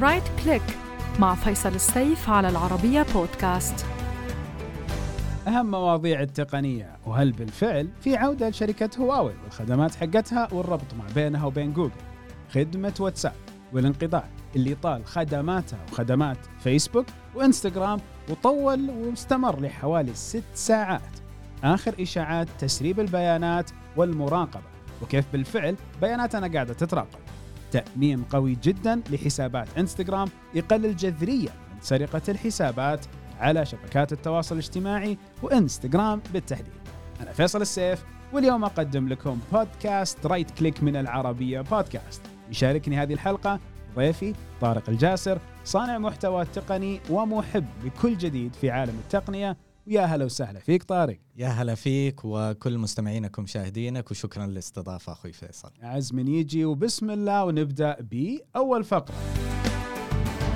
Right 0.00 0.22
Click 0.44 0.62
مع 1.18 1.34
فيصل 1.34 1.74
السيف 1.74 2.30
على 2.30 2.48
العربية 2.48 3.06
بودكاست. 3.14 3.86
أهم 5.48 5.70
مواضيع 5.70 6.20
التقنية 6.20 6.96
وهل 7.06 7.32
بالفعل 7.32 7.88
في 8.00 8.16
عودة 8.16 8.48
لشركة 8.48 8.90
هواوي 8.98 9.32
والخدمات 9.44 9.94
حقتها 9.94 10.48
والربط 10.52 10.94
ما 10.98 11.04
بينها 11.14 11.46
وبين 11.46 11.72
جوجل؟ 11.72 11.94
خدمة 12.54 12.94
واتساب 13.00 13.32
والانقطاع 13.72 14.24
اللي 14.56 14.74
طال 14.74 15.06
خدماتها 15.06 15.78
وخدمات 15.92 16.38
فيسبوك 16.60 17.06
وإنستغرام 17.34 18.00
وطول 18.30 18.90
واستمر 18.90 19.60
لحوالي 19.60 20.14
ست 20.14 20.42
ساعات. 20.54 21.18
آخر 21.64 21.94
إشاعات 22.00 22.48
تسريب 22.58 23.00
البيانات 23.00 23.70
والمراقبة 23.96 24.64
وكيف 25.02 25.24
بالفعل 25.32 25.76
بياناتنا 26.00 26.52
قاعدة 26.52 26.74
تتراقب. 26.74 27.25
تأمين 27.70 28.22
قوي 28.22 28.56
جدا 28.62 29.02
لحسابات 29.10 29.68
إنستغرام 29.78 30.28
يقلل 30.54 30.96
جذريا 30.96 31.52
من 31.74 31.80
سرقة 31.80 32.22
الحسابات 32.28 33.06
على 33.40 33.66
شبكات 33.66 34.12
التواصل 34.12 34.54
الاجتماعي 34.54 35.18
وإنستغرام 35.42 36.20
بالتحديد. 36.32 36.74
أنا 37.20 37.32
فيصل 37.32 37.62
السيف 37.62 38.04
واليوم 38.32 38.64
أقدم 38.64 39.08
لكم 39.08 39.38
بودكاست 39.52 40.26
Right 40.26 40.50
Click 40.50 40.82
من 40.82 40.96
العربية 40.96 41.60
بودكاست 41.60 42.22
يشاركني 42.50 42.96
هذه 42.96 43.12
الحلقة 43.12 43.60
ضيفي 43.96 44.34
طارق 44.60 44.88
الجاسر 44.88 45.38
صانع 45.64 45.98
محتوى 45.98 46.44
تقني 46.44 47.00
ومحب 47.10 47.66
لكل 47.84 48.18
جديد 48.18 48.54
في 48.54 48.70
عالم 48.70 48.94
التقنية 49.04 49.56
ويا 49.86 50.00
هلا 50.00 50.24
وسهلا 50.24 50.60
فيك 50.60 50.82
طارق. 50.82 51.18
يا 51.36 51.48
هلا 51.48 51.74
فيك 51.74 52.20
وكل 52.24 52.78
مستمعينك 52.78 53.38
ومشاهدينك 53.38 54.10
وشكرا 54.10 54.46
للاستضافة 54.46 55.12
أخوي 55.12 55.32
فيصل. 55.32 55.70
عز 55.82 56.12
من 56.12 56.28
يجي 56.28 56.64
وبسم 56.64 57.10
الله 57.10 57.44
ونبدأ 57.44 57.96
بأول 58.00 58.84
فقرة. 58.84 59.16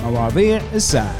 مواضيع 0.02 0.72
الساعة. 0.74 1.16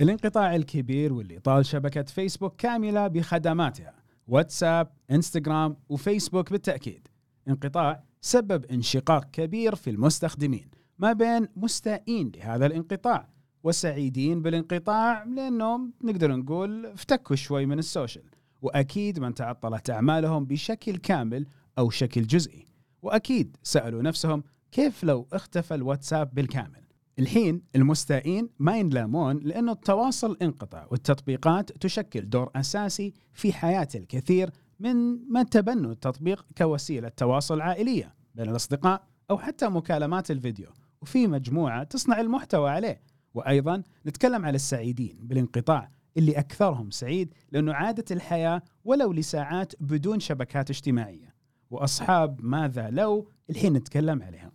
الانقطاع 0.00 0.56
الكبير 0.56 1.12
واللي 1.12 1.38
طال 1.38 1.66
شبكة 1.66 2.02
فيسبوك 2.02 2.56
كاملة 2.56 3.06
بخدماتها. 3.06 3.94
واتساب 4.28 4.88
إنستغرام 5.10 5.76
وفيسبوك 5.88 6.52
بالتأكيد. 6.52 7.08
انقطاع 7.48 8.02
سبب 8.20 8.64
انشقاق 8.64 9.30
كبير 9.30 9.74
في 9.74 9.90
المستخدمين. 9.90 10.70
ما 10.98 11.12
بين 11.12 11.48
مستائين 11.56 12.32
لهذا 12.36 12.66
الانقطاع. 12.66 13.28
وسعيدين 13.66 14.42
بالانقطاع 14.42 15.24
لأنهم 15.24 15.92
نقدر 16.04 16.36
نقول 16.36 16.86
افتكوا 16.86 17.36
شوي 17.36 17.66
من 17.66 17.78
السوشيال. 17.78 18.24
وأكيد 18.62 19.18
من 19.18 19.34
تعطلت 19.34 19.90
أعمالهم 19.90 20.44
بشكل 20.44 20.96
كامل 20.96 21.46
أو 21.78 21.90
شكل 21.90 22.26
جزئي. 22.26 22.68
وأكيد 23.02 23.56
سألوا 23.62 24.02
نفسهم 24.02 24.42
كيف 24.72 25.04
لو 25.04 25.28
اختفى 25.32 25.74
الواتساب 25.74 26.34
بالكامل. 26.34 26.86
الحين 27.18 27.62
المستائين 27.76 28.48
ما 28.58 28.78
ينلامون 28.78 29.38
لأنه 29.38 29.72
التواصل 29.72 30.36
انقطع 30.42 30.86
والتطبيقات 30.90 31.72
تشكل 31.72 32.28
دور 32.28 32.50
أساسي 32.56 33.12
في 33.32 33.52
حياة 33.52 33.88
الكثير 33.94 34.50
من 34.80 34.96
من 35.32 35.46
تبنوا 35.46 35.92
التطبيق 35.92 36.46
كوسيلة 36.58 37.08
تواصل 37.08 37.60
عائلية 37.60 38.14
بين 38.34 38.48
الأصدقاء 38.48 39.02
أو 39.30 39.38
حتى 39.38 39.68
مكالمات 39.68 40.30
الفيديو. 40.30 40.68
وفي 41.02 41.26
مجموعة 41.26 41.84
تصنع 41.84 42.20
المحتوى 42.20 42.70
عليه. 42.70 43.15
وأيضا 43.36 43.82
نتكلم 44.06 44.44
على 44.44 44.56
السعيدين 44.56 45.18
بالانقطاع 45.20 45.90
اللي 46.16 46.38
أكثرهم 46.38 46.90
سعيد 46.90 47.34
لأنه 47.52 47.72
عادت 47.72 48.12
الحياة 48.12 48.62
ولو 48.84 49.12
لساعات 49.12 49.72
بدون 49.80 50.20
شبكات 50.20 50.70
اجتماعية. 50.70 51.34
وأصحاب 51.70 52.40
ماذا 52.44 52.90
لو 52.90 53.30
الحين 53.50 53.72
نتكلم 53.72 54.22
عليهم. 54.22 54.52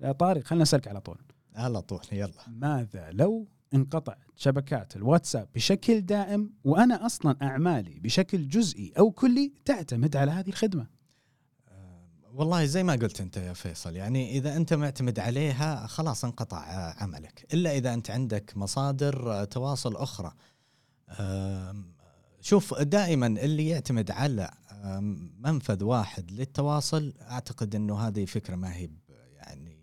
يا 0.00 0.12
طارق 0.12 0.44
خلينا 0.44 0.62
نسألك 0.62 0.88
على 0.88 1.00
طول. 1.00 1.18
على 1.54 1.82
طول 1.82 2.00
يلا. 2.12 2.48
ماذا 2.48 3.10
لو 3.12 3.48
انقطعت 3.74 4.18
شبكات 4.36 4.96
الواتساب 4.96 5.48
بشكل 5.54 6.00
دائم 6.00 6.50
وأنا 6.64 7.06
أصلا 7.06 7.36
أعمالي 7.42 8.00
بشكل 8.00 8.48
جزئي 8.48 8.92
أو 8.98 9.10
كلي 9.10 9.52
تعتمد 9.64 10.16
على 10.16 10.30
هذه 10.30 10.48
الخدمة؟ 10.48 10.86
والله 12.36 12.64
زي 12.64 12.82
ما 12.82 12.92
قلت 12.92 13.20
أنت 13.20 13.36
يا 13.36 13.52
فيصل 13.52 13.96
يعني 13.96 14.30
إذا 14.30 14.56
أنت 14.56 14.74
معتمد 14.74 15.18
عليها 15.18 15.86
خلاص 15.86 16.24
انقطع 16.24 16.58
عملك. 17.02 17.46
إلا 17.54 17.76
إذا 17.76 17.94
أنت 17.94 18.10
عندك 18.10 18.52
مصادر 18.56 19.44
تواصل 19.44 19.96
أخرى. 19.96 20.32
شوف 22.40 22.74
دائما 22.74 23.26
اللي 23.26 23.68
يعتمد 23.68 24.10
على 24.10 24.50
منفذ 25.38 25.84
واحد 25.84 26.30
للتواصل 26.30 27.14
أعتقد 27.20 27.74
إنه 27.74 27.98
هذه 27.98 28.24
فكرة 28.24 28.56
ما 28.56 28.74
هي 28.74 28.90
يعني 29.36 29.76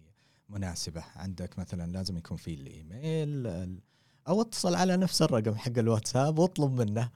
مناسبة. 0.49 1.03
عندك 1.15 1.59
مثلا 1.59 1.91
لازم 1.91 2.17
يكون 2.17 2.37
في 2.37 2.53
الإيميل 2.53 3.47
أو 4.27 4.41
اتصل 4.41 4.75
على 4.75 4.97
نفس 4.97 5.21
الرقم 5.21 5.55
حق 5.55 5.77
الواتساب 5.77 6.39
واطلب 6.39 6.81
منه. 6.81 7.09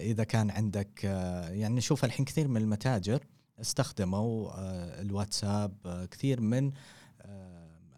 إذا 0.00 0.24
كان 0.24 0.50
عندك 0.50 1.04
يعني 1.04 1.74
نشوف 1.74 2.04
الحين 2.04 2.24
كثير 2.24 2.48
من 2.48 2.56
المتاجر 2.56 3.24
استخدموا 3.60 4.50
الواتساب 5.00 6.06
كثير 6.10 6.40
من 6.40 6.72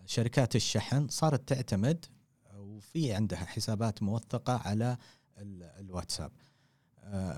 شركات 0.06 0.56
الشحن 0.56 1.08
صارت 1.08 1.48
تعتمد 1.48 2.06
وفي 2.56 3.12
عندها 3.12 3.38
حسابات 3.38 4.02
موثقة 4.02 4.56
على 4.56 4.96
الواتساب. 5.78 6.32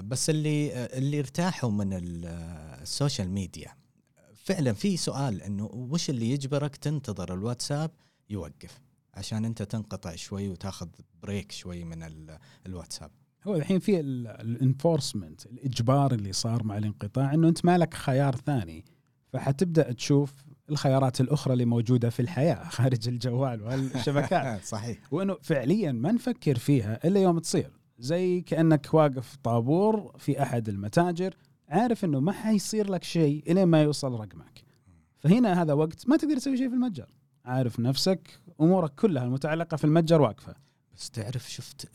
بس 0.00 0.31
اللي 0.31 0.86
اللي 0.86 1.19
ارتاحوا 1.19 1.70
من 1.70 1.91
ال 1.93 2.12
social 2.12 3.31
media. 3.31 3.77
فعلا 4.34 4.72
في 4.72 4.97
سؤال 4.97 5.42
إنه 5.42 5.64
وش 5.64 6.10
اللي 6.10 6.31
يجبرك 6.31 6.76
تنتظر 6.76 7.34
الواتساب 7.34 7.91
يوقف؟ 8.31 8.81
عشان 9.14 9.44
أنت 9.44 9.62
تنقطع 9.62 10.14
شوي 10.14 10.48
وتاخذ 10.48 10.88
break 11.22 11.53
شوي 11.52 11.84
من 11.84 12.31
الواتساب. 12.66 13.10
هو 13.47 13.56
الحين 13.56 13.78
في 13.78 14.01
ال 14.00 14.13
enforcement 14.13 15.47
الإجبار 15.47 16.15
اللي 16.15 16.33
صار 16.33 16.65
مع 16.65 16.78
الانقطاع 16.78 17.34
إنه 17.34 17.49
أنت 17.49 17.65
ما 17.65 17.78
لك 17.78 17.95
خيار 17.95 18.37
ثاني. 18.37 18.84
فحتبدأ 19.33 19.93
تشوف 19.93 20.34
الخيارات 20.71 21.21
الأخرى 21.21 21.53
اللي 21.53 21.65
موجودة 21.65 22.11
في 22.11 22.21
الحياة 22.21 22.69
خارج 22.79 23.09
الجوال 23.09 23.62
والشبكات. 23.62 24.65
صحيح. 24.75 24.99
وإنه 25.11 25.37
فعليا 25.43 25.93
ما 25.93 26.12
نفكر 26.12 26.59
فيها 26.59 27.06
إلا 27.06 27.21
يوم 27.23 27.39
تصير. 27.39 27.71
زي 27.99 28.41
كأنك 28.41 28.95
واقف 28.95 29.37
طابور 29.37 30.15
في 30.19 30.43
أحد 30.43 30.69
المتاجر 30.69 31.34
عارف 31.69 32.05
إنه 32.05 32.21
ما 32.21 32.33
حيصير 32.33 32.91
لك 32.91 33.05
شيء 33.05 33.53
الين 33.53 33.65
ما 33.65 33.83
يوصل 33.83 34.12
رقمك. 34.12 34.65
فهنا 35.19 35.62
هذا 35.62 35.73
وقت 35.73 36.09
ما 36.09 36.17
تقدر 36.17 36.37
تسوي 36.37 36.56
شيء 36.56 36.69
في 36.69 36.75
المتجر. 36.75 37.06
عارف 37.45 37.81
نفسك 37.81 38.41
أمورك 38.61 38.95
كلها 38.95 39.25
المتعلقة 39.25 39.77
في 39.77 39.84
المتجر 39.84 40.21
واقفة. 40.21 40.55
بس 40.97 41.11
تعرف 41.11 41.50
شفت 41.50 41.89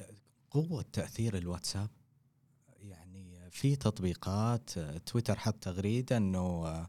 قوة 0.55 0.85
تأثير 0.93 1.37
الواتساب؟ 1.37 1.89
يعني 2.81 3.49
في 3.51 3.75
تطبيقات 3.75 4.69
تويتر 5.05 5.39
حط 5.39 5.55
تغريدة 5.61 6.17
إنه 6.17 6.83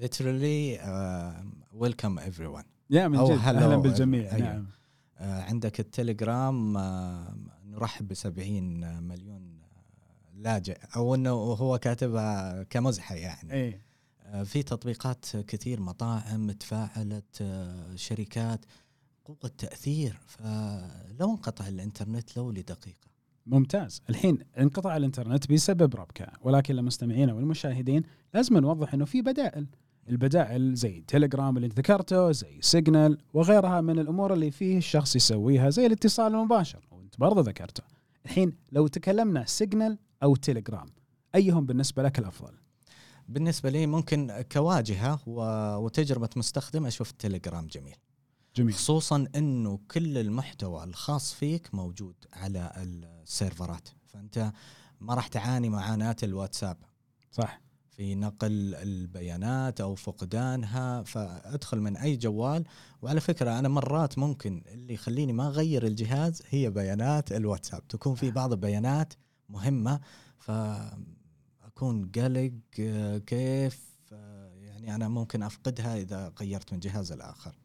literally 0.00 0.80
welcome 1.72 2.18
everyone 2.18 2.62
يا 2.90 3.08
من 3.08 3.24
جد. 3.24 3.30
أهلا 3.30 3.76
بالجميع. 3.76 4.32
أيوة. 4.32 4.38
نعم. 4.38 4.66
عندك 5.18 5.80
التليجرام 5.80 6.72
نرحب 7.64 8.08
ب 8.08 8.14
70 8.14 9.02
مليون 9.02 9.60
لاجئ. 10.34 10.78
أو 10.96 11.14
إنه 11.14 11.30
هو 11.30 11.78
كاتبها 11.78 12.62
كمزحة 12.62 13.14
يعني. 13.14 13.52
أي. 13.52 13.80
في 14.44 14.62
تطبيقات 14.62 15.36
كثير 15.36 15.80
مطاعم 15.80 16.50
تفاعلت 16.50 17.44
شركات. 17.94 18.64
قوة 19.24 19.50
تأثير 19.58 20.18
فلو 20.26 21.30
انقطع 21.30 21.68
الإنترنت 21.68 22.36
لو 22.36 22.50
لدقيقة 22.50 23.10
ممتاز. 23.46 24.02
الحين 24.10 24.38
انقطع 24.58 24.96
الإنترنت 24.96 25.52
بسبب 25.52 25.96
ربكة 25.96 26.26
ولكن 26.40 26.74
للمستمعين 26.74 27.30
والمشاهدين 27.30 28.02
لازم 28.34 28.58
نوضح 28.58 28.94
إنه 28.94 29.04
في 29.04 29.22
بدائل. 29.22 29.66
البدائل 30.08 30.74
زي 30.74 31.00
تيليجرام 31.00 31.56
اللي 31.56 31.66
انت 31.66 31.78
ذكرته 31.78 32.32
زي 32.32 32.58
سيجنال 32.60 33.18
وغيرها 33.34 33.80
من 33.80 33.98
الأمور 33.98 34.32
اللي 34.32 34.50
فيه 34.50 34.78
الشخص 34.78 35.16
يسويها 35.16 35.70
زي 35.70 35.86
الاتصال 35.86 36.34
المباشر 36.34 36.88
وانت 36.90 37.18
برضه 37.18 37.40
ذكرته. 37.40 37.82
الحين 38.24 38.52
لو 38.72 38.86
تكلمنا 38.86 39.44
سيجنال 39.44 39.98
أو 40.22 40.36
تيليجرام 40.36 40.86
أيهم 41.34 41.66
بالنسبة 41.66 42.02
لك 42.02 42.18
الأفضل؟ 42.18 42.52
بالنسبة 43.28 43.70
لي 43.70 43.86
ممكن 43.86 44.44
كواجهة 44.52 45.20
وتجربة 45.78 46.28
مستخدم 46.36 46.86
أشوف 46.86 47.10
التليجرام 47.10 47.66
جميل. 47.66 47.96
جميل. 48.56 48.74
خصوصا 48.74 49.26
إنه 49.36 49.80
كل 49.90 50.18
المحتوى 50.18 50.84
الخاص 50.84 51.34
فيك 51.34 51.74
موجود 51.74 52.14
على 52.32 52.72
السيرفرات. 52.76 53.88
فأنت 54.06 54.52
ما 55.00 55.14
راح 55.14 55.26
تعاني 55.26 55.68
معاناة 55.68 56.16
الواتساب. 56.22 56.76
صح. 57.30 57.60
في 57.90 58.14
نقل 58.14 58.74
البيانات 58.74 59.80
أو 59.80 59.94
فقدانها 59.94 61.02
فأدخل 61.02 61.80
من 61.80 61.96
أي 61.96 62.16
جوال. 62.16 62.64
وعلى 63.02 63.20
فكرة 63.20 63.58
أنا 63.58 63.68
مرات 63.68 64.18
ممكن 64.18 64.62
اللي 64.66 64.94
يخليني 64.94 65.32
ما 65.32 65.46
أغير 65.46 65.86
الجهاز 65.86 66.42
هي 66.48 66.70
بيانات 66.70 67.32
الواتساب. 67.32 67.88
تكون 67.88 68.14
في 68.14 68.30
بعض 68.30 68.52
البيانات 68.52 69.14
مهمة 69.48 70.00
فأكون 70.38 72.10
قلق 72.14 72.52
كيف؟ 73.26 73.90
يعني 74.60 74.94
أنا 74.94 75.08
ممكن 75.08 75.42
أفقدها 75.42 75.96
إذا 75.96 76.32
غيرت 76.40 76.72
من 76.72 76.80
جهاز 76.80 77.12
الآخر. 77.12 77.59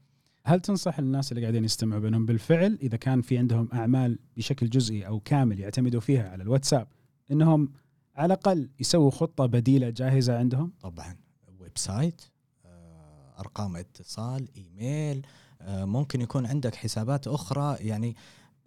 هل 0.48 0.60
تنصح 0.60 1.00
الناس 1.00 1.32
اللي 1.32 1.42
قاعدين 1.42 1.66
يستمعوا 1.66 2.02
بأنهم 2.02 2.26
بالفعل 2.26 2.78
إذا 2.82 2.98
كان 2.98 3.22
في 3.22 3.38
عندهم 3.38 3.70
أعمال 3.74 4.20
بشكل 4.38 4.70
جزئي 4.70 5.08
أو 5.08 5.20
كامل 5.20 5.60
يعتمدوا 5.60 6.02
فيها 6.02 6.30
على 6.30 6.44
الواتساب 6.44 6.88
إنهم 7.32 7.72
على 8.16 8.26
الأقل 8.26 8.70
يسووا 8.80 9.12
خطة 9.12 9.46
بديلة 9.46 9.90
جاهزة 9.90 10.38
عندهم؟ 10.38 10.72
طبعا. 10.82 11.16
website 11.60 12.22
آه، 12.66 13.40
أرقام 13.40 13.76
اتصال 13.76 14.48
إيميل 14.58 15.26
آه، 15.62 15.86
ممكن 15.86 16.22
يكون 16.22 16.46
عندك 16.46 16.76
حسابات 16.76 17.28
أخرى. 17.28 17.78
يعني 17.80 18.16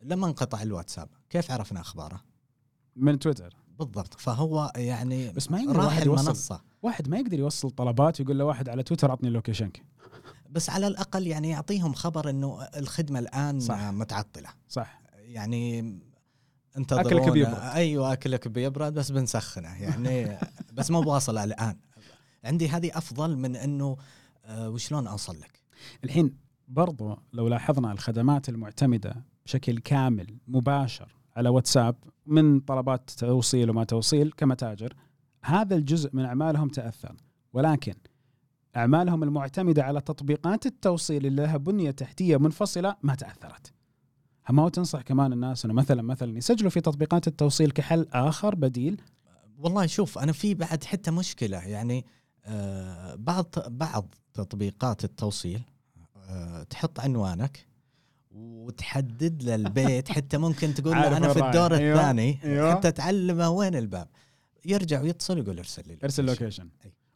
لما 0.02 0.26
انقطع 0.26 0.62
الواتساب 0.62 1.08
كيف 1.30 1.50
عرفنا 1.50 1.80
أخباره؟ 1.80 2.20
من 2.96 3.18
تويتر. 3.18 3.56
بالضبط. 3.78 4.14
فهو 4.14 4.72
يعني 4.76 5.32
بس 5.32 5.50
ما 5.50 5.60
يقدر 5.60 5.76
راح 5.76 5.84
واحد 5.84 6.06
يوصل 6.06 6.22
المنصة. 6.22 6.60
واحد 6.82 7.08
ما 7.08 7.18
يقدر 7.18 7.38
يوصل 7.38 7.70
طلبات 7.70 8.20
ويقول 8.20 8.38
لواحد 8.38 8.68
على 8.68 8.82
تويتر 8.82 9.10
أعطني 9.10 9.30
لوكيشنك 9.30 9.82
بس 10.48 10.70
على 10.70 10.86
الأقل 10.86 11.26
يعني 11.26 11.48
يعطيهم 11.48 11.92
خبر 11.92 12.30
إنه 12.30 12.62
الخدمة 12.62 13.18
الآن 13.18 13.60
صح. 13.60 13.80
متعطلة. 13.80 14.48
صح. 14.68 15.00
يعني 15.18 15.78
انتظرونا 16.76 17.08
أكلك 17.08 17.32
بيبرد. 17.32 17.54
أيوه 17.54 18.12
اكلك 18.12 18.48
بيبرد 18.48 18.94
بس 18.94 19.10
بنسخنه. 19.10 19.82
يعني 19.82 20.38
بس 20.76 20.90
مو 20.90 21.00
بواصل 21.00 21.38
الآن. 21.38 21.76
عندي 22.44 22.68
هذه 22.68 22.90
أفضل 22.94 23.36
من 23.36 23.56
إنه 23.56 23.96
آه 24.44 24.68
وشلون 24.68 25.06
أوصل 25.06 25.40
لك؟ 25.40 25.62
الحين 26.04 26.36
برضو 26.68 27.16
لو 27.32 27.48
لاحظنا 27.48 27.92
الخدمات 27.92 28.48
المعتمدة 28.48 29.24
بشكل 29.46 29.78
كامل 29.78 30.38
مباشر 30.48 31.16
على 31.36 31.48
واتساب 31.48 31.96
من 32.26 32.60
طلبات 32.60 33.10
توصيل 33.10 33.70
وما 33.70 33.84
توصيل 33.84 34.32
كمتاجر 34.36 34.94
هذا 35.44 35.76
الجزء 35.76 36.10
من 36.12 36.24
أعمالهم 36.24 36.68
تأثر. 36.68 37.16
ولكن 37.52 37.94
أعمالهم 38.78 39.22
المعتمدة 39.22 39.84
على 39.84 40.00
تطبيقات 40.00 40.66
التوصيل 40.66 41.26
اللي 41.26 41.42
لها 41.42 41.56
بنية 41.56 41.90
تحتية 41.90 42.36
منفصلة 42.36 42.96
ما 43.02 43.14
تأثرت. 43.14 43.72
ما 44.50 44.68
تنصح 44.68 45.02
كمان 45.02 45.32
الناس 45.32 45.64
إنه 45.64 45.74
مثلا 45.74 46.02
مثلا 46.02 46.38
يسجلوا 46.38 46.70
في 46.70 46.80
تطبيقات 46.80 47.28
التوصيل 47.28 47.70
كحل 47.70 48.06
آخر 48.12 48.54
بديل 48.54 49.00
والله 49.58 49.86
شوف 49.86 50.18
أنا 50.18 50.32
في 50.32 50.54
بعد 50.54 50.84
حتى 50.84 51.10
مشكلة 51.10 51.58
يعني 51.58 52.06
آه 52.44 53.14
بعض 53.14 53.54
بعض 53.66 54.14
تطبيقات 54.34 55.04
التوصيل 55.04 55.62
آه 56.16 56.62
تحط 56.62 57.00
عنوانك 57.00 57.66
وتحدد 58.30 59.42
له 59.42 59.54
البيت 59.54 60.08
حتى 60.16 60.38
ممكن 60.38 60.74
تقول 60.74 60.96
له 60.96 61.16
أنا 61.16 61.32
في. 61.32 61.46
الدور 61.46 61.74
أيوة. 61.74 62.00
الثاني 62.00 62.38
أيوة. 62.44 62.74
حتى 62.74 62.92
تعلمه 62.92 63.50
وين 63.50 63.74
الباب 63.74 64.08
يرجع 64.64 65.00
ويتصل 65.00 65.38
يقول 65.38 65.58
ارسل 65.58 65.82
لي 65.86 65.98
ارسل. 66.04 66.26
location. 66.26 66.68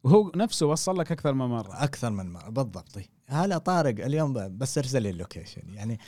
وهو 0.05 0.33
نفسه 0.37 0.67
وصل 0.67 0.99
لك 0.99 1.13
أكثر 1.13 1.33
من 1.35 1.47
مرة 1.47 1.85
أكثر 1.85 2.11
من 2.11 2.33
مرة 2.33 2.49
بالضبط. 2.49 2.99
هلا 3.27 3.59
طارق 3.59 4.05
اليوم 4.05 4.57
بس 4.59 4.79
ارسل 4.79 5.03
لي 5.03 5.11
ال 5.11 5.18
location 5.18 5.75
يعني 5.75 5.99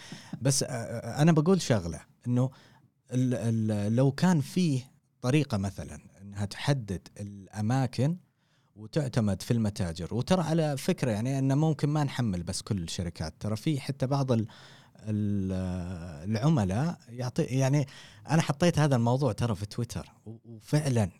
بس 0.43 0.63
أنا 0.69 1.33
بقول 1.33 1.61
شغلة 1.61 2.01
إنه 2.27 2.51
لو 3.89 4.13
كان 4.13 4.41
فيه 4.41 4.91
طريقة 5.21 5.57
مثلا 5.59 5.99
إنها 6.23 6.45
تحدد 6.45 7.09
الأماكن 7.21 8.17
وتعتمد 8.77 9.43
في 9.43 9.51
المتاجر 9.51 10.15
وترى 10.15 10.43
على 10.43 10.77
فكرة 10.77 11.11
يعني 11.11 11.39
إن 11.39 11.59
ممكن 11.59 11.89
ما 11.89 12.05
نحمل 12.05 12.43
بس 12.43 12.63
كل 12.63 12.83
الشركات 12.83 13.35
ترى 13.41 13.57
في 13.57 13.81
حتى 13.81 14.07
بعض 14.07 14.33
ال 14.33 14.47
ال- 14.99 16.31
العملاء 16.31 16.99
يعطي 17.09 17.43
يعني 17.43 17.87
أنا 18.31 18.43
حطيت 18.43 18.79
هذا 18.79 18.97
الموضوع 18.97 19.33
ترى 19.33 19.55
في 19.55 19.67
تويتر 19.67 20.13
وفعلا 20.27 21.11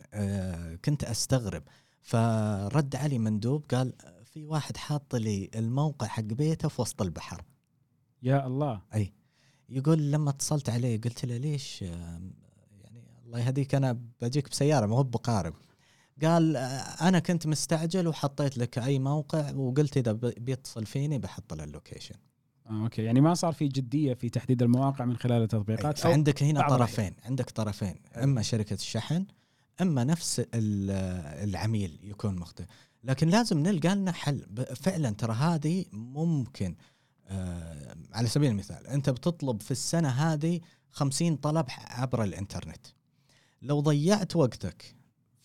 كنت 0.85 1.03
أستغرب 1.03 1.63
فرد 2.05 2.95
علي 2.95 3.19
مندوب 3.19 3.63
قال 3.71 3.93
في 4.25 4.45
واحد 4.45 4.77
حاط 4.77 5.15
لي 5.15 5.49
الموقع 5.55 6.07
حق 6.07 6.21
بيته 6.23 6.69
في 6.69 6.81
وسط 6.81 7.01
البحر. 7.01 7.43
يا 8.23 8.47
الله. 8.47 8.81
يقول 9.69 10.11
لما 10.11 10.29
اتصلت 10.29 10.69
عليه 10.69 11.01
قلت 11.01 11.25
له 11.25 11.37
ليش؟ 11.37 11.83
آم، 11.83 12.33
يعني 12.83 13.03
الله 13.25 13.39
يهديك 13.39 13.75
أنا 13.75 13.99
بجيك 14.21 14.49
بسيارة 14.49 14.85
ما 14.85 14.95
هو 14.95 15.03
بقارب. 15.03 15.53
قال 16.23 16.55
آه، 16.55 16.61
أنا 17.07 17.19
كنت 17.19 17.47
مستعجل 17.47 18.07
وحطيت 18.07 18.57
لك 18.57 18.77
أي 18.79 18.99
موقع 18.99 19.51
وقلت 19.55 19.97
إذا 19.97 20.11
بيتصل 20.37 20.85
فيني 20.85 21.17
بحط 21.17 21.53
له 21.53 21.63
ال 21.63 21.68
location. 21.68 22.15
آه 22.69 22.83
okay. 22.83 23.03
يعني 23.03 23.21
ما 23.21 23.33
صار 23.33 23.53
في 23.53 23.67
جدية 23.67 24.13
في 24.13 24.29
تحديد 24.29 24.61
المواقع 24.61 25.05
من 25.05 25.17
خلال 25.17 25.41
التطبيقات 25.41 25.85
أو 25.85 26.11
فعندك 26.11 26.43
هنا 26.43 26.67
طرفين 26.69 27.13
عندك 27.25 27.49
طرفين. 27.49 27.95
أما 28.15 28.41
شركة 28.41 28.73
الشحن 28.73 29.25
أما 29.81 30.03
نفس 30.03 30.39
ال- 30.39 30.91
العميل 31.49 31.99
يكون 32.03 32.35
مختلف 32.35 32.67
لكن 33.03 33.27
لازم 33.29 33.59
نلقى 33.59 33.95
لنا 33.95 34.11
حل. 34.11 34.65
فعلا 34.75 35.09
ترى 35.09 35.33
هذه 35.33 35.85
ممكن 35.91 36.75
آه 37.27 37.95
على 38.13 38.27
سبيل 38.27 38.51
المثال 38.51 38.87
أنت 38.87 39.09
بتطلب 39.09 39.61
في 39.61 39.71
السنة 39.71 40.09
هذه 40.09 40.61
خمسين 40.91 41.35
طلب 41.35 41.65
عبر 41.69 42.23
الإنترنت. 42.23 42.85
لو 43.61 43.79
ضيعت 43.79 44.35
وقتك 44.35 44.95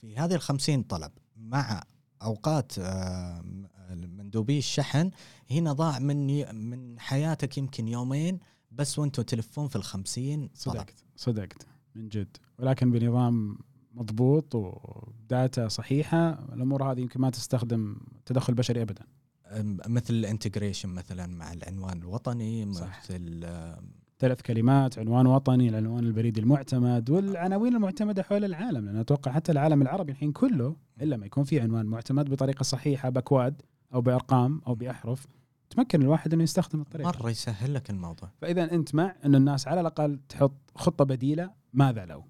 في 0.00 0.16
هذه 0.16 0.34
الخمسين 0.34 0.82
طلب 0.82 1.12
مع 1.36 1.82
أوقات 2.22 2.72
آه 2.78 3.44
مندوبي 3.90 4.58
الشحن 4.58 5.10
هنا 5.50 5.72
ضاع 5.72 5.98
من 5.98 6.54
من 6.70 7.00
حياتك 7.00 7.58
يمكن 7.58 7.88
يومين 7.88 8.38
بس 8.70 8.98
وأنتم 8.98 9.22
تلفون 9.22 9.68
في 9.68 9.76
الخمسين 9.76 10.40
طلب. 10.40 10.52
صدقت 10.54 11.04
صدقت 11.16 11.66
من 11.94 12.08
جد. 12.08 12.36
ولكن 12.58 12.90
بنظام 12.92 13.58
مضبوط 13.94 14.54
و 14.54 14.77
data 14.77 15.68
صحيحة 15.68 16.30
الأمور 16.52 16.92
هذه 16.92 17.00
يمكن 17.00 17.20
ما 17.20 17.30
تستخدم 17.30 17.96
تدخل 18.26 18.54
بشري 18.54 18.82
ابدا. 18.82 19.04
مثل 19.88 20.14
ال 20.14 20.20
integration 20.20 20.88
مثلا 20.88 21.26
مع 21.26 21.52
العنوان 21.52 21.98
الوطني 21.98 22.72
صح. 22.72 23.00
مثل 23.02 23.46
ثلاث 24.18 24.42
كلمات 24.42 24.98
عنوان 24.98 25.26
وطني 25.26 25.68
العنوان 25.68 26.04
البريدي 26.04 26.40
المعتمد 26.40 27.10
والعناوين 27.10 27.74
المعتمدة 27.74 28.22
حول 28.22 28.44
العالم 28.44 28.86
لأن 28.86 28.96
أتوقع 28.96 29.32
حتى 29.32 29.52
العالم 29.52 29.82
العربي 29.82 30.12
الحين 30.12 30.32
كله 30.32 30.76
إلا 31.02 31.16
ما 31.16 31.26
يكون 31.26 31.44
في 31.44 31.60
عنوان 31.60 31.86
معتمد 31.86 32.30
بطريقة 32.30 32.62
صحيحة 32.62 33.08
بأكواد 33.08 33.62
أو 33.94 34.00
بأرقام 34.00 34.60
أو 34.66 34.74
بأحرف 34.74 35.26
تمكن 35.70 36.02
الواحد 36.02 36.34
إنه 36.34 36.42
يستخدم 36.42 36.80
الطريقة. 36.80 37.08
مرة 37.08 37.30
يسهل 37.30 37.74
لك 37.74 37.90
الموضوع. 37.90 38.30
فإذا 38.40 38.72
أنت 38.72 38.94
مع 38.94 39.14
إن 39.24 39.34
الناس 39.34 39.68
على 39.68 39.80
الأقل 39.80 40.20
تحط 40.28 40.52
خطة 40.74 41.04
بديلة 41.04 41.50
ماذا 41.72 42.06
لو؟ 42.06 42.24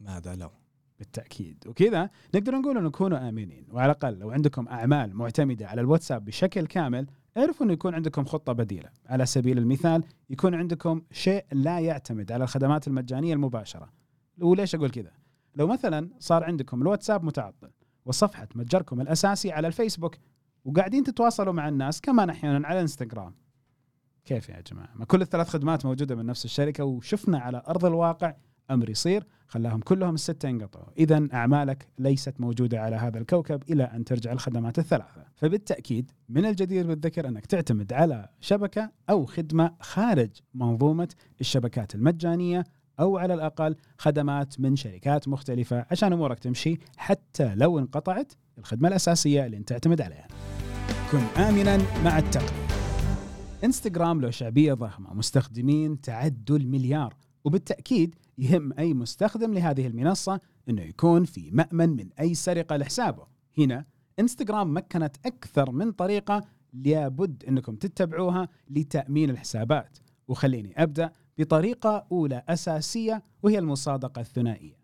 ماذا 0.00 0.36
لو؟ 0.36 0.50
بالتأكيد. 0.98 1.64
وكذا 1.66 2.10
نقدر 2.34 2.54
نقول 2.58 2.78
أنه 2.78 2.90
كونوا 2.90 3.28
آمنين. 3.28 3.66
وعلى 3.70 3.92
الأقل 3.92 4.18
لو 4.18 4.30
عندكم 4.30 4.68
أعمال 4.68 5.16
معتمدة 5.16 5.66
على 5.66 5.80
الواتساب 5.80 6.24
بشكل 6.24 6.66
كامل 6.66 7.06
اعرفوا 7.36 7.66
أنه 7.66 7.72
يكون 7.72 7.94
عندكم 7.94 8.24
خطة 8.24 8.52
بديلة. 8.52 8.88
على 9.06 9.26
سبيل 9.26 9.58
المثال 9.58 10.04
يكون 10.30 10.54
عندكم 10.54 11.02
شيء 11.10 11.44
لا 11.52 11.80
يعتمد 11.80 12.32
على 12.32 12.44
الخدمات 12.44 12.88
المجانية 12.88 13.34
المباشرة. 13.34 13.92
وليش 14.38 14.74
أقول 14.74 14.90
كذا؟ 14.90 15.12
لو 15.54 15.66
مثلا 15.66 16.10
صار 16.18 16.44
عندكم 16.44 16.82
الواتساب 16.82 17.24
متعطل 17.24 17.70
وصفحة 18.04 18.48
متجركم 18.54 19.00
الأساسي 19.00 19.52
على 19.52 19.66
الفيسبوك 19.66 20.16
وقاعدين 20.64 21.04
تتواصلوا 21.04 21.52
مع 21.52 21.68
الناس 21.68 22.00
كمان 22.00 22.30
أحيانا 22.30 22.68
على 22.68 22.80
إنستغرام. 22.80 23.34
كيف 24.24 24.48
يا 24.48 24.60
جماعة؟ 24.60 24.90
ما 24.94 25.04
كل 25.04 25.22
الثلاث 25.22 25.48
خدمات 25.48 25.86
موجودة 25.86 26.14
من 26.14 26.26
نفس 26.26 26.44
الشركة 26.44 26.84
وشفنا 26.84 27.38
على 27.38 27.62
أرض 27.68 27.84
الواقع 27.84 28.34
أمر 28.70 28.90
يصير 28.90 29.26
خلاهم 29.48 29.80
كلهم 29.80 30.14
الستة 30.14 30.48
ينقطعوا. 30.48 30.86
إذا 30.98 31.28
أعمالك 31.34 31.86
ليست 31.98 32.40
موجودة 32.40 32.80
على 32.80 32.96
هذا 32.96 33.18
الكوكب 33.18 33.62
إلى 33.70 33.84
أن 33.84 34.04
ترجع 34.04 34.32
الخدمات 34.32 34.78
الثلاثة. 34.78 35.24
فبالتأكيد 35.36 36.10
من 36.28 36.46
الجدير 36.46 36.86
بالذكر 36.86 37.28
أنك 37.28 37.46
تعتمد 37.46 37.92
على 37.92 38.28
شبكة 38.40 38.90
أو 39.10 39.26
خدمة 39.26 39.74
خارج 39.80 40.30
منظومة 40.54 41.08
الشبكات 41.40 41.94
المجانية 41.94 42.64
أو 43.00 43.18
على 43.18 43.34
الأقل 43.34 43.76
خدمات 43.98 44.60
من 44.60 44.76
شركات 44.76 45.28
مختلفة 45.28 45.86
عشان 45.90 46.12
أمورك 46.12 46.38
تمشي 46.38 46.78
حتى 46.96 47.54
لو 47.54 47.78
انقطعت 47.78 48.32
الخدمة 48.58 48.88
الأساسية 48.88 49.46
اللي 49.46 49.56
أنت 49.56 49.68
تعتمد 49.68 50.00
عليها. 50.00 50.28
كن 51.12 51.42
آمنا 51.42 51.78
مع 52.04 52.18
التقنية 52.18 52.66
إنستغرام 53.64 54.20
له 54.20 54.30
شعبية 54.30 54.74
ضخمة 54.74 55.14
مستخدمين 55.14 56.00
تعدوا 56.00 56.58
المليار 56.58 57.14
وبالتأكيد 57.44 58.14
يهم 58.38 58.72
أي 58.78 58.94
مستخدم 58.94 59.54
لهذه 59.54 59.86
المنصة 59.86 60.40
أنه 60.68 60.82
يكون 60.82 61.24
في 61.24 61.50
مأمن 61.50 61.88
من 61.88 62.08
أي 62.20 62.34
سرقة 62.34 62.76
لحسابه. 62.76 63.26
هنا 63.58 63.84
إنستغرام 64.20 64.76
مكنت 64.76 65.16
أكثر 65.26 65.70
من 65.70 65.92
طريقة 65.92 66.44
لابد 66.72 67.44
أنكم 67.44 67.76
تتبعوها 67.76 68.48
لتأمين 68.70 69.30
الحسابات. 69.30 69.98
وخليني 70.28 70.82
أبدأ 70.82 71.12
بطريقة 71.38 72.06
أولى 72.12 72.42
أساسية 72.48 73.22
وهي 73.42 73.58
المصادقة 73.58 74.20
الثنائية. 74.20 74.76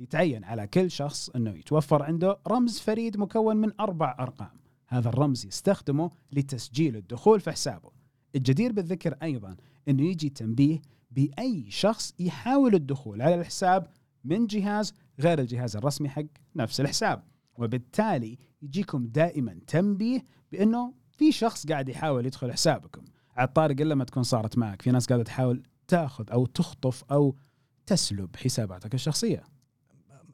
يتعين 0.00 0.44
على 0.44 0.66
كل 0.66 0.90
شخص 0.90 1.30
أنه 1.30 1.50
يتوفر 1.50 2.02
عنده 2.02 2.38
رمز 2.48 2.78
فريد 2.78 3.16
مكون 3.16 3.56
من 3.56 3.72
أربع 3.80 4.16
أرقام. 4.20 4.60
هذا 4.88 5.08
الرمز 5.08 5.46
يستخدمه 5.46 6.10
لتسجيل 6.32 6.96
الدخول 6.96 7.40
في 7.40 7.50
حسابه. 7.50 7.90
الجدير 8.36 8.72
بالذكر 8.72 9.16
أيضا 9.22 9.56
أنه 9.88 10.02
يجي 10.02 10.28
تنبيه 10.28 10.80
بأي 11.18 11.70
شخص 11.70 12.14
يحاول 12.18 12.74
الدخول 12.74 13.22
على 13.22 13.34
الحساب 13.34 13.86
من 14.24 14.46
جهاز 14.46 14.94
غير 15.20 15.40
الجهاز 15.40 15.76
الرسمي 15.76 16.08
حق 16.08 16.22
نفس 16.56 16.80
الحساب. 16.80 17.22
وبالتالي 17.56 18.38
يجيكم 18.62 19.06
دائما 19.06 19.60
تنبيه 19.66 20.24
بأنه 20.52 20.94
في 21.10 21.32
شخص 21.32 21.66
قاعد 21.66 21.88
يحاول 21.88 22.26
يدخل 22.26 22.52
حسابكم. 22.52 23.04
على 23.36 23.48
الطارق 23.48 23.80
إلا 23.80 23.94
ما 23.94 24.04
تكون 24.04 24.22
صارت 24.22 24.58
معك. 24.58 24.82
في 24.82 24.90
ناس 24.90 25.06
قاعدة 25.06 25.24
تحاول 25.24 25.62
تأخذ 25.88 26.30
أو 26.32 26.46
تخطف 26.46 27.04
أو 27.04 27.36
تسلب 27.86 28.36
حساباتك 28.36 28.94
الشخصية. 28.94 29.44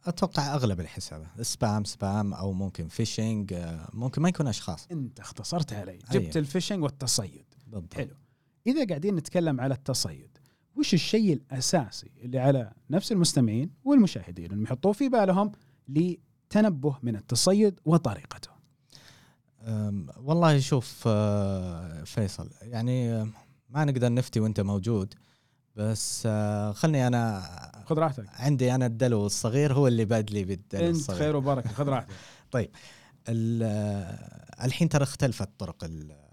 أتوقع 0.05 0.55
أغلب 0.55 0.81
الحسابات 0.81 1.43
spam 1.43 1.85
spam 1.85 2.35
أو 2.35 2.53
ممكن 2.53 2.89
phishing 2.89 3.53
آه، 3.53 3.89
ممكن 3.93 4.23
ما 4.23 4.29
يكون 4.29 4.47
أشخاص. 4.47 4.89
أنت 4.93 5.21
اختصرت 5.21 5.73
علي. 5.73 5.93
أيه. 5.93 6.01
جبت 6.11 6.37
ال 6.37 6.42
phishing 6.42 6.83
والتصيد. 6.83 7.47
بالضبط. 7.67 7.95
حلو. 7.95 8.17
إذا 8.67 8.87
قاعدين 8.87 9.15
نتكلم 9.15 9.61
على 9.61 9.75
التصيد 9.75 10.34
وش 10.77 10.95
الشيء 10.95 11.33
الأساسي 11.33 12.11
اللي 12.23 12.39
على 12.39 12.73
نفس 12.91 13.13
المستمعين 13.13 13.71
والمشاهدين 13.85 14.51
انهم 14.53 14.63
يحطوه 14.65 14.93
في 14.93 15.09
بالهم 15.09 15.53
لتنبه 15.89 16.97
من 17.03 17.17
التصيد 17.17 17.81
وطريقته؟ 17.85 18.51
والله 20.17 20.59
شوف 20.59 21.05
آه، 21.07 22.05
فيصل 22.05 22.51
يعني 22.63 23.13
آه، 23.13 23.29
ما 23.69 23.85
نقدر 23.85 24.13
نفتي 24.13 24.41
وأنت 24.41 24.61
موجود 24.61 25.15
بس 25.77 26.23
آه، 26.27 26.73
خلني 26.73 27.07
أنا 27.07 27.43
خذ 27.87 27.99
راحتك. 27.99 28.25
عندي 28.33 28.75
أنا 28.75 28.87
الدلو 28.87 29.27
الصغير 29.27 29.73
هو 29.75 29.87
اللي 29.89 30.05
بادلي 30.05 30.45
بالدلو 30.45 30.87
أنت 30.87 30.97
الصغير. 30.97 31.19
خير 31.19 31.37
وبركة 31.37 31.69
خذ 31.69 31.89
راحتك. 31.89 32.09
آه، 33.63 34.65
الحين 34.65 34.89
ترى 34.89 35.03
اختلفت 35.03 35.49
طرق 35.59 35.85
ال- 35.85 36.24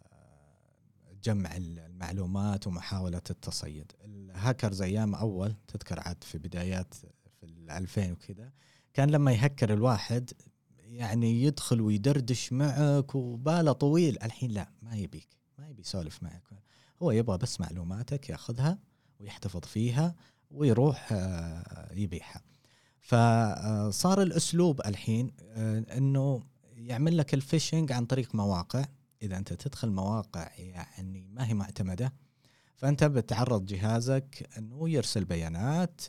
جمع 1.24 1.58
المعلومات 1.58 2.68
ومحاولة 2.68 3.22
التصيد. 3.30 3.92
الهاكرز 4.06 4.82
أيام 4.82 5.16
أول 5.16 5.56
تذكر 5.68 6.00
عاد 6.00 6.24
في 6.24 6.38
بدايات 6.38 6.94
في 6.94 7.44
الألفين 7.44 8.12
وكذا 8.12 8.52
كان 8.94 9.10
لما 9.10 9.32
يهكر 9.32 9.74
الواحد 9.74 10.32
يعني 10.80 11.44
يدخل 11.44 11.82
ويدردش 11.82 12.54
معك 12.54 13.16
وباله 13.16 13.72
طويل. 13.72 14.18
الحين 14.24 14.52
لا 14.52 14.72
ما 14.82 14.96
يبيك 14.96 15.28
ما 15.58 15.70
يبي 15.70 15.82
يسولف 15.82 16.24
معك. 16.24 16.44
هو 17.02 17.12
يبغى 17.12 17.38
بس 17.38 17.62
معلوماتك 17.62 18.30
ياخذها 18.30 18.80
ويحتفظ 19.20 19.62
فيها 19.62 20.16
ويروح 20.52 21.10
آه، 21.12 21.94
يبيعها. 21.94 22.42
فصار 23.00 24.22
الأسلوب 24.22 24.82
الحين 24.86 25.32
آه، 25.42 25.98
إنه 25.98 26.44
يعمل 26.76 27.18
لك 27.18 27.34
الفيشنج 27.34 27.92
عن 27.92 28.06
طريق 28.06 28.36
مواقع. 28.36 28.86
إذا 29.22 29.38
أنت 29.38 29.54
تدخل 29.54 29.90
مواقع 29.92 30.50
يعني 30.58 31.28
ما 31.34 31.48
هي 31.48 31.54
معتمدة 31.54 32.14
فأنت 32.76 33.04
بتعرض 33.04 33.66
جهازك 33.66 34.50
إنه 34.58 34.90
يرسل 34.90 35.26
بيانات 35.26 36.02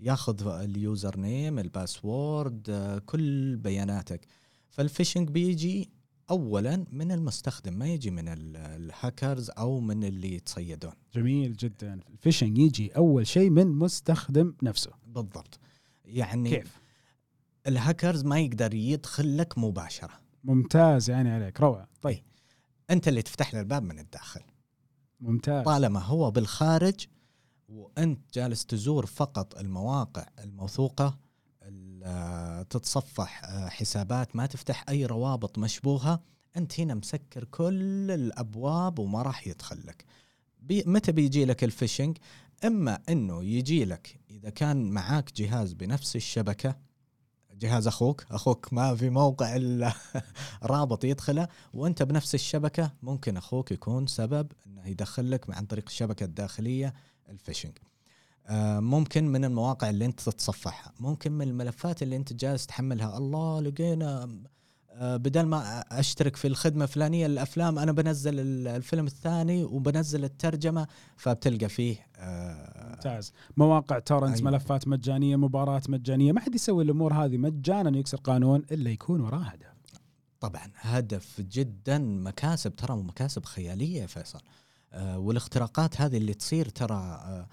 ياخذ 0.00 0.46
ال 0.48 1.18
username 1.20 1.58
ال 1.58 1.70
password 1.70 2.70
آه، 2.70 2.98
كل 2.98 3.56
بياناتك. 3.56 4.26
فال 4.70 4.82
phishing 4.82 5.28
بيجي 5.28 5.90
اولا 6.30 6.84
من 6.90 7.12
المستخدم 7.12 7.74
ما 7.78 7.86
يجي 7.86 8.10
من 8.10 8.28
ال- 8.28 8.56
الهاكرز 8.56 9.50
أو 9.58 9.80
من 9.80 10.04
اللي 10.04 10.34
يتصيدون. 10.34 10.92
جميل 11.14 11.56
جدا. 11.56 12.00
ال 12.12 12.17
phishing 12.17 12.58
يجي 12.58 12.96
أول 12.96 13.26
شيء 13.26 13.50
من 13.50 13.66
مستخدم 13.66 14.54
نفسه. 14.62 14.90
بالضبط. 15.06 15.58
يعني 16.04 16.50
كيف؟ 16.50 16.76
الهاكرز 17.66 18.24
ما 18.24 18.40
يقدر 18.40 18.74
يدخل 18.74 19.36
لك 19.38 19.58
مباشرة. 19.58 20.21
ممتاز 20.44 21.10
يعني 21.10 21.30
عليك 21.30 21.60
روعة. 21.60 21.88
طيب. 22.02 22.22
أنت 22.90 23.08
اللي 23.08 23.22
تفتح 23.22 23.54
له 23.54 23.60
الباب 23.60 23.82
من 23.82 23.98
الداخل. 23.98 24.40
ممتاز. 25.20 25.64
طالما 25.64 26.00
هو 26.00 26.30
بالخارج 26.30 27.06
وأنت 27.68 28.34
جالس 28.34 28.66
تزور 28.66 29.06
فقط 29.06 29.58
المواقع 29.58 30.26
الموثوقة 30.38 31.18
ال- 31.62 32.02
آه، 32.04 32.62
تتصفح 32.62 33.44
آه، 33.44 33.68
حسابات 33.68 34.36
ما 34.36 34.46
تفتح 34.46 34.84
أي 34.88 35.06
روابط 35.06 35.58
مشبوهة 35.58 36.22
أنت 36.56 36.80
هنا 36.80 36.94
مسكر 36.94 37.44
كل 37.44 38.10
الأبواب 38.10 38.98
وما 38.98 39.22
راح 39.22 39.46
يدخل 39.46 39.86
لك 39.86 40.04
بي 40.60 40.82
متى 40.86 41.12
بيجي 41.12 41.44
لك 41.44 41.64
ال 41.64 41.69
phishing؟ 41.69 42.18
إما 42.64 42.98
إنه 43.08 43.44
يجي 43.44 43.84
لك 43.84 44.20
إذا 44.30 44.50
كان 44.50 44.90
معاك 44.90 45.32
جهاز 45.36 45.72
بنفس 45.72 46.16
الشبكة 46.16 46.76
جهاز 47.62 47.86
أخوك. 47.86 48.24
أخوك 48.30 48.72
ما 48.72 48.94
في 48.96 49.10
موقع 49.10 49.56
إلا 49.56 49.92
رابط 50.62 51.04
يدخله. 51.04 51.48
وأنت 51.74 52.02
بنفس 52.02 52.34
الشبكة 52.34 52.92
ممكن 53.02 53.36
أخوك 53.36 53.72
يكون 53.72 54.06
سبب 54.06 54.52
إنه 54.66 54.86
يدخل 54.88 55.30
لك 55.30 55.50
عن 55.50 55.66
طريق 55.66 55.84
الشبكة 55.88 56.24
الداخلية 56.24 56.94
الفيشنج. 57.28 57.72
آه، 58.46 58.80
ممكن 58.80 59.28
من 59.28 59.44
المواقع 59.44 59.90
اللي 59.90 60.04
أنت 60.04 60.20
تتصفحها. 60.20 60.92
ممكن 61.00 61.32
من 61.32 61.48
الملفات 61.48 62.02
اللي 62.02 62.16
أنت 62.16 62.32
جالس 62.32 62.66
تحملها. 62.66 63.18
الله 63.18 63.60
لقينا 63.60 64.28
آه، 64.94 65.16
بدل 65.16 65.42
ما 65.42 65.80
أشترك 66.00 66.36
في 66.36 66.48
الخدمة 66.48 66.84
الفلانية 66.84 67.26
للأفلام 67.26 67.78
أنا 67.78 67.92
بنزل 67.92 68.40
ال- 68.40 68.68
الفيلم 68.68 69.06
الثاني 69.06 69.64
وبنزل 69.64 70.24
الترجمة 70.24 70.86
فبتلقى 71.16 71.68
فيه 71.68 72.06
ممتاز 73.02 73.32
مواقع 73.56 73.98
تورنت 73.98 74.36
أيوة. 74.36 74.50
ملفات 74.50 74.88
مجانية 74.88 75.36
مباراة 75.36 75.82
مجانية 75.88 76.32
ما 76.32 76.40
حد 76.40 76.54
يسوي 76.54 76.84
الأمور 76.84 77.12
هذه 77.12 77.36
مجانا 77.36 77.98
يكسر 77.98 78.16
قانون 78.16 78.62
إلا 78.72 78.90
يكون 78.90 79.20
وراه 79.20 79.42
هدف 79.42 79.72
طبعا 80.40 80.70
هدف 80.74 81.40
جدا 81.40 81.98
مكاسب 81.98 82.76
ترى 82.76 82.96
مكاسب 82.96 83.44
خيالية 83.44 84.00
يا 84.00 84.06
فيصل 84.06 84.40
آه 84.92 85.18
والاختراقات 85.18 86.00
هذه 86.00 86.16
اللي 86.16 86.34
تصير 86.34 86.68
ترى 86.68 86.94
آه 86.94 87.48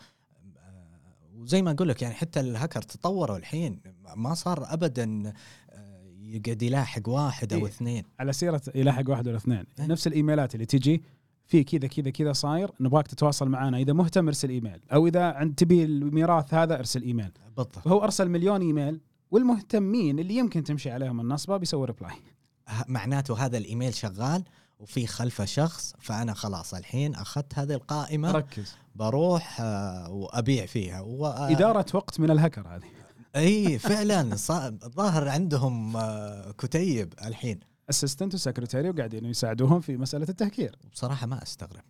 آه 0.58 1.00
وزي 1.38 1.62
ما 1.62 1.72
أقول 1.72 1.90
لك 1.90 2.02
يعني 2.02 2.16
حتى 2.16 2.40
الهاكر 2.40 2.82
تطوروا 2.82 3.38
الحين 3.38 3.80
ما 4.16 4.34
صار 4.34 4.74
ابدا 4.74 5.34
آه 5.70 6.00
يقعد 6.22 6.62
يلاحق 6.62 7.10
واحد 7.10 7.54
أو 7.54 7.60
إيه. 7.60 7.66
اثنين 7.66 8.04
على 8.20 8.34
سيرة 8.34 8.62
يلاحق 8.76 9.10
واحد 9.10 9.28
ولا 9.28 9.38
اثنين 9.38 9.64
إيه. 9.80 9.86
نفس 9.86 10.08
الإيميلات 10.08 10.56
اللي 10.56 10.66
تجي 10.66 11.04
في 11.50 11.64
كذا 11.64 11.88
كذا 11.88 12.10
كذا 12.10 12.34
صاير 12.34 12.72
نبغاك 12.80 13.08
تتواصل 13.08 13.50
معنا 13.50 13.78
إذا 13.78 13.94
مهتم 13.94 14.28
ارسل 14.28 14.50
إيميل 14.50 14.80
أو 14.94 15.08
إذا 15.08 15.24
عند 15.24 15.56
تبي 15.56 15.84
الميراث 15.84 16.54
هذا 16.54 16.80
ارسل 16.80 17.02
إيميل. 17.04 17.32
بالضبط. 17.46 17.80
فهو 17.80 18.04
أرسل 18.04 18.30
مليون 18.30 18.62
إيميل 18.62 19.00
والمهتمين 19.32 20.20
اللي 20.20 20.36
يمكن 20.36 20.64
تمشي 20.64 20.92
عليهم 20.92 21.20
النصبه 21.22 21.58
بيسوي 21.58 21.86
reply 21.86 22.12
معناته 22.88 23.46
هذا 23.46 23.58
الإيميل 23.58 23.94
شغال 23.94 24.44
وفي 24.80 25.08
خلفه 25.08 25.46
شخص 25.46 25.94
فأنا 26.00 26.34
خلاص 26.34 26.74
الحين 26.74 27.16
أخذت 27.16 27.60
هذه 27.60 27.74
القائمة 27.74 28.32
ركز. 28.32 28.76
بروح 28.96 29.58
آه 29.62 30.10
وأبيع 30.10 30.66
فيها. 30.66 31.02
و... 31.02 31.26
آه، 31.28 31.52
إدارة 31.52 31.86
وقت 31.94 32.20
من 32.20 32.32
الهكر 32.32 32.68
هذه. 32.68 32.84
إي 33.36 33.80
فعلا 33.80 34.36
صا- 34.36 34.88
ظاهر 34.96 35.30
عندهم 35.30 35.98
آه 35.98 36.52
كتيب 36.52 37.14
الحين. 37.26 37.60
assistant 37.90 38.34
و 38.34 38.39
secretary 38.39 38.90
وقاعدين 38.90 39.26
يساعدوهم 39.26 39.80
في 39.80 39.98
مسألة 39.98 40.26
التهكير. 40.30 40.76
بصراحة 40.92 41.28
ما 41.28 41.44
أستغرب. 41.44 41.84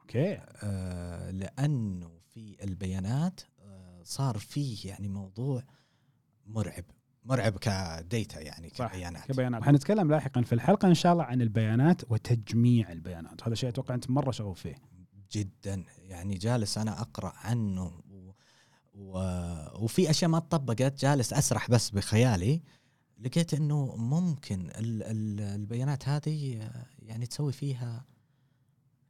أوكي. 0.00 0.40
آه 0.62 1.30
لأنه 1.30 2.10
في 2.30 2.56
البيانات 2.64 3.40
آه 3.60 4.00
صار 4.02 4.38
فيه 4.38 4.88
يعني 4.88 5.08
موضوع 5.08 5.62
مرعب. 6.46 6.84
مرعب 7.24 7.58
ك 7.58 7.74
data 7.74 8.40
يعني 8.40 8.70
صح، 8.74 8.92
كبيانات. 8.92 9.32
كبيانات. 9.32 9.62
حنتكلم 9.62 10.10
لاحقا 10.10 10.42
في 10.42 10.54
الحلقة 10.54 10.88
إن 10.88 10.94
شاء 10.94 11.12
الله 11.12 11.24
عن 11.24 11.42
البيانات 11.42 12.02
وتجميع 12.10 12.92
البيانات. 12.92 13.46
هذا 13.46 13.54
شيء 13.54 13.68
أتوقع 13.68 13.94
انت 13.94 14.10
مرة 14.10 14.30
شغوف 14.30 14.60
فيه. 14.60 14.74
جدا. 15.32 15.84
يعني 15.98 16.34
جالس 16.34 16.78
أنا 16.78 17.00
أقرأ 17.00 17.32
عنه 17.36 18.02
و... 18.10 18.32
و... 18.94 19.18
وفي 19.84 20.10
أشياء 20.10 20.30
ما 20.30 20.38
تطبقت 20.38 21.00
جالس 21.00 21.32
أسرح 21.32 21.70
بس 21.70 21.90
بخيالي. 21.90 22.62
لقيت 23.20 23.54
إنه 23.54 23.96
ممكن 23.96 24.60
ال... 24.60 25.02
ال... 25.02 25.40
البيانات 25.40 26.08
هذه 26.08 26.70
يعني 27.02 27.26
تسوي 27.26 27.52
فيها 27.52 28.04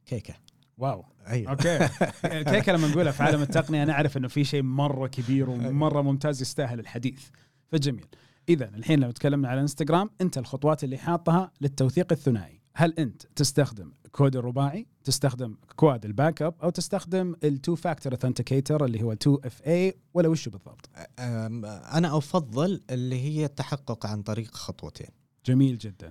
كيكة. 0.05 0.33
wow. 0.77 1.05
أيوه. 1.27 1.51
okay. 1.51 1.79
كيكة 2.51 2.73
لما 2.73 2.87
نقولها 2.87 3.11
في 3.11 3.23
عالم 3.23 3.41
التقنية 3.41 3.83
نعرف 3.83 4.17
إنه 4.17 4.27
في 4.27 4.43
شيء 4.43 4.63
مرة 4.63 5.07
كبير 5.07 5.49
ومرة 5.49 6.01
ممتاز 6.01 6.41
يستاهل 6.41 6.79
الحديث. 6.79 7.27
فجميل. 7.67 8.07
اذا 8.49 8.65
الحين 8.65 8.99
لو 8.99 9.11
تكلمنا 9.11 9.49
على 9.49 9.61
إنستغرام 9.61 10.09
أنت 10.21 10.37
الخطوات 10.37 10.83
اللي 10.83 10.97
حاطها 10.97 11.51
للتوثيق 11.61 12.11
الثنائي. 12.11 12.60
هل 12.73 12.93
أنت 12.99 13.23
تستخدم 13.35 13.91
كود 14.11 14.35
الرباعي 14.35 14.87
تستخدم 15.03 15.55
code 15.75 16.05
ال 16.05 16.41
backup 16.41 16.55
أو 16.63 16.69
تستخدم 16.69 17.35
ال 17.43 17.51
two 17.51 17.75
factor 17.75 18.13
authenticator 18.13 18.85
اللي 18.85 19.03
هو 19.03 19.11
2FA 19.13 19.93
ولا 20.13 20.27
وش 20.27 20.49
بالضبط؟ 20.49 20.89
أنا 21.19 22.17
أفضل 22.17 22.81
اللي 22.89 23.19
هي 23.21 23.45
التحقق 23.45 24.05
عن 24.05 24.21
طريق 24.21 24.55
خطوتين. 24.55 25.09
جميل 25.45 25.77
جدا. 25.77 26.09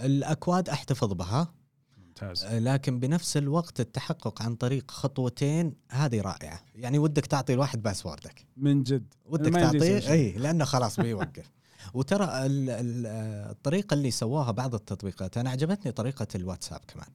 الأكواد 0.00 0.68
أحتفظ 0.68 1.12
بها 1.12 1.54
ممتاز. 1.98 2.46
لكن 2.46 3.00
بنفس 3.00 3.36
الوقت 3.36 3.80
التحقق 3.80 4.42
عن 4.42 4.54
طريق 4.54 4.90
خطوتين 4.90 5.74
هذه 5.90 6.20
رائعة. 6.20 6.60
يعني 6.74 6.98
ودك 6.98 7.26
تعطي 7.26 7.54
الواحد 7.54 7.82
password 7.82 8.39
ك 8.39 8.46
من 8.56 8.82
جد. 8.82 9.14
ودك 9.26 9.52
تعطيه. 9.52 10.10
إي 10.10 10.32
لأنه 10.32 10.64
خلاص 10.64 11.00
بيوقف. 11.00 11.50
وترى 11.94 12.24
ال- 12.24 12.70
ال- 12.70 13.06
الطريقة 13.50 13.94
اللي 13.94 14.10
سواها 14.10 14.50
بعض 14.50 14.74
التطبيقات 14.74 15.38
أنا 15.38 15.50
عجبتني 15.50 15.92
طريقة 15.92 16.26
الواتساب 16.34 16.80
كمان. 16.88 17.08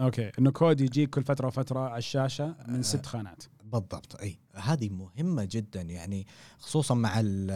okay 0.00 0.32
إنه 0.38 0.50
كود 0.50 0.80
يجيك 0.80 1.10
كل 1.10 1.24
فترة 1.24 1.46
وفترة 1.46 1.80
على 1.80 1.98
الشاشة 1.98 2.54
من 2.68 2.82
ست 2.82 3.06
خانات. 3.06 3.44
بالضبط 3.64 4.16
أي. 4.20 4.38
هذه 4.54 4.88
مهمة 4.88 5.48
جدا 5.50 5.80
يعني 5.80 6.26
خصوصا 6.58 6.94
مع 6.94 7.20
ال 7.20 7.50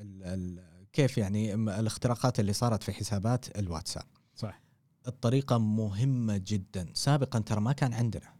ال 0.00 0.64
كيف 0.92 1.18
يعني 1.18 1.54
الاختراقات 1.54 2.40
اللي 2.40 2.52
صارت 2.52 2.82
في 2.82 2.92
حسابات 2.92 3.58
الواتساب. 3.58 4.04
صح. 4.36 4.60
الطريقة 5.08 5.58
مهمة 5.58 6.36
جدا. 6.46 6.86
سابقا 6.94 7.38
ترى 7.38 7.60
ما 7.60 7.72
كان 7.72 7.94
عندنا. 7.94 8.34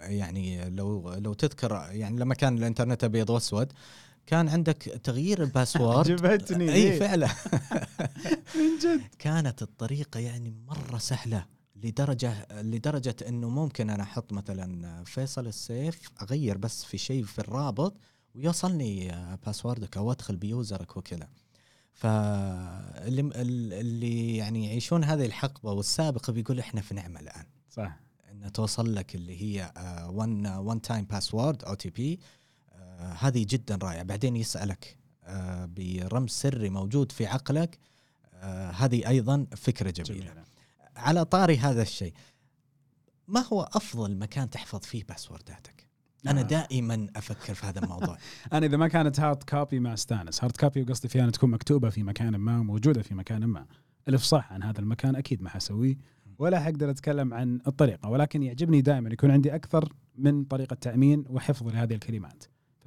يعني 0.00 0.70
لو 0.70 1.14
لو 1.14 1.34
تذكر 1.34 1.72
يعني 1.90 2.18
لما 2.18 2.34
كان 2.34 2.58
الإنترنت 2.58 3.04
أبيض 3.04 3.30
وأسود 3.30 3.72
كان 4.26 4.48
عندك 4.48 5.00
تغيير 5.04 5.42
ال 5.42 5.48
password 5.48 5.98
عجبتني 6.10 6.72
إي؟ 6.72 6.98
فعلا 6.98 7.26
من 8.58 8.78
جد 8.82 9.00
كانت 9.18 9.62
الطريقة 9.62 10.20
يعني 10.20 10.54
مرة 10.68 10.98
سهلة 10.98 11.46
لدرجة 11.76 12.46
لدرجة 12.62 13.16
إنه 13.28 13.48
ممكن 13.48 13.90
أنا 13.90 14.02
أحط 14.02 14.32
مثلا 14.32 15.04
فيصل 15.04 15.46
السيف 15.46 16.10
أغير 16.22 16.58
بس 16.58 16.84
في 16.84 16.98
شيء 16.98 17.24
في 17.24 17.38
الرابط 17.38 17.96
ويوصلني 18.34 19.12
password 19.46 19.90
ك 19.90 19.96
أو 19.96 20.12
أدخل 20.12 20.36
ب 20.36 20.46
user 20.46 20.86
ك 20.86 20.96
وكذا. 20.96 21.28
فاللي 21.92 23.30
اللي 23.80 24.36
يعني 24.36 24.66
يعيشون 24.66 25.04
هذه 25.04 25.26
الحقبة 25.26 25.72
والسابقة 25.72 26.32
بيقول 26.32 26.58
إحنا 26.58 26.80
في 26.80 26.94
نعمة 26.94 27.20
الآن. 27.20 27.44
صح 27.70 28.00
انه 28.30 28.48
توصل 28.48 28.94
لك 28.94 29.14
اللي 29.14 29.42
هي 29.42 29.72
one 30.08 30.46
one 30.46 30.82
time 30.82 31.04
password 31.04 31.64
OTP 31.64 32.20
هذه 32.98 33.46
جدا 33.48 33.78
رائعة. 33.82 34.02
بعدين 34.02 34.36
يسألك 34.36 34.96
آه، 35.24 35.64
برمز 35.64 36.30
سري 36.30 36.70
موجود 36.70 37.12
في 37.12 37.26
عقلك 37.26 37.78
آه، 38.34 38.70
هذه 38.70 39.08
أيضا 39.08 39.46
فكرة 39.56 39.90
جميلة. 39.90 40.24
جميلة 40.24 40.44
على 40.96 41.24
طاري 41.24 41.58
هذا 41.58 41.82
الشيء 41.82 42.12
ما 43.28 43.40
هو 43.40 43.62
أفضل 43.62 44.16
مكان 44.16 44.50
تحفظ 44.50 44.80
فيه 44.80 45.04
password 45.04 45.70
اتك 45.70 45.86
أنا 46.26 46.40
آه. 46.40 46.44
دائما 46.44 47.06
أفكر 47.16 47.54
في 47.54 47.66
هذا 47.66 47.84
الموضوع. 47.84 48.18
أنا 48.52 48.66
إذا 48.66 48.76
ما 48.76 48.88
كانت 48.88 49.20
hard 49.20 49.42
copy 49.42 49.80
ما 49.80 49.94
أستانس. 49.94 50.44
hard 50.44 50.56
copy 50.56 50.82
وقصدي 50.82 51.08
فيها 51.08 51.24
أن 51.24 51.32
تكون 51.32 51.50
مكتوبة 51.50 51.90
في 51.90 52.02
مكان 52.02 52.36
ما 52.36 52.58
وموجوده 52.58 53.02
في 53.02 53.14
مكان 53.14 53.44
ما. 53.44 53.66
الافصاح 54.08 54.52
عن 54.52 54.62
هذا 54.62 54.80
المكان 54.80 55.16
أكيد 55.16 55.42
ما 55.42 55.50
حسويه 55.50 55.96
ولا 56.38 56.60
حقدر 56.60 56.90
أتكلم 56.90 57.34
عن 57.34 57.60
الطريقة. 57.66 58.08
ولكن 58.08 58.42
يعجبني 58.42 58.80
دائما 58.80 59.10
يكون 59.12 59.30
عندي 59.30 59.54
أكثر 59.54 59.92
من 60.18 60.44
طريقة 60.44 60.74
تأمين 60.74 61.24
وحفظ 61.28 61.68
لهذه 61.68 61.94
الكلمات. 61.94 62.44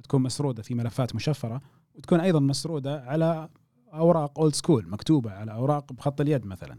فتكون 0.08 0.22
مسرودة 0.22 0.62
في 0.62 0.74
ملفات 0.74 1.14
مشفرة 1.14 1.60
وتكون 1.94 2.20
أيضا 2.20 2.40
مسرودة 2.40 3.00
على 3.00 3.48
أوراق 3.92 4.40
old 4.40 4.54
school 4.54 4.88
مكتوبة 4.88 5.30
على 5.30 5.52
أوراق 5.52 5.92
بخط 5.92 6.20
اليد 6.20 6.46
مثلا. 6.46 6.78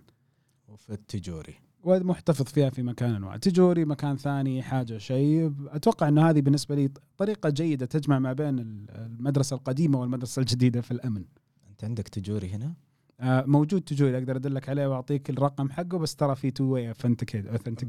وفي 0.67 0.93
التجوري 0.93 1.55
ومحتفظ 1.83 2.45
فيها 2.45 2.69
في 2.69 2.83
مكان 2.83 3.17
ما 3.17 3.38
تجوري 3.38 3.86
مكان 3.86 4.17
ثاني 4.17 4.62
حاجة 4.62 4.98
شيء. 4.98 5.53
أتوقع 5.67 6.07
إنه 6.07 6.29
هذه 6.29 6.41
بالنسبة 6.41 6.75
لي 6.75 6.89
طريقة 7.17 7.50
جيدة 7.50 7.86
تجمع 7.86 8.19
ما 8.19 8.33
بين 8.33 8.59
المدرسة 8.89 9.55
القديمة 9.55 10.00
والمدرسة 10.00 10.39
الجديدة 10.39 10.81
في 10.81 10.91
الأمن. 10.91 11.25
أنت 11.69 11.83
عندك 11.83 12.07
تجوري 12.07 12.50
هنا؟ 12.50 12.74
موجود 13.21 13.81
تجوري 13.81 14.17
أقدر 14.17 14.35
أدلك 14.35 14.69
عليه 14.69 14.88
وأعطيك 14.88 15.29
الرقم 15.29 15.69
حقه 15.69 15.97
بس 15.97 16.15
ترى 16.15 16.35
في 16.35 16.51
two 16.51 16.63
way 16.63 16.93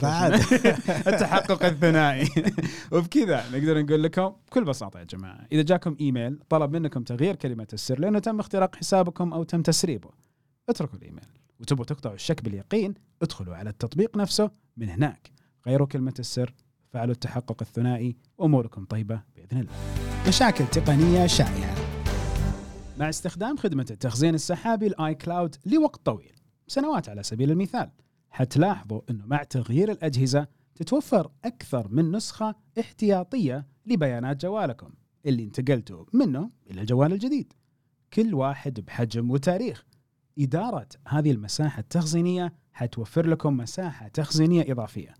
بعد. 0.02 0.32
التحقق 1.10 1.64
الثنائي. 1.64 2.28
وبكذا 2.92 3.44
نقدر 3.52 3.82
نقول 3.82 4.02
لكم 4.02 4.32
بكل 4.46 4.64
بساطة 4.64 4.98
يا 4.98 5.04
جماعة. 5.04 5.46
إذا 5.52 5.62
جاكم 5.62 5.96
إيميل 6.00 6.38
طلب 6.48 6.76
منكم 6.76 7.02
تغيير 7.02 7.34
كلمة 7.34 7.66
السر 7.72 8.00
لأنه 8.00 8.18
تم 8.18 8.40
اختراق 8.40 8.76
حسابكم 8.76 9.32
أو 9.32 9.42
تم 9.42 9.62
تسريبه. 9.62 10.10
اتركوا 10.68 10.98
الإيميل. 10.98 11.26
وتبغوا 11.60 11.84
تقطعوا 11.84 12.14
الشك 12.14 12.44
باليقين 12.44 12.94
ادخلوا 13.22 13.56
على 13.56 13.70
التطبيق 13.70 14.16
نفسه 14.16 14.50
من 14.76 14.88
هناك. 14.88 15.30
غيروا 15.66 15.86
كلمة 15.86 16.14
السر 16.18 16.54
فعلوا 16.88 17.14
التحقق 17.14 17.56
الثنائي 17.60 18.16
أموركم 18.40 18.84
طيبة 18.84 19.22
بإذن 19.36 19.60
الله. 19.60 19.72
مشاكل 20.28 20.66
تقنية 20.66 21.26
شائعة. 21.26 21.89
مع 23.00 23.08
استخدام 23.08 23.56
خدمة 23.56 23.86
التخزين 23.90 24.34
السحابي 24.34 24.86
ال 24.86 25.14
iCloud 25.14 25.56
لوقت 25.66 26.00
طويل 26.04 26.32
سنوات 26.66 27.08
على 27.08 27.22
سبيل 27.22 27.50
المثال. 27.50 27.90
حتلاحظوا 28.30 29.00
إنه 29.10 29.26
مع 29.26 29.42
تغيير 29.42 29.90
الأجهزة 29.90 30.46
تتوفر 30.74 31.30
أكثر 31.44 31.88
من 31.88 32.12
نسخة 32.12 32.54
احتياطية 32.80 33.66
لبيانات 33.86 34.42
جوالكم 34.42 34.90
اللي 35.26 35.44
انتقلتوا 35.44 36.04
منه 36.12 36.50
إلى 36.70 36.80
الجوال 36.80 37.12
الجديد. 37.12 37.52
كل 38.12 38.34
واحد 38.34 38.80
بحجم 38.80 39.30
وتاريخ. 39.30 39.86
إدارة 40.38 40.88
هذه 41.08 41.30
المساحة 41.30 41.80
التخزينية 41.80 42.52
حتوفر 42.72 43.26
لكم 43.26 43.56
مساحة 43.56 44.08
تخزينية 44.08 44.72
إضافية. 44.72 45.14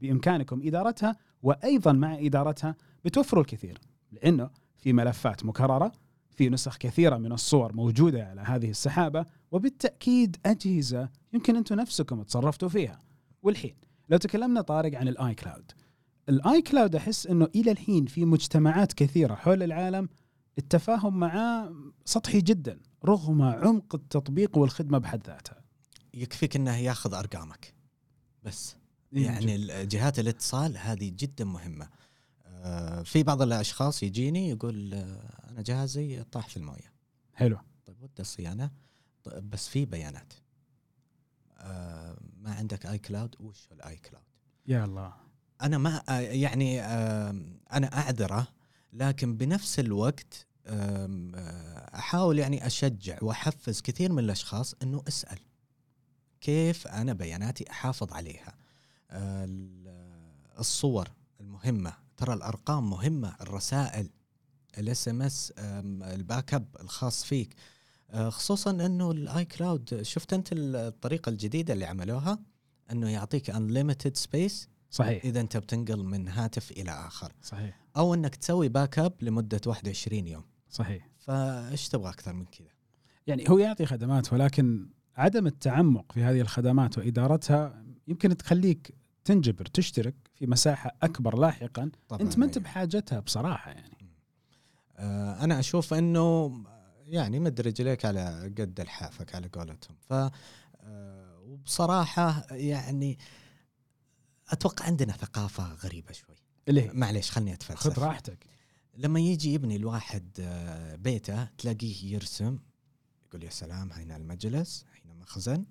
بإمكانكم 0.00 0.60
إدارتها 0.64 1.16
وأيضا 1.42 1.92
مع 1.92 2.18
إدارتها 2.18 2.76
بتوفروا 3.04 3.42
الكثير 3.42 3.78
لأنه 4.12 4.50
في 4.76 4.92
ملفات 4.92 5.44
مكررة 5.44 5.92
في 6.38 6.48
نسخ 6.48 6.76
كثيرة 6.76 7.16
من 7.16 7.32
الصور 7.32 7.72
موجودة 7.72 8.24
على 8.26 8.40
هذه 8.40 8.70
السحابة 8.70 9.26
وبالتأكيد 9.50 10.36
أجهزة 10.46 11.08
يمكن 11.32 11.56
أنتم 11.56 11.74
نفسكم 11.74 12.22
تصرفتوا 12.22 12.68
فيها. 12.68 12.98
والحين 13.42 13.74
لو 14.08 14.18
تكلمنا 14.18 14.60
طارق 14.60 14.98
عن 14.98 15.08
ال 15.08 15.34
iCloud 15.34 15.72
ال 16.28 16.62
iCloud 16.62 16.94
أحس 16.94 17.26
أنه 17.26 17.48
إلى 17.54 17.70
الحين 17.70 18.06
في 18.06 18.24
مجتمعات 18.24 18.92
كثيرة 18.92 19.34
حول 19.34 19.62
العالم 19.62 20.08
التفاهم 20.58 21.18
معاه 21.20 21.74
سطحي 22.04 22.40
جدا 22.40 22.80
رغم 23.04 23.42
عمق 23.42 23.94
التطبيق 23.94 24.58
والخدمة 24.58 24.98
بحد 24.98 25.26
ذاتها. 25.26 25.62
يكفيك 26.14 26.56
إنه 26.56 26.76
ياخذ 26.76 27.14
أرقامك. 27.14 27.74
بس. 28.42 28.76
يعني 29.12 29.86
جهات 29.86 30.18
الاتصال 30.18 30.76
هذه 30.76 31.12
جدا 31.18 31.44
مهمة. 31.44 31.88
في 33.04 33.22
بعض 33.22 33.42
الأشخاص 33.42 34.02
يجيني 34.02 34.48
يقول 34.50 34.94
آه، 34.94 35.48
أنا 35.50 35.62
جهازي 35.62 36.24
طاح 36.32 36.48
في 36.48 36.56
الموية. 36.56 36.92
حلو. 37.34 37.58
طيب 37.86 38.02
ودي 38.02 38.12
الصيانة. 38.22 38.70
طيب 39.24 39.50
بس 39.50 39.68
في 39.68 39.84
بيانات. 39.84 40.32
آه، 41.58 42.16
ما 42.40 42.54
عندك 42.54 42.86
iCloud؟ 42.86 43.34
وش 43.40 43.68
ال 43.72 43.96
iCloud؟ 43.96 44.24
يا 44.66 44.84
الله. 44.84 45.12
أنا 45.62 45.78
ما 45.78 46.02
آه، 46.08 46.20
يعني 46.20 46.80
آه، 46.82 47.42
أنا 47.72 47.98
أعذره 47.98 48.48
لكن 48.92 49.36
بنفس 49.36 49.78
الوقت 49.78 50.46
آه، 50.66 51.06
أحاول 51.98 52.38
يعني 52.38 52.66
أشجع 52.66 53.18
وأحفز 53.22 53.80
كثير 53.80 54.12
من 54.12 54.18
الأشخاص 54.18 54.74
إنه 54.82 55.02
أسأل. 55.08 55.38
كيف 56.40 56.86
أنا 56.86 57.12
بياناتي 57.12 57.70
أحافظ 57.70 58.12
عليها؟ 58.12 58.54
آه، 59.10 59.44
ال- 59.44 59.88
الصور 60.58 61.08
المهمة 61.40 61.92
ترى 62.18 62.34
الأرقام 62.34 62.90
مهمة 62.90 63.36
الرسائل 63.40 64.10
ال 64.78 65.08
SMS 65.08 65.22
ال 65.22 65.52
backup 65.58 66.76
الخاص 66.80 67.24
فيك. 67.24 67.54
آه، 68.10 68.30
خصوصا 68.30 68.70
إنه 68.70 69.10
ال 69.10 69.44
iCloud 69.44 70.02
شفت 70.02 70.32
أنت 70.32 70.48
الطريقة 70.52 71.30
الجديدة 71.30 71.74
اللي 71.74 71.84
عملوها؟ 71.84 72.38
إنه 72.92 73.10
يعطيك 73.10 73.50
unlimited 73.50 74.14
space 74.14 74.68
صحيح. 74.90 75.24
إذا 75.24 75.40
أنت 75.40 75.56
بتنقل 75.56 76.04
من 76.04 76.28
هاتف 76.28 76.70
إلى 76.70 76.90
آخر. 76.90 77.32
صحيح. 77.42 77.86
أو 77.96 78.14
إنك 78.14 78.36
تسوي 78.36 78.68
backup 78.68 79.12
لمده 79.22 79.60
21 79.66 80.28
يوم. 80.28 80.44
صحيح. 80.70 81.08
فإيش 81.18 81.88
تبغى 81.88 82.10
أكثر 82.10 82.32
من 82.32 82.44
كذا؟ 82.44 82.68
يعني 83.26 83.50
هو 83.50 83.58
يعطي 83.58 83.86
خدمات 83.86 84.32
ولكن 84.32 84.88
عدم 85.16 85.46
التعمق 85.46 86.12
في 86.12 86.22
هذه 86.22 86.40
الخدمات 86.40 86.98
وإدارتها 86.98 87.84
يمكن 88.08 88.36
تخليك 88.36 88.94
تنجبر 89.24 89.66
تشترك 89.66 90.14
في 90.34 90.46
مساحة 90.46 90.96
أكبر 91.02 91.38
لاحقا 91.38 91.90
طبعا 92.08 92.22
أنت 92.22 92.38
ما 92.38 92.44
أنت 92.44 92.56
أيوة. 92.56 92.64
بحاجتها 92.64 93.20
بصراحة 93.20 93.70
يعني. 93.70 94.10
آه، 94.96 95.44
أنا 95.44 95.58
أشوف 95.58 95.94
إنه 95.94 96.52
يعني 97.06 97.40
مد 97.40 97.60
رجليك 97.60 98.04
على 98.04 98.52
قد 98.58 98.80
لحافك 98.80 99.34
على 99.34 99.48
قولتهم. 99.48 99.96
ف 100.00 100.12
آه، 100.80 101.38
وبصراحة 101.40 102.46
يعني 102.50 103.18
أتوقع 104.48 104.84
عندنا 104.84 105.12
ثقافة 105.12 105.72
غريبة 105.74 106.12
شوي. 106.12 106.36
اللي 106.68 106.82
هي؟ 106.82 106.90
معليش 106.92 107.30
خلني 107.30 107.54
أتفلسف. 107.54 107.80
خذ 107.80 108.02
راحتك. 108.02 108.46
لما 108.96 109.20
يجي 109.20 109.54
يبني 109.54 109.76
الواحد 109.76 110.28
آه، 110.40 110.96
بيته 110.96 111.44
تلاقيه 111.44 112.12
يرسم 112.14 112.58
يقول 113.28 113.44
يا 113.44 113.50
سلام 113.50 113.92
هنا 113.92 114.16
المجلس 114.16 114.84
هنا 115.04 115.14
مخزن. 115.14 115.64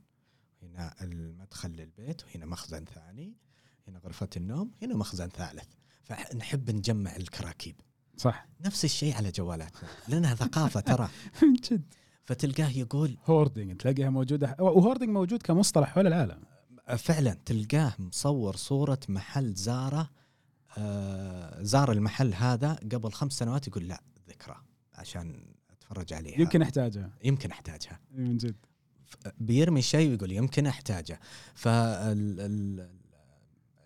هنا 0.68 0.96
المدخل 1.02 1.70
للبيت 1.70 2.22
وهنا 2.26 2.46
مخزن 2.46 2.86
ثاني 2.86 3.34
هنا 3.88 4.00
غرفة 4.00 4.30
النوم 4.38 4.72
هنا 4.82 4.96
مخزن 4.96 5.28
ثالث. 5.30 5.68
فنحب 6.04 6.72
نجمع 6.72 7.16
الكراكيب. 7.16 7.76
صح. 8.18 8.48
نفس 8.66 8.86
الشيء 8.86 9.16
على 9.16 9.32
جوالاتنا. 9.32 9.90
لأنها 10.08 10.36
ثقافة 10.36 10.80
ترى. 10.80 11.10
من 11.44 11.54
جد. 11.72 11.84
فتلقاه 12.26 12.70
يقول 12.70 13.18
هوردنج 13.26 13.78
تلاقيها 13.78 14.10
موجودة. 14.10 14.56
وهوردنج 14.60 15.10
موجود 15.10 15.42
كمصطلح 15.42 15.90
حول 15.90 16.08
العالم؟ 16.08 16.42
فعلا 16.98 17.38
تلقاه 17.46 17.94
مصور 18.00 18.56
صورة 18.56 19.00
محل 19.10 19.54
زارة 19.54 20.10
آه، 20.78 21.64
زار 21.64 21.92
المحل 21.92 22.34
هذا 22.34 22.74
قبل 22.74 23.12
خمس 23.12 23.34
سنوات 23.34 23.68
يقول 23.68 23.88
لا 23.88 24.02
ذكرى 24.30 24.56
عشان 24.94 25.46
أتفرج 25.70 26.14
عليها. 26.14 26.40
يمكن 26.42 26.62
أحتاجها. 26.62 27.10
يمكن 27.24 27.52
أحتاجها. 27.52 28.00
من 28.12 28.38
جد. 28.38 28.56
بيرمي 29.40 29.82
شيء 29.82 30.10
ويقول 30.10 30.32
يمكن 30.32 30.68
أحتاجه. 30.68 31.20
ف 31.56 31.66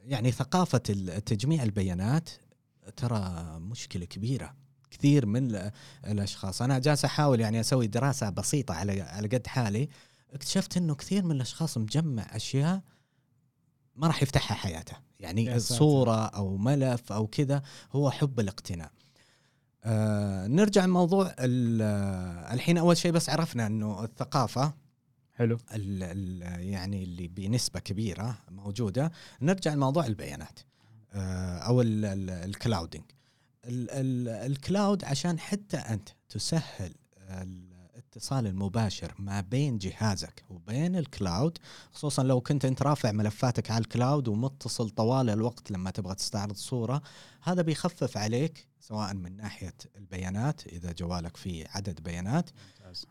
يعني 0.06 0.32
ثقافة 0.32 0.78
تجميع 1.26 1.64
البيانات 1.64 2.30
ترى 2.98 3.46
مشكلة 3.60 4.06
كبيرة 4.06 4.56
كثير 4.92 5.26
من 5.26 5.56
ال- 5.56 5.72
الأشخاص. 6.08 6.62
أنا 6.62 6.80
جالس 6.80 7.06
أحاول 7.06 7.40
يعني 7.40 7.60
أسوي 7.60 7.88
دراسة 7.88 8.30
بسيطة 8.30 8.74
على 8.74 9.02
على 9.02 9.28
قد 9.28 9.48
حالي 9.48 9.90
اكتشفت 10.34 10.78
إنه 10.78 10.96
كثير 10.96 11.24
من 11.26 11.36
الأشخاص 11.36 11.78
مجمع 11.78 12.36
أشياء 12.36 12.82
ما 13.96 14.08
راح 14.08 14.24
يفتحها 14.24 14.56
حياته. 14.56 14.94
يعني. 15.20 15.46
صوره 15.60 16.26
أو 16.26 16.58
ملف 16.58 17.12
أو 17.12 17.28
كذا 17.28 17.62
هو 17.92 18.12
حب 18.12 18.40
الاقتناء. 18.40 18.92
آه 19.84 20.48
نرجع 20.48 20.86
لموضوع 20.86 21.36
ال- 21.40 21.82
الحين 22.54 22.78
أول 22.78 22.98
شيء 22.98 23.12
بس 23.12 23.30
عرفنا 23.30 23.68
إنه 23.68 24.04
الثقافة 24.04 24.74
حلو. 25.36 25.56
ال 25.74 26.04
ال 26.04 26.42
يعني 26.64 27.04
اللي 27.04 27.28
بنسبة 27.28 27.80
كبيرة 27.80 28.38
موجودة. 28.52 29.12
نرجع 29.42 29.74
لموضوع 29.74 30.06
البيانات. 30.06 30.60
آه، 31.14 31.58
أو 31.58 31.82
ال- 31.82 32.06
ال- 32.06 32.30
ال 32.30 32.38
clouding 32.38 33.04
ال- 33.66 33.92
ال- 33.92 34.52
ال 34.52 34.60
cloud 34.60 35.04
عشان 35.04 35.40
حتى 35.40 35.78
أنت 35.78 36.10
تسهل 36.30 36.94
الاتصال 38.12 38.48
المباشر 38.48 39.14
ما 39.20 39.42
بين 39.42 39.78
جهازك 39.78 40.44
وبين 40.50 40.96
ال 40.96 41.06
cloud 41.06 41.58
خصوصا 41.92 42.24
لو 42.24 42.42
كنت 42.42 42.66
أنت 42.66 42.82
رافع 42.82 43.12
ملفاتك 43.12 43.72
على 43.72 43.82
الكلاود 43.82 44.28
ومتصل 44.28 44.90
طوال 44.90 45.30
الوقت 45.30 45.72
لما 45.72 45.92
تبغى 45.92 46.16
تستعرض 46.16 46.56
صورة 46.56 47.02
هذا 47.42 47.62
بيخفف 47.62 48.18
عليك 48.18 48.68
سواء 48.80 49.14
من 49.14 49.38
ناحية 49.38 49.74
البيانات 49.98 50.68
إذا 50.68 50.92
جوالك 50.92 51.38
فيه 51.38 51.66
عدد 51.70 52.04
بيانات 52.04 52.50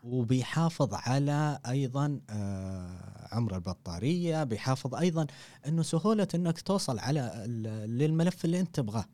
وبيحافظ 0.03 0.93
على 0.93 1.59
أيضا 1.67 2.19
آه، 2.29 3.27
عمر 3.31 3.55
البطارية 3.55 4.43
بيحافظ 4.43 4.95
أيضا 4.95 5.27
إنه 5.67 5.83
سهولة 5.83 6.27
إنك 6.35 6.61
توصل 6.61 6.99
على 6.99 7.43
للملف 7.87 8.45
اللي 8.45 8.59
أنت 8.59 8.75
تبغاه. 8.75 9.05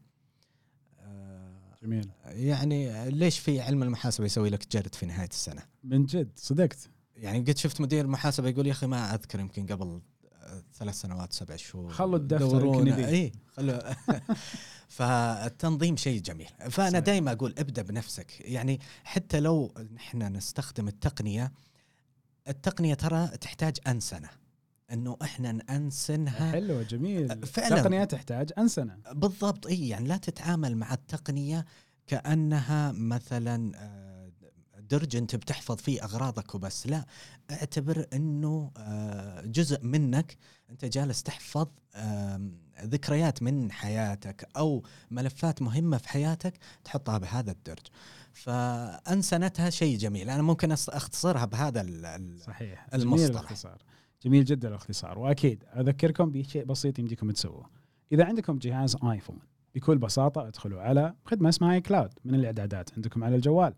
جميل. 1.83 2.09
يعني 2.25 3.09
ليش 3.11 3.39
في 3.39 3.61
علم 3.61 3.83
المحاسبة 3.83 4.25
يسوي 4.25 4.49
لك 4.49 4.71
جرد 4.71 4.95
في 4.95 5.05
نهاية 5.05 5.29
السنة؟ 5.29 5.61
من 5.83 6.05
جد 6.05 6.31
صدقت. 6.35 6.89
يعني 7.15 7.39
قد 7.39 7.57
شفت 7.57 7.81
مدير 7.81 8.05
المحاسبة 8.05 8.49
يقول 8.49 8.67
يا 8.67 8.71
أخي 8.71 8.87
ما 8.87 9.13
أذكر 9.13 9.39
يمكن 9.39 9.65
قبل 9.65 10.01
آه، 10.33 10.63
ثلاث 10.73 10.95
سنوات 10.95 11.33
سبع 11.33 11.55
شهور. 11.55 11.89
خلوا 11.89 12.17
الدفتر. 12.17 13.07
إي 13.07 13.31
خلوا. 13.47 13.79
فالتنظيم 14.97 15.97
شيء 15.97 16.21
جميل. 16.21 16.49
فأنا. 16.69 16.99
دائما 16.99 17.31
أقول 17.31 17.53
ابدأ 17.57 17.81
بنفسك. 17.81 18.41
يعني 18.41 18.79
حتى 19.03 19.39
لو 19.39 19.73
نحن 19.93 20.23
نستخدم 20.35 20.87
التقنية 20.87 21.51
التقنية 22.47 22.93
ترى 22.93 23.27
تحتاج 23.27 23.77
انسنه 23.87 24.29
إنه 24.93 25.17
إحنا 25.21 25.51
نأنسنها. 25.51 26.51
حلو 26.51 26.81
جميل. 26.81 27.45
فعلاً. 27.47 27.81
تقنية 27.81 28.03
تحتاج 28.03 28.51
أنسنة. 28.57 28.97
بالضبط 29.11 29.67
إي 29.67 29.89
يعني 29.89 30.07
لا 30.07 30.17
تتعامل 30.17 30.77
مع 30.77 30.93
التقنية 30.93 31.65
كأنها 32.07 32.91
مثلا 32.91 33.71
آه، 33.75 34.31
درج 34.89 35.15
انت 35.15 35.35
بتحفظ 35.35 35.75
فيه 35.75 36.03
أغراضك 36.03 36.55
وبس. 36.55 36.87
لا 36.87 37.05
اعتبر 37.51 38.05
إنه 38.13 38.71
آه، 38.77 39.41
جزء 39.41 39.83
منك 39.83 40.37
أنت 40.69 40.85
جالس 40.85 41.23
تحفظ 41.23 41.67
ذكريات 42.83 43.43
من 43.43 43.71
حياتك 43.71 44.47
أو 44.57 44.83
ملفات 45.11 45.61
مهمة 45.61 45.97
في 45.97 46.09
حياتك 46.09 46.53
تحطها 46.83 47.17
بهذا 47.17 47.51
الدرج. 47.51 47.85
فأنسنتها 48.33 49.69
شيء 49.69 49.97
جميل. 49.97 50.29
أنا 50.29 50.41
ممكن 50.41 50.71
أختصرها 50.71 51.45
بهذا 51.45 51.85
صحيح. 52.45 52.87
المصطلح. 52.93 53.53
جميل 54.21 54.45
جدا 54.45 54.67
الاختصار 54.67 55.19
واكيد 55.19 55.63
أذكركم 55.75 56.31
بشيء 56.31 56.65
بسيط 56.65 56.99
يمديكم 56.99 57.31
تسووه. 57.31 57.69
إذا 58.11 58.25
عندكم 58.25 58.57
جهاز 58.57 58.97
آيفون 59.03 59.39
بكل 59.75 59.97
بساطة 59.97 60.47
ادخلوا 60.47 60.81
على 60.81 61.15
خدمة 61.25 61.49
اسمها 61.49 61.73
اي 61.73 61.81
كلاود 61.81 62.09
من 62.25 62.35
الإعدادات 62.35 62.93
عندكم 62.93 63.23
على 63.23 63.35
الجوال 63.35 63.73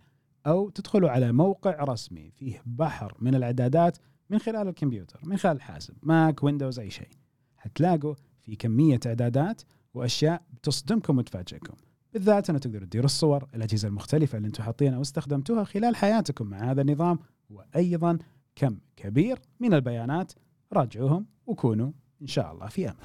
أو 0.47 0.69
تدخلوا 0.69 1.09
على 1.09 1.31
موقع 1.31 1.83
رسمي 1.83 2.31
فيه 2.31 2.61
بحر 2.65 3.17
من 3.19 3.35
الإعدادات 3.35 3.97
من 4.29 4.39
خلال 4.39 4.67
الكمبيوتر 4.67 5.19
من 5.23 5.37
خلال 5.37 5.55
الحاسب 5.55 5.95
ماك 6.03 6.43
ويندوز 6.43 6.79
أي 6.79 6.89
شيء. 6.89 7.09
حتلاقوا 7.57 8.13
في 8.39 8.55
كمية 8.55 8.99
إعدادات 9.05 9.61
وأشياء 9.93 10.41
تصدمكم 10.63 11.17
وتفاجئكم. 11.17 11.73
بالذات 12.13 12.49
أنه 12.49 12.59
تقدروا 12.59 12.85
تديروا 12.85 13.05
الصور 13.05 13.47
الأجهزة 13.55 13.87
المختلفة 13.87 14.37
اللي 14.37 14.47
أنتم 14.47 14.63
حاطينها 14.63 14.97
واستخدمتوها 14.97 15.63
خلال 15.63 15.95
حياتكم 15.95 16.47
مع 16.47 16.71
هذا 16.71 16.81
النظام 16.81 17.19
وأيضا 17.49 18.17
كم 18.55 18.77
كبير 18.95 19.39
من 19.59 19.73
البيانات 19.73 20.31
راجعوهم 20.73 21.25
وكونوا 21.47 21.91
إن 22.21 22.27
شاء 22.27 22.51
الله 22.51 22.67
في 22.67 22.85
أمان. 22.85 22.97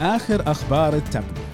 آخر 0.00 0.50
أخبار 0.50 0.96
التقنية. 0.96 1.46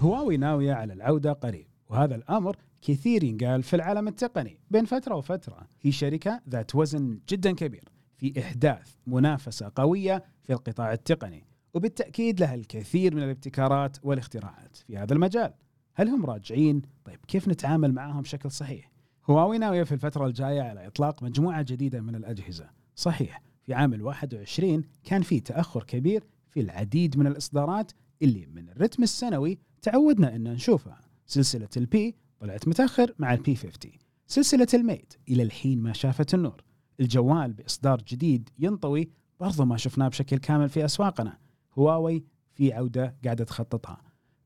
هواوي 0.00 0.36
ناوية 0.36 0.72
على 0.72 0.92
العودة 0.92 1.32
قريب 1.32 1.66
وهذا 1.88 2.14
الأمر 2.14 2.56
كثير 2.82 3.24
ينقال 3.24 3.62
في 3.62 3.76
العالم 3.76 4.08
التقني 4.08 4.60
بين 4.70 4.84
فترة 4.84 5.14
وفترة 5.14 5.66
هي 5.82 5.92
شركة 5.92 6.40
ذات 6.48 6.74
وزن 6.74 7.20
جدا 7.28 7.52
كبير 7.52 7.84
في 8.16 8.40
إحداث 8.40 8.94
منافسة 9.06 9.72
قوية 9.74 10.24
في 10.42 10.52
القطاع 10.52 10.92
التقني 10.92 11.44
وبالتأكيد 11.74 12.40
لها 12.40 12.54
الكثير 12.54 13.14
من 13.14 13.22
الابتكارات 13.22 13.96
والاختراعات 14.02 14.76
في 14.76 14.96
هذا 14.96 15.14
المجال. 15.14 15.54
هل 15.94 16.08
هم 16.08 16.26
راجعين؟ 16.26 16.82
طيب 17.04 17.18
كيف 17.28 17.48
نتعامل 17.48 17.92
معهم 17.92 18.22
بشكل 18.22 18.50
صحيح؟ 18.50 18.90
هواوي 19.30 19.58
ناوية 19.58 19.82
في 19.82 19.92
الفترة 19.92 20.26
الجاية 20.26 20.62
على 20.62 20.86
إطلاق 20.86 21.22
مجموعة 21.22 21.62
جديدة 21.62 22.00
من 22.00 22.14
الأجهزة. 22.14 22.70
صحيح 22.94 23.42
في 23.62 23.74
عام 23.74 23.94
ال 23.94 24.02
21 24.02 24.84
كان 25.04 25.22
في 25.22 25.40
تأخر 25.40 25.82
كبير 25.82 26.24
في 26.50 26.60
العديد 26.60 27.18
من 27.18 27.26
الإصدارات 27.26 27.92
اللي 28.22 28.46
من 28.46 28.68
الرتم 28.68 29.02
السنوي 29.02 29.58
تعودنا 29.82 30.36
إن 30.36 30.52
نشوفها. 30.52 31.00
سلسلة 31.26 31.68
ال 31.76 31.96
P 31.96 32.16
طلعت 32.40 32.68
متأخر 32.68 33.14
مع 33.18 33.34
ال 33.34 33.45
P 33.45 33.56
50. 33.56 33.92
سلسلة 34.26 34.66
ال 34.74 34.82
Mate 34.82 35.14
إلى 35.28 35.42
الحين 35.42 35.82
ما 35.82 35.92
شافت 35.92 36.34
النور. 36.34 36.64
الجوال 37.00 37.52
بإصدار 37.52 38.02
جديد 38.08 38.48
ينطوي 38.58 39.10
برضو 39.40 39.64
ما 39.64 39.76
شفناه 39.76 40.08
بشكل 40.08 40.36
كامل 40.36 40.68
في 40.68 40.84
أسواقنا. 40.84 41.38
هواوي 41.78 42.24
في 42.54 42.72
عودة 42.72 43.16
قاعدة 43.24 43.44
تخططها. 43.44 44.02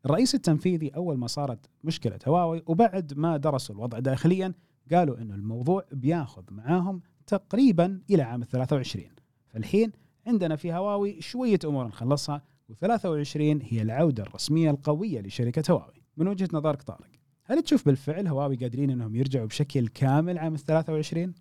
الرئيس 0.07 0.35
التنفيذي 0.35 0.89
أول 0.89 1.19
ما 1.19 1.27
صارت 1.27 1.67
مشكلة 1.85 2.19
هواوي 2.29 2.63
وبعد 2.67 3.15
ما 3.17 3.37
درسوا 3.37 3.75
الوضع 3.75 3.99
داخليا 3.99 4.55
قالوا 4.93 5.19
إنه 5.19 5.35
الموضوع 5.35 5.85
بياخذ 5.93 6.43
معاهم 6.51 7.03
تقريبا 7.27 8.01
إلى 8.11 8.23
عام 8.23 8.45
23 8.45 9.05
فالحين 9.49 9.93
عندنا 10.27 10.57
في 10.57 10.73
هواوي 10.73 11.21
شوية 11.21 11.59
أمور 11.65 11.87
نخلصها 11.87 12.43
و23 12.73 13.37
هي 13.37 13.83
العودة 13.83 14.23
الرسمية 14.23 14.71
القوية 14.71 15.21
لشركة 15.21 15.73
هواوي. 15.73 16.03
من 16.17 16.29
وجهة 16.29 16.49
نظرك 16.53 16.83
طارق 16.83 17.11
هل 17.45 17.63
تشوف 17.63 17.87
بالفعل 17.87 18.27
هواوي 18.27 18.57
قادرين 18.57 18.91
إنهم 18.91 19.17
يرجعوا 19.17 19.47
بشكل 19.47 19.89
كامل 19.89 20.39
عام 20.39 20.57
23 20.57 21.35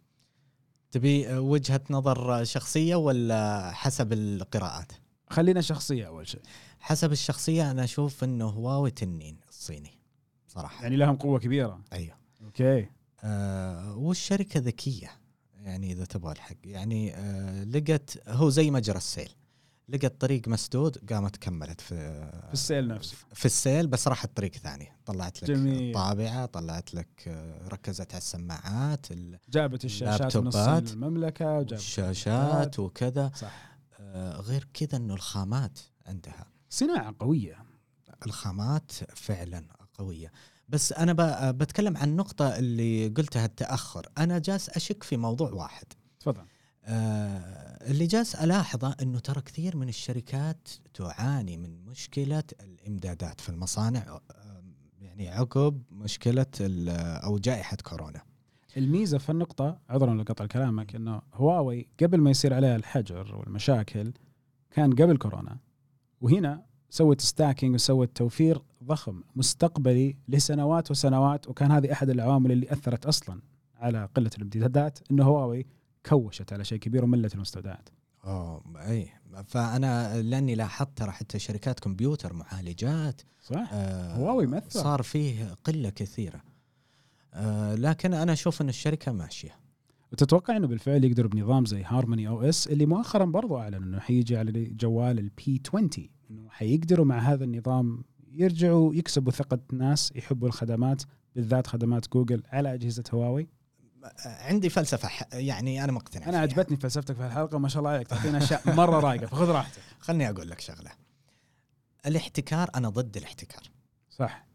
تبي 0.92 1.38
وجهة 1.38 1.82
نظر 1.90 2.44
شخصية 2.44 2.96
ولا 2.96 3.72
حسب 3.72 4.14
القراءات؟ 4.14 4.92
خلينا 5.30 5.62
شخصية 5.62 6.08
أول 6.08 6.28
شيء. 6.28 6.42
حسب 6.80 7.12
الشخصية 7.12 7.72
أنا 7.72 7.84
أشوف 7.84 8.24
إنه 8.24 8.46
هواوي 8.46 8.92
تنين 8.92 9.38
الصيني 9.50 9.92
صراحة. 10.48 10.84
يعني 10.84 10.96
لهم 10.96 11.16
قوة 11.16 11.40
كبيرة. 11.40 11.82
أيوه. 11.94 12.16
أوكي. 12.44 12.88
آه 13.24 13.96
والشركة 13.98 14.60
ذكية 14.60 15.12
يعني 15.54 15.92
إذا 15.92 16.06
تبغى 16.06 16.32
الحق. 16.32 16.56
يعني 16.64 17.16
آه 17.16 17.64
لقت 17.64 18.20
هو 18.28 18.50
زي 18.50 18.72
مجرى 18.72 18.98
السيل. 18.98 19.30
لقت 19.90 20.22
طريق 20.22 20.48
مسدود 20.48 21.14
قامت 21.14 21.36
كملت 21.38 21.82
في 21.82 21.96
في 22.48 22.54
السيل 22.54 22.88
نفسه. 22.88 23.16
في 23.34 23.46
السيل 23.46 23.88
بس 23.88 24.08
راحت 24.08 24.38
طريق 24.38 24.52
ثاني. 24.52 24.92
طلعت 25.06 25.44
لك 25.44 25.52
جميل. 25.52 25.94
طابعة 25.94 26.46
طلعت 26.46 26.94
لك 26.94 27.24
آه، 27.28 27.68
ركزت 27.68 28.12
على 28.14 28.18
السماعات 28.22 29.12
ال- 29.12 29.40
جابت 29.50 29.86
الشاشات 29.86 30.38
من 30.38 30.52
للمملكة 30.84 31.46
وجابت 31.54 31.74
الشاشات. 31.74 32.80
وكذا. 32.80 33.32
صح. 33.36 33.78
آه 34.00 34.36
غير 34.42 34.68
كذا 34.74 34.98
إنه 34.98 35.14
الخامات 35.14 35.80
عندها. 36.06 36.46
صناعة 36.70 37.16
قوية. 37.20 37.66
الخامات 38.26 38.92
فعلا 39.16 39.66
قوية. 39.94 40.32
بس 40.72 40.94
أنا 40.94 41.52
بتكلم 41.52 41.98
عن 41.98 42.10
النقطة 42.10 42.58
اللي 42.60 43.08
قلتها 43.08 43.46
التأخر. 43.46 44.08
أنا 44.18 44.40
جالس 44.40 44.70
أشك 44.70 45.04
في 45.04 45.18
موضوع 45.18 45.52
واحد. 45.52 45.86
تفضل. 46.20 46.42
آه 46.86 47.90
اللي 47.92 48.08
جالس 48.08 48.36
ألاحظه 48.36 48.96
إنه 49.02 49.20
ترى 49.20 49.42
كثير 49.42 49.78
من 49.78 49.90
الشركات 49.90 50.70
تعاني 50.94 51.58
من 51.58 51.86
مشكلة 51.86 52.44
الإمدادات 52.62 53.42
في 53.42 53.50
المصانع. 53.50 54.02
آه، 54.02 54.64
يعني 55.02 55.30
عقب 55.30 55.82
مشكلة 55.92 56.46
أو 57.24 57.38
جائحة 57.38 57.78
كورونا. 57.84 58.22
الميزة 58.78 59.18
في 59.18 59.30
النقطة 59.30 59.80
عذرا 59.90 60.16
لقطع 60.16 60.46
كلامك 60.46 60.96
إنه 60.96 61.22
هواوي 61.34 61.88
قبل 62.02 62.22
ما 62.22 62.30
يصير 62.30 62.54
عليها 62.54 62.76
الحجر 62.76 63.36
والمشاكل 63.36 64.14
كان 64.72 64.96
قبل 64.96 65.18
كورونا. 65.18 65.58
وهنا 66.22 66.66
سوت 66.90 67.22
stacking 67.22 67.76
وسوت 67.76 68.18
توفير 68.18 68.62
ضخم 68.84 69.24
مستقبلي 69.36 70.18
لسنوات 70.28 70.92
وسنوات 70.92 71.48
وكان 71.48 71.72
هذه 71.72 71.92
أحد 71.92 72.10
العوامل 72.10 72.52
اللي 72.52 72.72
أثرت 72.72 73.06
أصلا 73.06 73.42
على 73.76 74.10
قلة 74.16 74.30
الامتدادات 74.38 75.00
إنه 75.12 75.24
هواوي 75.24 75.66
كوشت 76.06 76.54
على 76.54 76.64
شيء 76.64 76.80
كبير 76.80 77.04
وملت 77.04 77.36
المستودعات. 77.36 77.90
أوه 78.26 78.62
إي. 78.76 79.10
فأنا 79.46 80.22
لأني 80.22 80.56
لاحظت 80.56 80.90
ترى 80.96 81.12
حتى 81.12 81.40
شركات 81.40 81.80
كمبيوتر 81.80 82.34
معالجات 82.34 83.22
صح. 83.42 83.70
آه، 83.74 84.16
هواوي 84.16 84.48
مأثر. 84.48 84.80
صار 84.80 85.02
فيه 85.02 85.54
قلة 85.64 85.90
كثيرة. 85.90 86.42
آه، 87.34 87.76
لكن 87.76 88.14
أنا 88.14 88.34
أشوف 88.34 88.62
إن 88.62 88.70
الشركة 88.70 89.12
ماشية. 89.12 89.62
وتتوقع 90.12 90.58
إنه 90.58 90.68
بالفعل 90.68 91.04
يقدر 91.04 91.28
بنظام 91.28 91.66
زي 91.66 91.84
HarmonyOS 91.84 92.68
اللي 92.68 92.86
مؤخرا 92.86 93.26
برضو 93.26 93.58
أعلن 93.58 93.84
إنه 93.84 94.00
حيجي 94.00 94.38
على 94.38 94.66
جوال 94.66 95.20
ال 95.20 95.41
P 95.41 95.62
20 95.68 95.90
إنه 96.32 96.50
حيقدروا 96.50 97.06
مع 97.06 97.20
هذا 97.20 97.44
النظام 97.44 98.04
يرجعوا 98.34 98.96
يكسبوا 98.96 99.32
ثقة 99.32 99.60
الناس 99.74 100.12
يحبوا 100.16 100.48
الخدمات 100.48 101.04
بالذات 101.36 101.68
خدمات 101.68 102.08
جوجل 102.14 102.44
على 102.48 102.74
أجهزة 102.74 103.04
هواوي. 103.14 103.48
عندي 104.26 104.70
فلسفة 104.70 105.10
يعني 105.34 105.84
أنا 105.84 105.92
مقتنع 105.92 106.30
أنا. 106.30 106.40
عجبتني 106.40 106.78
فلسفتك 106.78 107.16
في 107.16 107.26
الحلقة 107.26 107.58
ما 107.58 107.68
شاء 107.68 107.80
الله 107.80 107.90
عليك 107.90 108.08
تعطينا 108.08 108.38
أشياء 108.38 108.76
مرة 108.76 109.00
رايقة 109.00 109.26
فخذ 109.26 109.50
راحتك. 109.50 109.82
خلني 110.00 110.30
أقول 110.30 110.50
لك 110.50 110.60
شغلة. 110.60 110.92
الاحتكار 112.06 112.70
أنا 112.76 112.90
ضد 112.90 113.18
الاحتكار. 113.18 113.64
صح. 114.10 114.46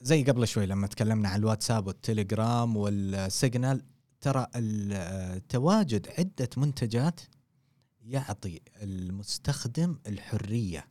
زي 0.00 0.24
قبل 0.24 0.48
شوي 0.48 0.66
لما 0.66 0.86
تكلمنا 0.86 1.28
عن 1.28 1.38
الواتساب 1.38 1.86
والتليجرام 1.86 2.76
والسيجنال 2.76 3.82
ترى 4.20 4.46
تواجد 5.48 6.08
عدة 6.18 6.48
منتجات 6.56 7.20
يعطي 8.00 8.60
المستخدم 8.82 9.98
الحرية 10.06 10.88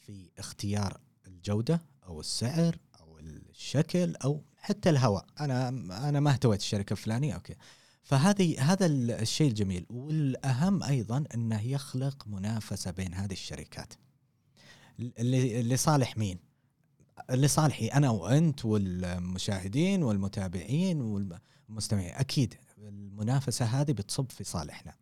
في 0.00 0.30
اختيار 0.38 1.00
الجودة 1.48 1.82
أو 2.06 2.20
السعر 2.20 2.78
أو 3.00 3.18
الشكل 3.18 4.16
أو 4.16 4.42
حتى 4.56 4.90
الهواء. 4.90 5.26
أنا 5.40 5.68
أنا 6.08 6.20
ما 6.20 6.30
اهتويت 6.30 6.60
الشركة 6.60 6.92
الفلانية 6.92 7.34
okay. 7.34 7.54
فهذه 8.02 8.72
هذا 8.72 8.86
ال- 8.86 9.10
الشيء 9.10 9.48
الجميل. 9.48 9.86
والأهم 9.90 10.82
أيضا 10.82 11.24
أنه 11.34 11.62
يخلق 11.62 12.26
منافسة 12.26 12.90
بين 12.90 13.14
هذه 13.14 13.32
الشركات. 13.32 13.92
لصالح 15.62 16.16
مين؟ 16.16 16.38
لصالحي 17.30 17.86
أنا 17.86 18.10
وأنت 18.10 18.64
والمشاهدين 18.64 20.02
والمتابعين 20.02 21.00
والمستمعين. 21.00 22.14
أكيد 22.14 22.54
المنافسة 22.78 23.64
هذه 23.64 23.92
بتصب 23.92 24.30
في 24.30 24.44
صالحنا. 24.44 24.94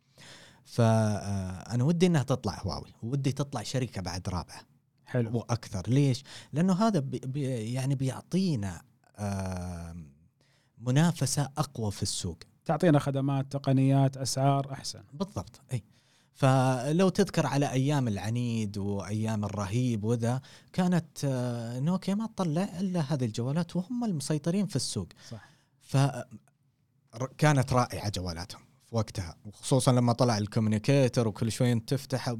فانا 0.64 1.84
ودي 1.84 2.06
إنها 2.06 2.22
تطلع 2.22 2.62
هواوي 2.62 2.94
ودي 3.02 3.32
تطلع 3.32 3.62
شركة 3.62 4.02
بعد 4.02 4.28
رابعة. 4.28 4.73
حلو. 5.14 5.38
وأكثر. 5.38 5.82
ليش؟ 5.88 6.24
لأنه 6.52 6.72
هذا 6.72 7.00
بي 7.00 7.18
بي 7.24 7.72
يعني 7.72 7.94
بيعطينا 7.94 8.82
منافسة 10.78 11.48
أقوى 11.58 11.90
في 11.90 12.02
السوق. 12.02 12.38
تعطينا 12.64 12.98
خدمات 12.98 13.52
تقنيات 13.52 14.16
أسعار 14.16 14.72
أحسن. 14.72 15.02
بالضبط. 15.12 15.60
إي. 15.72 15.82
فلو 16.32 17.08
تذكر 17.08 17.46
على 17.46 17.70
أيام 17.70 18.08
العنيد 18.08 18.78
وأيام 18.78 19.44
الرهيب 19.44 20.04
وذا 20.04 20.40
كانت 20.72 21.06
آه، 21.24 21.80
نوكيا 21.80 22.14
ما 22.14 22.26
تطلع 22.26 22.68
إلا 22.80 23.00
هذه 23.00 23.24
الجوالات 23.24 23.76
وهم 23.76 24.04
المسيطرين 24.04 24.66
في 24.66 24.76
السوق. 24.76 25.08
صح. 25.30 25.48
ف 25.80 25.96
ر- 27.16 27.32
كانت 27.38 27.72
رائعة 27.72 28.10
جوالاتهم 28.10 28.60
في 28.86 28.96
وقتها. 28.96 29.36
وخصوصا 29.44 29.92
لما 29.92 30.12
طلع 30.12 30.38
ال 30.38 30.45
Communicator 30.45 31.28
وكل 31.28 31.52
شوي 31.52 31.80
تفتح 31.80 32.34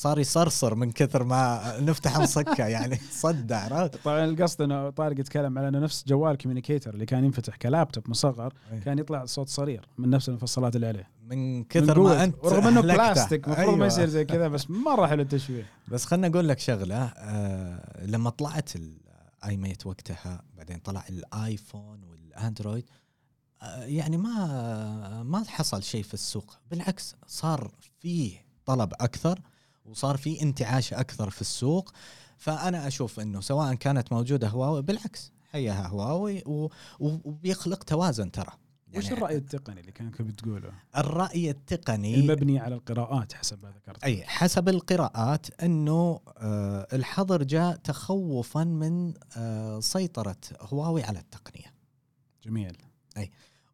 صار 0.00 0.18
يصرصر 0.18 0.74
من 0.74 0.92
كثر 0.92 1.24
ما 1.24 1.74
نفتح 1.80 2.18
مسكه 2.20 2.66
يعني 2.66 2.98
صدع 3.10 3.58
عرفت؟ 3.58 4.04
طبعا 4.04 4.24
القصد 4.24 4.62
إنه 4.62 4.90
طارق 4.90 5.20
يتكلم 5.20 5.58
على 5.58 5.68
إنه 5.68 5.78
نفس 5.78 6.04
جوال 6.06 6.38
Communicator 6.38 6.94
اللي 6.94 7.06
كان 7.06 7.24
ينفتح 7.24 7.56
كلابتوب 7.56 8.10
مصغر 8.10 8.52
أي. 8.72 8.80
كان 8.80 8.98
يطلع 8.98 9.24
صوت 9.24 9.48
صرير 9.48 9.88
من 9.98 10.10
نفس 10.10 10.28
المفصلات 10.28 10.76
اللي 10.76 10.86
عليه 10.86 11.08
من 11.22 11.58
من 11.58 11.64
كثر 11.64 11.94
قوة. 11.94 12.14
ما 12.14 12.24
أنت 12.24 12.44
ورغم 12.44 12.66
إنه. 12.66 12.80
بلاستيك 12.80 13.46
المفروض 13.46 13.68
ما 13.68 13.74
أيوة. 13.74 13.86
يصير 13.86 14.08
زي 14.08 14.24
كذا 14.24 14.48
بس 14.48 14.70
مرة 14.70 15.06
حلو 15.06 15.22
التشويه 15.22 15.66
بس 15.88 16.04
خلنا 16.04 16.26
أقول 16.26 16.48
لك 16.48 16.58
شغلة 16.58 17.04
آه 17.04 18.06
لما 18.06 18.30
طلعت 18.30 18.70
ال 18.76 19.56
i-mate 19.56 19.86
وقتها 19.86 20.42
بعدين 20.56 20.78
طلع 20.78 21.04
الايفون 21.08 22.04
والاندرويد 22.04 22.84
آه 23.62 23.84
يعني 23.84 24.16
ما 24.16 25.22
ما 25.22 25.44
حصل 25.48 25.82
شيء 25.82 26.02
في 26.02 26.14
السوق 26.14 26.56
بالعكس 26.70 27.14
صار 27.26 27.70
فيه 28.00 28.46
طلب 28.66 28.92
أكثر 29.00 29.40
وصار 29.84 30.16
في 30.16 30.42
انتعاش 30.42 30.94
أكثر 30.94 31.30
في 31.30 31.40
السوق. 31.40 31.92
فأنا 32.36 32.86
أشوف 32.86 33.20
إنه 33.20 33.40
سواء 33.40 33.74
كانت 33.74 34.12
موجودة 34.12 34.48
هواوي 34.48 34.82
بالعكس 34.82 35.32
حياها 35.52 35.86
هواوي 35.86 36.42
وبيخلق 37.00 37.84
توازن 37.84 38.30
ترى. 38.30 38.52
وش 38.96 39.04
يعني 39.04 39.16
الراي 39.16 39.36
التقني 39.36 39.80
اللي 39.80 39.92
كانك 39.92 40.22
بتقوله؟ 40.22 40.72
الرأي 40.96 41.50
التقني 41.50 42.14
المبني 42.14 42.58
على 42.58 42.74
القراءات 42.74 43.32
حسب 43.32 43.62
ما 43.62 43.70
ذكرت. 43.70 44.04
أي 44.04 44.24
حسب 44.24 44.68
القراءات 44.68 45.62
إنه 45.62 46.20
آه 46.38 46.86
الحظر 46.92 47.42
جاء 47.42 47.76
تخوفا 47.76 48.64
من 48.64 49.14
آه 49.36 49.80
سيطرة 49.80 50.36
هواوي 50.60 51.02
على 51.02 51.18
التقنية. 51.18 51.74
جميل. 52.44 52.76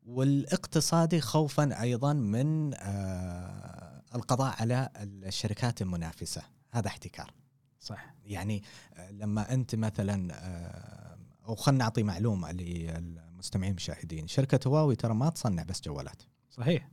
والاقتصادي 0.07 1.21
خوفا 1.21 1.83
أيضا 1.83 2.13
من 2.13 2.75
آه 2.75 3.76
القضاء 4.15 4.55
على 4.61 4.89
الشركات 4.97 5.83
المنافسة. 5.83 6.43
هذا 6.71 6.87
احتكار. 6.89 7.33
صح. 7.81 8.15
يعني 8.25 8.63
آه 8.95 9.11
لما 9.11 9.55
أنت 9.55 9.75
مثلا 9.75 10.29
آه 10.35 11.19
أو 11.49 11.55
خلنا 11.55 11.79
نعطي 11.79 12.03
معلومة 12.03 12.53
للمستمعين 12.53 13.71
المشاهدين. 13.71 14.29
شركة 14.29 14.69
هواوي 14.69 14.97
ترى 14.97 15.15
ما 15.15 15.31
تصنع 15.31 15.63
بس 15.63 15.83
جوالات. 15.83 16.23
صحيح. 16.51 16.89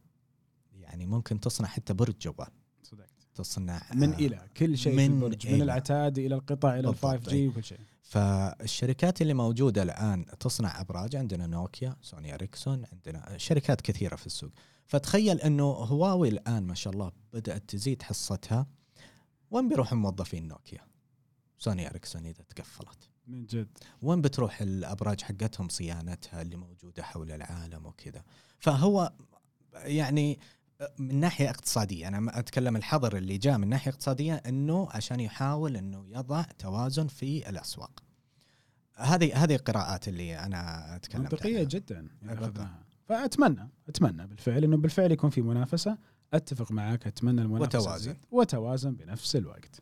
يعني 0.74 1.06
ممكن 1.06 1.40
تصنع 1.40 1.68
حتى 1.68 1.94
برج 1.94 2.16
جوال. 2.22 2.48
صدقت. 2.84 3.10
تصنع 3.36 3.82
من 3.94 4.14
آه، 4.14 4.18
إلى 4.18 4.40
كل 4.58 4.78
شيء 4.78 4.96
من 4.96 5.06
البرج 5.06 5.48
من 5.48 5.54
إلى. 5.54 5.64
العتاد 5.64 6.18
إلى 6.18 6.36
القطع 6.36 6.70
إلى 6.70 6.80
ال 6.80 6.86
بالضبط، 6.86 7.06
5 7.06 7.32
جي 7.32 7.48
وكل 7.48 7.64
شيء. 7.64 7.80
فالشركات 8.02 9.22
اللي 9.22 9.34
موجودة 9.34 9.84
الآن 9.84 10.26
تصنع 10.40 10.82
أبراج 10.82 11.16
عندنا 11.16 11.48
نوكيا 11.48 11.96
سوني 12.02 12.34
إريكسون 12.34 12.86
عندنا 12.92 13.38
شركات 13.38 13.82
كثيرة 13.82 14.16
في 14.16 14.26
السوق. 14.26 14.52
فتخيل 14.94 15.42
أنه 15.42 15.64
هواوي 15.64 16.30
الآن 16.30 16.64
ما 16.64 16.76
شاء 16.76 16.94
الله 16.94 17.12
بدأت 17.34 17.70
تزيد 17.70 18.02
حصتها. 18.02 18.68
وين 19.52 19.70
بيروح 19.70 19.94
موظفين 19.94 20.48
نوكيا؟ 20.48 20.82
سوني 21.58 21.90
إريكسون 21.90 22.26
إذا 22.26 22.44
تقفلت 22.44 23.10
من 23.28 23.46
جد. 23.46 23.78
وين 24.02 24.22
بتروح 24.22 24.62
الأبراج 24.62 25.22
حقتهم 25.22 25.70
صيانتها 25.70 26.42
اللي 26.42 26.56
موجودة 26.56 27.04
حول 27.04 27.32
العالم 27.32 27.86
وكذا؟ 27.86 28.24
فهو 28.60 29.14
يعني 29.74 30.40
من 31.00 31.20
ناحية 31.20 31.50
اقتصادية 31.50 32.08
أنا 32.08 32.20
ما 32.20 32.40
أتكلم 32.40 32.76
الحظر 32.76 33.18
اللي 33.18 33.38
جاء 33.38 33.58
من 33.58 33.70
ناحية 33.70 33.92
اقتصادية 33.92 34.36
إنه 34.36 34.88
عشان 34.92 35.20
يحاول 35.20 35.78
إنه 35.78 36.06
يضع 36.08 36.42
توازن 36.42 37.08
في 37.08 37.50
الأسواق. 37.50 38.04
هذه 38.96 39.44
هذه 39.44 39.56
القراءات 39.56 40.08
اللي 40.08 40.40
أنا 40.40 40.96
أتكلم 40.96 41.22
منطقية 41.22 41.58
عنها. 41.58 41.70
جدا 41.70 42.10
يعني. 42.22 42.93
فأتمنى 43.06 43.70
أتمنى 43.90 44.28
بالفعل 44.28 44.64
إنه 44.64 44.78
بالفعل 44.78 45.12
يكون 45.12 45.30
في 45.30 45.42
منافسة. 45.42 45.98
أتفق 46.34 46.72
معك 46.72 47.08
أتمنى 47.08 47.42
المنافسة 47.42 47.80
وتوازن. 47.80 48.16
وتوازن 48.32 48.96
بنفس 48.96 49.36
الوقت. 49.36 49.82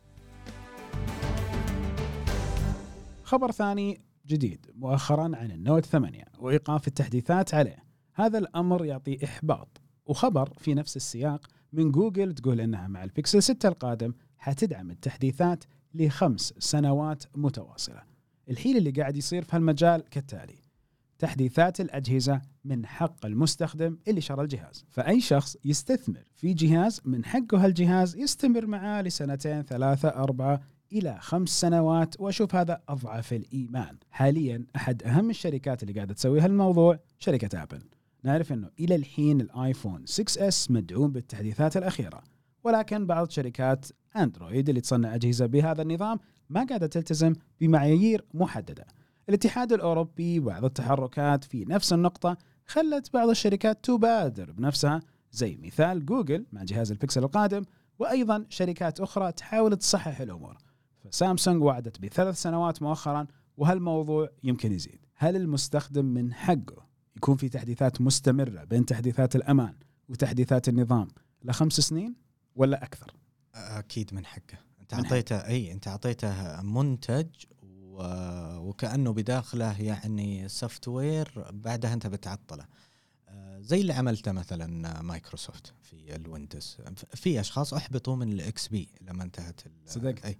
خبر 3.23 3.51
ثاني 3.51 4.01
جديد 4.27 4.65
مؤخرا 4.75 5.23
عن 5.23 5.51
ال 5.51 5.58
Note 5.58 5.85
8 5.85 6.25
وإيقاف 6.39 6.87
التحديثات 6.87 7.53
عليه. 7.53 7.83
هذا 8.13 8.37
الأمر 8.37 8.85
يعطي 8.85 9.25
إحباط. 9.25 9.81
وخبر 10.05 10.53
في 10.57 10.73
نفس 10.73 10.95
السياق 10.95 11.47
من 11.73 11.91
جوجل 11.91 12.33
تقول 12.33 12.61
إنها 12.61 12.87
مع 12.87 13.03
البيكسل 13.03 13.43
6 13.43 13.69
القادم 13.69 14.13
حتدعم 14.37 14.91
التحديثات 14.91 15.63
لخمس 15.93 16.53
سنوات 16.59 17.23
متواصلة. 17.35 18.03
الحين 18.49 18.77
اللي 18.77 18.91
قاعد 18.91 19.17
يصير 19.17 19.43
في 19.43 19.55
هالمجال 19.55 20.01
كالتالي 20.09 20.60
تحديثات 21.21 21.81
الأجهزة 21.81 22.41
من 22.65 22.85
حق 22.85 23.25
المستخدم 23.25 23.97
اللي 24.07 24.21
شرى 24.21 24.41
الجهاز. 24.41 24.85
فأي 24.89 25.21
شخص 25.21 25.57
يستثمر 25.65 26.23
في 26.35 26.53
جهاز 26.53 27.01
من 27.05 27.25
حقه 27.25 27.65
هالجهاز 27.65 28.15
يستمر 28.15 28.65
معاه 28.65 29.01
لسنتين 29.01 29.61
ثلاثة 29.61 30.09
أربعة 30.09 30.61
إلى 30.93 31.17
خمس 31.19 31.49
سنوات. 31.49 32.15
وأشوف 32.19 32.55
هذا 32.55 32.81
أضعف 32.89 33.33
الإيمان. 33.33 33.97
حاليا 34.11 34.65
أحد 34.75 35.03
أهم 35.03 35.29
الشركات 35.29 35.83
اللي 35.83 35.93
قاعدة 35.93 36.13
تسوي 36.13 36.39
هالموضوع 36.39 36.99
شركة 37.19 37.63
أبل. 37.63 37.81
نعرف 38.23 38.53
أنه 38.53 38.69
إلى 38.79 38.95
الحين 38.95 39.41
الآيفون 39.41 40.05
6S 40.05 40.71
مدعوم 40.71 41.11
بالتحديثات 41.11 41.77
الأخيرة. 41.77 42.23
ولكن 42.63 43.05
بعض 43.05 43.29
شركات 43.29 43.85
أندرويد 44.17 44.69
اللي 44.69 44.81
تصنع 44.81 45.15
أجهزة 45.15 45.45
بهذا 45.45 45.81
النظام 45.81 46.19
ما 46.49 46.63
قاعدة 46.63 46.87
تلتزم 46.87 47.33
بمعايير 47.59 48.25
محددة. 48.33 48.85
الاتحاد 49.29 49.73
الأوروبي 49.73 50.39
وبعض 50.39 50.65
التحركات 50.65 51.43
في 51.43 51.65
نفس 51.65 51.93
النقطة 51.93 52.37
خلت 52.65 53.13
بعض 53.13 53.29
الشركات 53.29 53.85
تبادر 53.85 54.51
بنفسها 54.51 54.99
زي 55.31 55.57
مثال 55.61 56.05
جوجل 56.05 56.45
مع 56.51 56.63
جهاز 56.63 56.91
البكسل 56.91 57.23
القادم 57.23 57.63
وأيضا 57.99 58.45
شركات 58.49 58.99
أخرى 58.99 59.31
تحاول 59.31 59.77
تصحح 59.77 60.21
الأمور. 60.21 60.57
فسامسونج 60.99 61.63
وعدت 61.63 61.99
بثلاث 62.01 62.41
سنوات 62.41 62.81
مؤخرا 62.81 63.27
وهالموضوع 63.57 64.29
يمكن 64.43 64.71
يزيد؟ 64.71 65.05
هل 65.15 65.35
المستخدم 65.35 66.05
من 66.05 66.33
حقه 66.33 66.87
يكون 67.15 67.35
في 67.35 67.49
تحديثات 67.49 68.01
مستمرة 68.01 68.63
بين 68.63 68.85
تحديثات 68.85 69.35
الأمان 69.35 69.73
وتحديثات 70.09 70.69
النظام 70.69 71.07
لخمس 71.43 71.73
سنين 71.73 72.15
ولا 72.55 72.83
أكثر؟ 72.83 73.13
أكيد 73.55 74.13
من 74.13 74.25
حقه. 74.25 74.57
أنت 74.81 74.93
أعطيته 74.93 75.35
إي 75.35 75.71
أنت 75.71 75.87
أعطيته 75.87 76.61
منتج. 76.61 77.27
وكأنه 78.57 79.13
بداخله 79.13 79.81
يعني 79.81 80.49
software 80.49 81.45
بعدها 81.51 81.93
انت 81.93 82.07
بتعطله. 82.07 82.65
آه، 83.29 83.59
زي 83.59 83.81
اللي 83.81 83.93
عملته 83.93 84.31
مثلا 84.31 85.01
مايكروسوفت 85.01 85.73
في 85.81 86.15
الويندوز. 86.15 86.77
في 87.15 87.39
أشخاص 87.39 87.73
أحبطوا 87.73 88.15
من 88.15 88.33
ال 88.33 88.67
XP 88.67 88.89
لما 89.01 89.23
انتهت 89.23 89.61
صدقت. 89.85 90.25
أي. 90.25 90.37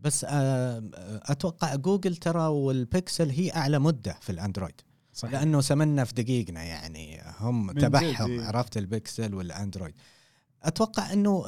بس 0.00 0.26
آه، 0.28 0.82
أتوقع 1.22 1.74
جوجل 1.74 2.16
ترى 2.16 2.46
والبيكسل 2.46 3.30
هي 3.30 3.52
أعلى 3.52 3.78
مدة 3.78 4.18
في 4.20 4.30
الأندرويد. 4.30 4.80
صحيح. 5.12 5.32
لأنه 5.34 5.60
سمننا 5.60 6.04
في 6.04 6.14
دقيقنا 6.14 6.62
يعني. 6.62 7.22
هم 7.40 7.72
تبعهم. 7.72 8.40
عرفت 8.40 8.76
البكسل 8.76 9.34
والأندرويد. 9.34 9.94
أتوقع 10.62 11.12
إنه 11.12 11.44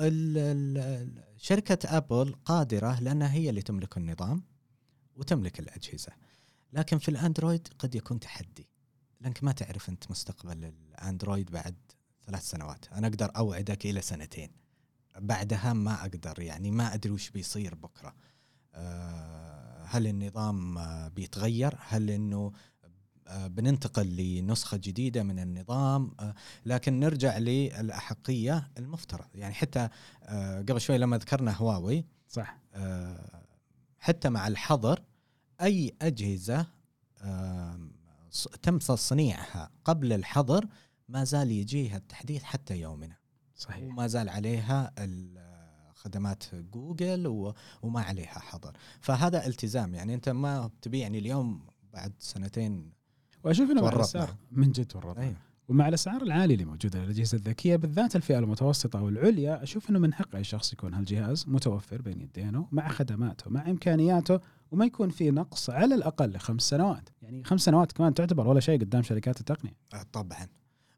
شركة 1.37 1.97
أبل 1.97 2.35
قادرة 2.45 3.01
لأنها 3.01 3.33
هي 3.33 3.51
اللي 3.51 3.63
تملك 3.63 3.97
النظام. 3.97 4.43
وتملك 5.19 5.61
الأجهزة. 5.61 6.13
لكن 6.73 6.99
في 6.99 7.09
الأندرويد 7.09 7.69
قد 7.79 7.95
يكون 7.95 8.21
تحدي. 8.21 8.69
لأنك 9.21 9.45
ما 9.45 9.53
تعرف 9.53 9.89
أنت 9.89 10.11
مستقبل 10.11 10.65
الأندرويد 10.65 11.51
بعد 11.51 11.77
ثلاث 12.27 12.51
سنوات. 12.51 12.93
أنا 12.93 13.07
أقدر 13.07 13.33
أوعدك 13.37 13.87
إلى 13.87 14.01
سنتين. 14.01 14.51
بعدها 15.19 15.73
ما 15.73 16.01
أقدر 16.01 16.41
يعني 16.41 16.71
ما 16.71 16.95
أدري 16.95 17.13
وش 17.13 17.31
بيصير 17.31 17.75
بكرة. 17.75 18.15
آه، 18.75 19.85
هل 19.85 20.07
النظام 20.07 20.79
آه، 20.79 21.09
بيتغير؟ 21.09 21.75
هل 21.81 22.11
إنه 22.11 22.53
آه، 23.27 23.47
بننتقل 23.47 24.17
لنسخة 24.17 24.77
جديدة 24.77 25.23
من 25.23 25.39
النظام؟ 25.39 26.11
لكن 26.67 27.01
نرجع 27.01 27.39
للأحقية 27.39 28.71
المفترض. 28.79 29.27
يعني 29.35 29.55
حتى 29.55 29.89
قبل 30.69 30.81
شوي 30.81 30.99
لما 30.99 31.19
ذكرنا 31.19 31.57
هواوي 31.57 32.05
صح. 32.29 32.59
حتى 33.99 34.29
مع 34.29 34.49
الحظر 34.49 35.03
آم، 37.23 37.93
ص- 38.31 38.49
تم 38.63 38.79
تصنيعها 38.79 39.71
قبل 39.85 40.13
الحظر 40.13 40.69
ما 41.09 41.25
زال 41.25 41.51
يجيها 41.51 41.97
التحديث 41.97 42.43
حتى 42.43 42.81
يومنا. 42.81 43.17
صحيح. 43.57 43.85
وما 43.89 44.07
زال 44.07 44.29
عليها 44.29 44.93
خدمات 45.95 46.55
جوجل 46.55 47.53
وما 47.83 48.01
عليها 48.03 48.39
حظر. 48.39 48.77
فهذا 49.01 49.47
التزام. 49.47 49.95
يعني 49.95 50.15
أنت 50.15 50.29
ما 50.29 50.71
تبيعني 50.83 51.19
اليوم 51.19 51.67
بعد 51.93 52.13
سنتين 52.19 52.93
وأشوف 53.45 53.71
إنه 53.71 53.83
من 54.51 54.73
جد 54.73 54.87
تورطنا. 54.87 55.23
أيوه. 55.23 55.37
ومع 55.69 55.89
الأسعار 55.89 56.23
العالية 56.23 56.55
اللي 56.55 56.65
موجودة 56.65 57.05
للأجهزة 57.05 57.37
الذكية 57.37 57.77
بالذات 57.77 58.17
الفئة 58.17 58.39
المتوسطة 58.39 59.03
والعليا 59.03 59.63
أشوف 59.63 59.91
إنه 59.91 59.99
من 59.99 60.15
حق 60.15 60.37
اي 60.37 60.45
شخص 60.45 60.73
يكون 60.73 60.95
هالجهاز 60.95 61.45
متوفر 61.49 62.03
بين 62.03 62.21
يدينه 62.21 62.69
مع 62.73 62.89
خدماته 62.89 63.51
مع 63.51 63.71
إمكانياته 63.71 64.41
وما 64.71 64.85
يكون 64.85 65.11
في 65.11 65.31
نقص 65.31 65.71
على 65.71 65.95
الأقل 65.95 66.31
لخمس 66.33 66.63
سنوات، 66.63 67.09
يعني 67.23 67.45
خمس 67.45 67.61
سنوات 67.61 67.93
كمان 67.93 68.15
تعتبر 68.15 68.47
ولا 68.49 68.61
شيء 68.61 68.81
قدام 68.81 69.03
شركات 69.03 69.41
التقنية. 69.41 69.77
آه، 69.95 70.03
طبعا 70.13 70.47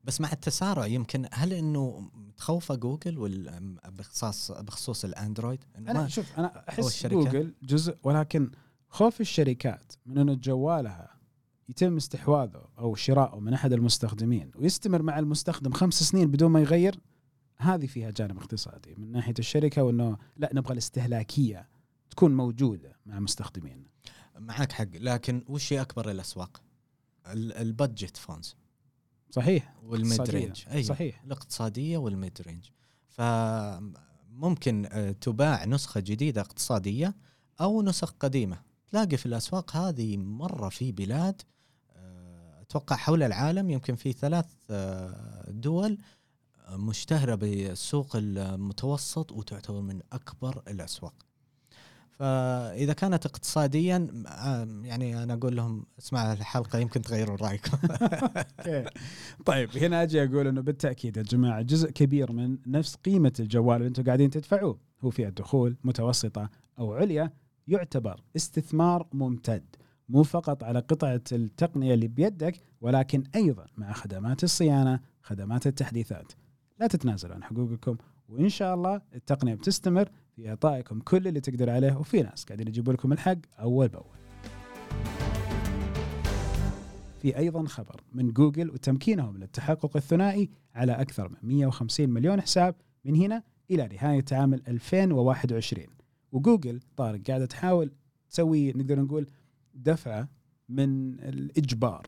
بس 0.04 0.20
مع 0.20 0.32
التسارع 0.32 0.86
يمكن 0.86 1.26
هل 1.32 1.52
إنه 1.52 2.10
متخوفه 2.14 2.74
جوجل 2.74 3.18
وال- 3.18 3.76
بخصوص 3.88 4.52
بخصوص 4.52 5.04
الأندرويد 5.04 5.64
أنا 5.78 6.08
شوف 6.08 6.38
أنا 6.38 6.64
أحس؟ 6.68 7.06
جوجل 7.06 7.54
جزء 7.62 7.96
ولكن 8.02 8.50
خوف 8.88 9.20
الشركات 9.20 9.92
من 10.06 10.18
إنه 10.18 10.34
جوالها 10.34 11.19
يتم 11.70 11.96
استحواذه 11.96 12.62
أو 12.78 12.94
شراؤه 12.94 13.40
من 13.40 13.52
أحد 13.54 13.72
المستخدمين 13.72 14.50
ويستمر 14.54 15.02
مع 15.02 15.18
المستخدم 15.18 15.72
خمس 15.72 16.02
سنين 16.02 16.30
بدون 16.30 16.50
ما 16.50 16.60
يغير 16.60 17.00
هذه 17.56 17.86
فيها 17.86 18.10
جانب 18.10 18.36
اقتصادي 18.38 18.94
من 18.98 19.12
ناحية 19.12 19.34
الشركة 19.38 19.82
وإنه 19.82 20.16
لا 20.36 20.50
نبغى 20.52 20.72
الاستهلاكية 20.72 21.68
تكون 22.10 22.36
موجودة 22.36 22.96
مع 23.06 23.20
مستخدمين. 23.20 23.84
معك 24.38 24.72
حق 24.72 24.86
لكن 24.94 25.44
وش 25.48 25.72
هي 25.72 25.80
أكبر 25.80 26.10
الأسواق؟ 26.10 26.62
ال- 27.26 27.52
ال 27.52 27.61
budget 27.61 28.16
phones 28.16 28.56
صحيح 29.30 29.74
وال 29.84 29.96
mid. 29.96 30.20
range 30.20 30.64
أيوة. 30.70 30.82
صحيح 30.82 31.22
الاقتصادية 31.24 31.98
وال 31.98 32.14
mid 32.14 32.38
range 32.46 32.64
فممكن 33.08 34.86
آه، 34.92 35.10
تباع 35.12 35.64
نسخة 35.64 36.00
جديدة 36.00 36.40
اقتصادية 36.40 37.14
أو 37.60 37.82
نسخ 37.82 38.10
قديمة 38.20 38.60
تلاقي 38.90 39.16
في 39.16 39.26
الأسواق 39.26 39.76
هذه 39.76 40.16
مرة 40.16 40.68
في 40.68 40.92
بلاد 40.92 41.42
أتوقع 42.70 42.96
حول 42.96 43.22
العالم 43.22 43.70
يمكن 43.70 43.94
في 43.94 44.12
ثلاث 44.12 44.46
آه، 44.70 45.44
دول 45.48 45.98
مشتهرة 46.72 47.34
بالسوق 47.34 48.16
المتوسط 48.16 49.32
وتعتبر 49.32 49.80
من 49.80 50.00
أكبر 50.12 50.62
الأسواق. 50.68 51.14
فإذا 52.10 52.92
كانت 52.92 53.26
اقتصاديا 53.26 54.24
آه، 54.26 54.68
يعني 54.82 55.22
أنا 55.22 55.34
أقول 55.34 55.56
لهم 55.56 55.86
اسمع 55.98 56.32
الحلقة 56.32 56.78
يمكن 56.78 57.02
تغيرون 57.02 57.36
رأيكم. 57.36 57.78
طيب 59.46 59.76
هنا 59.76 60.02
أجي 60.02 60.24
أقول 60.24 60.46
إنه 60.46 60.60
بالتأكيد 60.60 61.16
يا 61.16 61.22
جماعة 61.22 61.62
جزء 61.62 61.90
كبير 61.90 62.32
من 62.32 62.58
نفس 62.66 62.94
قيمة 62.94 63.32
الجوال 63.40 63.76
اللي 63.76 63.88
أنتم 63.88 64.04
قاعدين 64.04 64.30
تدفعوه. 64.30 64.78
هو 65.00 65.10
فئة 65.10 65.28
دخول 65.28 65.76
متوسطة 65.84 66.50
أو 66.78 66.94
عليا 66.94 67.30
يعتبر 67.68 68.20
استثمار 68.36 69.06
ممتد. 69.12 69.79
مو 70.10 70.22
فقط 70.22 70.64
على 70.64 70.78
قطعة 70.78 71.20
التقنية 71.32 71.94
اللي 71.94 72.08
بيدك 72.08 72.60
ولكن 72.80 73.22
أيضا 73.34 73.66
مع 73.76 73.92
خدمات 73.92 74.44
الصيانة 74.44 75.00
خدمات 75.22 75.66
التحديثات. 75.66 76.32
لا 76.80 76.86
تتنازلوا 76.86 77.34
عن 77.34 77.44
حقوقكم 77.44 77.96
وإن 78.28 78.48
شاء 78.48 78.74
الله 78.74 79.00
التقنية 79.14 79.54
بتستمر 79.54 80.08
في 80.36 80.48
إعطائكم 80.48 81.00
كل 81.00 81.28
اللي 81.28 81.40
تقدر 81.40 81.70
عليه 81.70 81.96
وفي 81.96 82.22
ناس 82.22 82.44
قاعدين 82.44 82.68
يجيبوا 82.68 82.92
لكم 82.92 83.12
الحق 83.12 83.38
أول 83.60 83.88
بأول. 83.88 84.04
في 87.22 87.36
أيضا 87.36 87.64
خبر 87.64 88.00
من 88.12 88.32
جوجل 88.32 88.70
وتمكينهم 88.70 89.36
للتحقق 89.38 89.96
الثنائي 89.96 90.50
على 90.74 90.92
أكثر 90.92 91.28
من 91.28 91.36
150 91.42 92.08
مليون 92.08 92.40
حساب 92.40 92.74
من 93.04 93.16
هنا 93.16 93.42
إلى 93.70 93.88
نهاية 93.88 94.24
عام 94.32 94.54
2021 94.54 95.86
وجوجل 96.32 96.80
طارق 96.96 97.20
قاعدة 97.26 97.46
تحاول 97.46 97.92
تسوي 98.30 98.72
نقدر 98.72 99.00
نقول 99.00 99.26
دفعه 99.74 100.28
من 100.68 101.20
الإجبار 101.20 102.06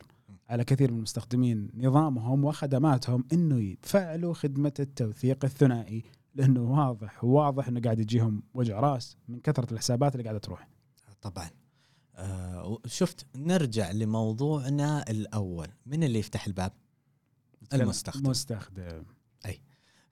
على 0.48 0.64
كثير 0.64 0.90
من 0.90 0.96
المستخدمين 0.96 1.70
نظامهم 1.74 2.44
وخدماتهم 2.44 3.24
إنه 3.32 3.60
يفعلوا 3.60 4.34
خدمة 4.34 4.72
التوثيق 4.80 5.44
الثنائي 5.44 6.04
لأنه 6.34 6.60
واضح 6.60 7.24
واضح 7.24 7.68
إنه 7.68 7.80
قاعد 7.80 8.00
يجيهم 8.00 8.42
وجع 8.54 8.80
راس 8.80 9.16
من 9.28 9.40
كثرة 9.40 9.72
الحسابات 9.72 10.12
اللي 10.12 10.24
قاعدة 10.24 10.38
تروح. 10.38 10.68
طبعا. 11.22 11.50
آه 12.16 12.78
شفت 12.86 13.26
نرجع 13.36 13.90
لموضوعنا 13.90 15.10
الأول. 15.10 15.68
من 15.86 16.04
اللي 16.04 16.18
يفتح 16.18 16.46
الباب؟ 16.46 16.72
المستخدم. 17.72 18.30
مستخدم. 18.30 19.04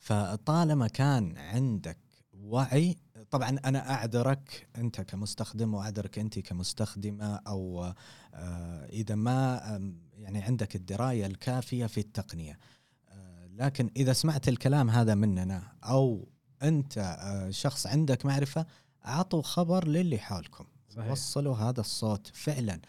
فطالما 0.00 0.88
كان 0.88 1.38
عندك 1.38 1.98
وعي 2.32 2.96
طبعا 3.30 3.58
أنا 3.64 3.90
أعذرك 3.90 4.68
أنت 4.76 5.00
كمستخدم 5.00 5.74
وأعذرك 5.74 6.18
أنت 6.18 6.38
كمستخدمة 6.38 7.36
أو 7.36 7.92
آه 8.34 8.86
إذا 8.86 9.14
ما 9.14 9.60
يعني 10.14 10.42
عندك 10.42 10.76
الدراية 10.76 11.26
الكافية 11.26 11.86
في 11.86 12.00
التقنية. 12.00 12.58
آه 13.08 13.46
لكن 13.46 13.90
إذا 13.96 14.12
سمعت 14.12 14.48
الكلام 14.48 14.90
هذا 14.90 15.14
مننا 15.14 15.72
أو 15.84 16.28
أنت 16.62 16.98
آه 16.98 17.50
شخص 17.50 17.86
عندك 17.86 18.26
معرفة 18.26 18.66
أعطوا 19.06 19.42
خبر 19.42 19.88
للي 19.88 20.18
حولكم. 20.18 20.64
صحيح. 20.88 21.10
وصلوا 21.10 21.56
هذا 21.56 21.80
الصوت 21.80 22.30
فعلا. 22.34 22.80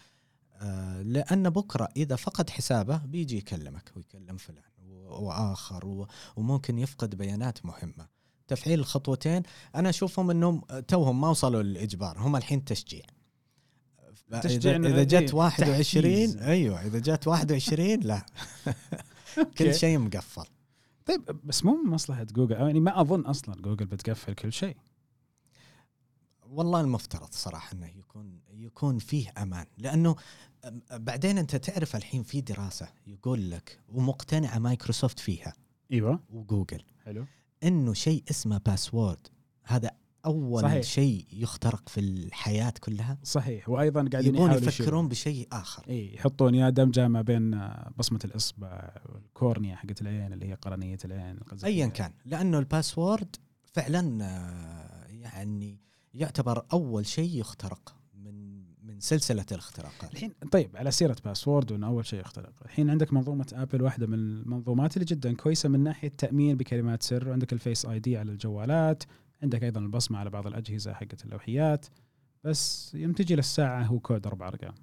لأن 1.01 1.49
بكرة 1.49 1.89
إذا 1.97 2.15
فقد 2.15 2.49
حسابه 2.49 2.97
بيجي 2.97 3.37
يكلمك 3.37 3.91
ويكلم 3.95 4.37
فلان 4.37 4.63
وآخر 5.09 6.07
وممكن 6.35 6.79
يفقد 6.79 7.15
بيانات 7.15 7.65
مهمة. 7.65 8.20
تفعيل 8.51 8.79
الخطوتين 8.79 9.43
أنا 9.75 9.89
أشوفهم 9.89 10.31
إنهم 10.31 10.61
توهم 10.87 11.21
ما 11.21 11.29
وصلوا 11.29 11.63
للإجبار 11.63 12.19
هم 12.19 12.35
الحين 12.35 12.65
تشجيع. 12.65 13.05
تشجيع 14.43 14.75
إذا, 14.75 14.87
إذا 14.87 14.97
إيه، 14.97 15.03
جت 15.03 15.33
21 15.33 16.27
تحفيز. 16.27 16.37
أيوه 16.37 16.85
إذا 16.85 16.99
جت 16.99 17.27
21 17.27 17.99
لا. 17.99 18.25
كل. 19.57 19.75
شيء 19.75 19.97
مقفل. 19.97 20.45
طيب 21.05 21.21
بس 21.43 21.65
مو 21.65 21.83
من 21.83 21.89
مصلحة 21.89 22.23
جوجل 22.23 22.55
يعني 22.55 22.79
ما 22.79 23.01
أظن 23.01 23.21
أصلا 23.21 23.55
جوجل 23.61 23.85
بتقفل 23.85 24.33
كل 24.33 24.53
شيء. 24.53 24.77
والله 26.43 26.81
المفترض 26.81 27.29
صراحة 27.31 27.73
إنه 27.73 27.87
يكون 27.87 28.39
يكون 28.49 28.97
فيه 28.97 29.33
أمان 29.37 29.65
لأنه 29.77 30.15
بعدين 30.91 31.37
أنت 31.37 31.55
تعرف 31.55 31.95
الحين 31.95 32.23
في 32.23 32.41
دراسة 32.41 32.89
يقول 33.07 33.51
لك 33.51 33.79
ومقتنعه 33.89 34.59
مايكروسوفت 34.59 35.19
فيها. 35.19 35.53
إيوه. 35.91 36.19
وجوجل. 36.29 36.83
حلو. 37.05 37.25
إنه 37.63 37.93
شيء 37.93 38.23
اسمه 38.29 38.57
password 38.65 39.27
هذا 39.63 39.91
أول 40.25 40.61
صحيح. 40.61 40.83
شيء 40.83 41.25
يخترق 41.33 41.89
في 41.89 41.99
الحياة 41.99 42.73
كلها. 42.81 43.17
صحيح. 43.23 43.69
وأيضا 43.69 44.09
قاعدين 44.11 44.35
يبون 44.35 44.51
يفكرون 44.51 45.07
بشيء 45.07 45.47
آخر. 45.51 45.83
إي 45.89 46.15
يحطون 46.15 46.55
يا 46.55 46.69
دمجه 46.69 47.07
ما 47.07 47.21
بين 47.21 47.53
آه، 47.53 47.91
بصمة 47.97 48.19
الإصبع 48.25 48.93
وال 49.05 49.23
cornea 49.23 49.75
حقت 49.75 50.01
العين 50.01 50.33
اللي 50.33 50.49
هي 50.49 50.53
قرنية 50.53 50.97
العين. 51.05 51.39
ايا 51.63 51.87
كان. 51.87 52.11
لأنه 52.25 52.59
ال 52.59 52.68
password 52.68 53.35
فعلا 53.63 54.25
آه، 54.25 55.07
يعني 55.07 55.79
يعتبر 56.13 56.65
أول 56.73 57.05
شيء 57.05 57.39
يخترق 57.39 57.95
من 58.13 58.50
سلسلة 59.01 59.45
الاختراقات. 59.51 60.13
الحين 60.13 60.31
طيب 60.51 60.77
على 60.77 60.91
سيرة 60.91 61.15
password 61.25 61.71
وانه 61.71 61.87
أول 61.87 62.05
شيء 62.05 62.19
يخترق. 62.19 62.53
الحين 62.65 62.89
عندك 62.89 63.13
منظومة 63.13 63.45
ابل 63.53 63.81
واحدة 63.81 64.07
من 64.07 64.13
المنظومات 64.13 64.97
اللي 64.97 65.05
جدا 65.05 65.35
كويسة 65.35 65.69
من 65.69 65.79
ناحية 65.79 66.11
تأمين 66.17 66.57
بكلمات 66.57 67.03
سر. 67.03 67.29
وعندك 67.29 67.53
ال 67.53 67.85
Face 67.85 67.99
ID 67.99 68.17
على 68.17 68.31
الجوالات 68.31 69.03
عندك 69.43 69.63
أيضا 69.63 69.79
البصمة 69.81 70.19
على 70.19 70.29
بعض 70.29 70.47
الأجهزة 70.47 70.93
حقت 70.93 71.25
اللوحيات. 71.25 71.85
بس 72.43 72.91
يوم 72.95 73.13
تجي 73.13 73.35
للساعة 73.35 73.83
هو 73.83 73.99
كود 73.99 74.27
أربع 74.27 74.47
أرقام. 74.47 74.73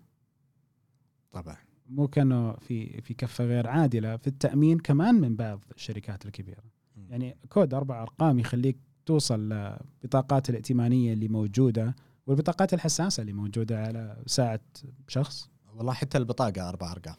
طبعا. 1.33 1.57
مو 1.87 2.09
كأنه 2.09 2.53
في 2.53 3.01
في 3.01 3.15
كفة 3.15 3.45
غير 3.45 3.67
عادلة 3.67 4.17
في 4.17 4.27
التأمين 4.27 4.79
كمان 4.79 5.15
من 5.15 5.37
بعض 5.37 5.65
الشركات 5.77 6.27
الكبيرة. 6.27 6.63
يعني 7.09 7.37
كود 7.49 7.75
أربع 7.75 8.03
أرقام 8.03 8.39
يخليك 8.39 8.79
توصل 9.07 9.49
لبطاقات 9.49 10.51
الائتمانية 10.51 11.13
اللي 11.13 11.29
موجودة 11.29 11.95
والبطاقات 12.29 12.75
الحساسة 12.75 13.21
اللي 13.21 13.33
موجودة 13.33 13.83
على 13.83 14.23
ساعة 14.27 14.61
شخص. 15.09 15.49
والله 15.75 15.93
حتى 15.93 16.19
البطاقة 16.19 16.69
أربع 16.69 16.93
أرقام. 16.93 17.15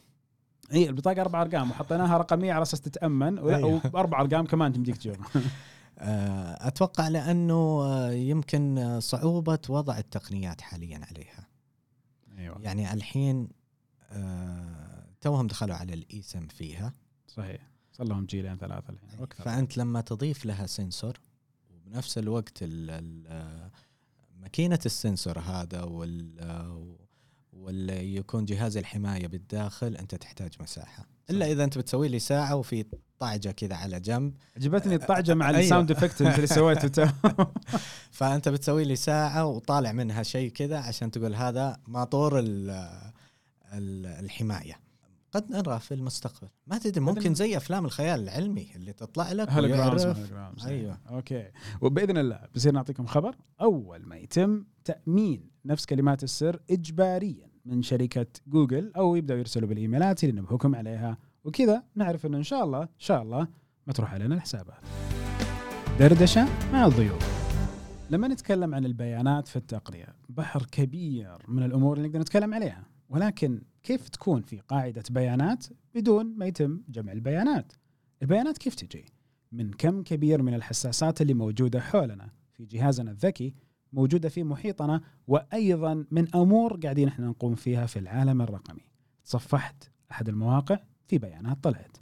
إي 0.72 0.88
البطاقة 0.88 1.20
أربع 1.20 1.42
أرقام 1.42 1.70
وحطيناها 1.70 2.18
رقميه 2.18 2.52
على 2.52 2.62
أساس 2.62 2.80
تتأمن 2.80 3.38
أيوه. 3.38 3.80
وأربع 3.94 4.20
أرقام 4.20 4.46
كمان 4.46 4.72
تمديك 4.72 4.96
تجيبها. 4.96 5.28
آه، 5.98 6.68
أتوقع 6.68 7.08
لأنه 7.08 7.54
آه، 7.84 8.10
يمكن 8.12 8.96
صعوبة 9.00 9.58
وضع 9.68 9.98
التقنيات 9.98 10.60
حاليا 10.60 11.00
عليها. 11.10 11.46
أيوه. 12.38 12.62
يعني 12.62 12.92
الحين 12.92 13.48
آه، 14.10 15.04
توهم 15.20 15.46
دخلوا 15.46 15.76
على 15.76 15.94
الايسم 15.94 16.46
فيها. 16.46 16.92
صحيح. 17.28 17.70
صار 17.92 18.06
لهم 18.06 18.24
جيلين 18.24 18.56
ثلاثة 18.56 18.92
الحين 18.92 19.26
فأنت 19.44 19.78
لما 19.78 20.00
تضيف 20.00 20.46
لها 20.46 20.66
سنسور 20.66 21.20
وبنفس 21.70 22.18
الوقت 22.18 22.62
ال- 22.62 22.90
ال- 22.90 23.70
ماكينة 24.40 24.78
السنسور 24.86 25.38
هذا 25.38 25.82
وال 25.82 26.40
واللي 27.52 28.16
يكون 28.16 28.44
جهاز 28.44 28.76
الحماية 28.76 29.26
بالداخل 29.26 29.96
أنت 29.96 30.14
تحتاج 30.14 30.50
مساحة 30.60 31.06
إلا 31.30 31.52
إذا 31.52 31.64
أنت 31.64 31.78
بتسوي 31.78 32.08
لي 32.08 32.18
ساعة 32.18 32.56
وفي 32.56 32.84
طاعجه 33.18 33.50
كذا 33.50 33.74
على 33.74 34.00
جنب 34.00 34.34
عجبتني 34.56 34.94
الطعجه 34.94 35.34
مع 35.34 35.48
أيوه. 35.48 35.60
ال 35.60 35.65
sound 35.65 35.90
effect 35.90 36.22
اللي 36.22 36.46
سويته. 36.46 37.12
فأنت 38.10 38.48
بتسوي 38.48 38.84
لي 38.84 38.96
ساعة 38.96 39.46
وطالع 39.46 39.92
منها 39.92 40.22
شيء 40.22 40.50
كذا 40.50 40.78
عشان 40.78 41.10
تقول 41.10 41.34
هذا 41.34 41.76
ماطور 41.86 42.38
ال- 42.38 42.70
ال- 43.72 44.06
الحماية 44.06 44.89
قد 45.32 45.50
نرى 45.50 45.78
في 45.78 45.94
المستقبل. 45.94 46.48
ما 46.66 46.78
تدري 46.78 47.00
ممكن 47.00 47.34
زي 47.34 47.56
أفلام 47.56 47.84
الخيال 47.84 48.20
العلمي 48.20 48.72
اللي 48.76 48.92
تطلع 48.92 49.32
لك 49.32 49.50
holograms. 49.50 50.66
أيوه. 50.66 50.98
okay. 51.10 51.50
وبإذن 51.80 52.18
الله 52.18 52.40
بصير 52.54 52.72
نعطيكم 52.72 53.06
خبر. 53.06 53.36
أول 53.60 54.06
ما 54.06 54.16
يتم 54.16 54.64
تأمين 54.84 55.50
نفس 55.64 55.86
كلمات 55.86 56.24
السر 56.24 56.60
اجباريا 56.70 57.50
من 57.64 57.82
شركة 57.82 58.26
جوجل 58.46 58.92
أو 58.96 59.16
يبدأوا 59.16 59.38
يرسلوا 59.38 59.68
بالإيميلات 59.68 60.24
اللي 60.24 60.40
نبهكم 60.40 60.74
عليها. 60.74 61.18
وكذا 61.44 61.82
نعرف 61.94 62.26
إنه 62.26 62.36
إن 62.38 62.42
شاء 62.42 62.64
الله 62.64 62.82
إن 62.82 62.88
شاء 62.98 63.22
الله 63.22 63.48
ما 63.86 63.92
تروح 63.92 64.14
علينا 64.14 64.34
الحسابات. 64.34 64.80
دردشة 65.98 66.46
مع 66.72 66.86
الضيوف. 66.86 67.40
لما 68.10 68.28
نتكلم 68.28 68.74
عن 68.74 68.84
البيانات 68.84 69.48
في 69.48 69.56
التقنيه 69.56 70.06
بحر 70.28 70.66
كبير 70.72 71.38
من 71.48 71.62
الأمور 71.62 71.96
اللي 71.96 72.08
نقدر 72.08 72.20
نتكلم 72.20 72.54
عليها. 72.54 72.86
ولكن 73.08 73.62
كيف 73.82 74.08
تكون 74.08 74.42
في 74.42 74.60
قاعدة 74.60 75.02
بيانات 75.10 75.66
بدون 75.94 76.34
ما 76.36 76.46
يتم 76.46 76.82
جمع 76.88 77.12
البيانات؟ 77.12 77.72
البيانات 78.22 78.58
كيف 78.58 78.74
تجي؟ 78.74 79.04
من 79.52 79.70
كم 79.70 80.02
كبير 80.02 80.42
من 80.42 80.54
الحساسات 80.54 81.22
اللي 81.22 81.34
موجودة 81.34 81.80
حولنا 81.80 82.30
في 82.52 82.64
جهازنا 82.64 83.10
الذكي 83.10 83.54
موجودة 83.92 84.28
في 84.28 84.44
محيطنا 84.44 85.00
وأيضا 85.26 86.06
من 86.10 86.36
أمور 86.36 86.80
قاعدين 86.82 87.08
إحنا 87.08 87.26
نقوم 87.26 87.54
فيها 87.54 87.86
في 87.86 87.98
العالم 87.98 88.42
الرقمي. 88.42 88.84
تصفحت 89.24 89.84
أحد 90.10 90.28
المواقع 90.28 90.78
في 91.08 91.18
بيانات 91.18 91.64
طلعت. 91.64 91.96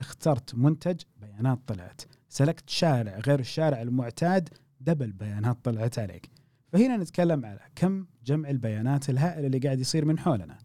اخترت 0.00 0.54
منتج 0.54 1.00
بيانات 1.16 1.58
طلعت. 1.66 2.02
سلكت 2.28 2.70
شارع 2.70 3.18
غير 3.18 3.40
الشارع 3.40 3.82
المعتاد 3.82 4.48
دبل 4.80 5.12
بيانات 5.12 5.64
طلعت 5.64 5.98
عليك. 5.98 6.30
فهنا 6.72 6.96
نتكلم 6.96 7.46
على 7.46 7.60
كم 7.74 8.06
جمع 8.24 8.50
البيانات 8.50 9.10
الهائل 9.10 9.44
اللي 9.44 9.58
قاعد 9.58 9.80
يصير 9.80 10.04
من 10.04 10.18
حولنا. 10.18 10.58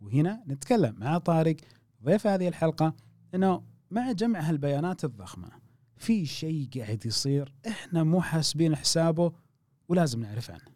وهنا 0.00 0.44
نتكلم 0.48 0.94
مع 0.98 1.18
طارق 1.18 1.56
ضيف 2.04 2.26
هذه 2.26 2.48
الحلقة 2.48 2.94
إنه 3.34 3.62
مع 3.90 4.12
جمع 4.12 4.40
هالبيانات 4.40 5.04
الضخمة 5.04 5.50
في 5.96 6.26
شيء 6.26 6.68
قاعد 6.76 7.06
يصير 7.06 7.54
إحنا 7.66 8.02
مو 8.04 8.20
حاسبين 8.22 8.76
حسابه 8.76 9.32
ولازم 9.88 10.20
نعرف 10.20 10.50
عنه. 10.50 10.70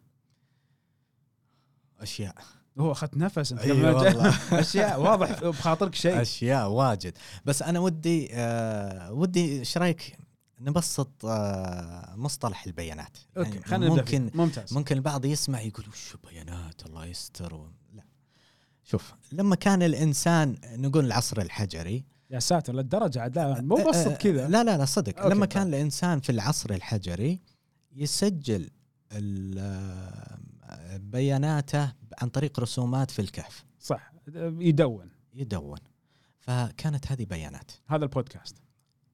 أشياء 1.99 2.35
هو 2.79 2.91
أخذت 2.91 3.17
نفس 3.17 3.51
أنت 3.51 3.61
أيوة. 3.61 3.95
والله. 3.95 4.29
أشياء 4.59 5.01
واضح 5.01 5.43
بخاطرك 5.43 5.95
شيء 5.95 6.21
أشياء 6.21 6.69
واجد 6.69 7.17
بس 7.45 7.61
أنا 7.61 7.79
ودي 7.79 8.29
آه 8.31 9.11
ودي 9.11 9.59
إيش 9.59 9.77
رأيك 9.77 10.17
نبسط 10.59 11.25
آه 11.25 12.15
مصطلح 12.15 12.65
البيانات 12.65 13.17
أوكي 13.37 13.59
خلينا 13.59 13.85
نبدأ 13.85 14.01
ممكن. 14.01 14.31
ممتاز 14.37 14.73
ممكن 14.73 14.95
البعض 14.95 15.25
يسمع 15.25 15.61
يقول 15.61 15.85
وش 15.87 16.15
بيانات 16.29 16.85
الله 16.85 17.05
يستر 17.05 17.69
شوف. 18.85 19.13
لما 19.31 19.55
كان 19.55 19.83
الإنسان 19.83 20.55
نقول 20.75 21.05
العصر 21.05 21.41
الحجري. 21.41 22.03
يا 22.29 22.39
ساتر 22.39 22.73
للدرجة 22.73 23.21
عاد 23.21 23.35
لا 23.35 23.61
مو 23.61 23.75
بسط 23.75 24.07
آه، 24.07 24.15
كذا. 24.15 24.47
لا 24.47 24.63
لا 24.63 24.77
لا 24.77 24.85
صدق. 24.85 25.27
لما 25.27 25.45
طيب. 25.45 25.53
كان 25.53 25.67
الإنسان 25.67 26.19
في 26.19 26.31
العصر 26.31 26.69
الحجري 26.73 27.39
يسجل 27.95 28.69
ال- 29.11 30.35
بياناته 30.99 31.93
عن 32.21 32.29
طريق 32.29 32.59
رسومات 32.59 33.11
في 33.11 33.19
الكهف. 33.21 33.65
صح. 33.79 34.11
يدون. 34.59 35.09
يدون. 35.33 35.77
فكانت 36.39 37.11
هذه 37.11 37.25
بيانات. 37.25 37.71
هذا 37.87 38.03
البودكاست. 38.03 38.55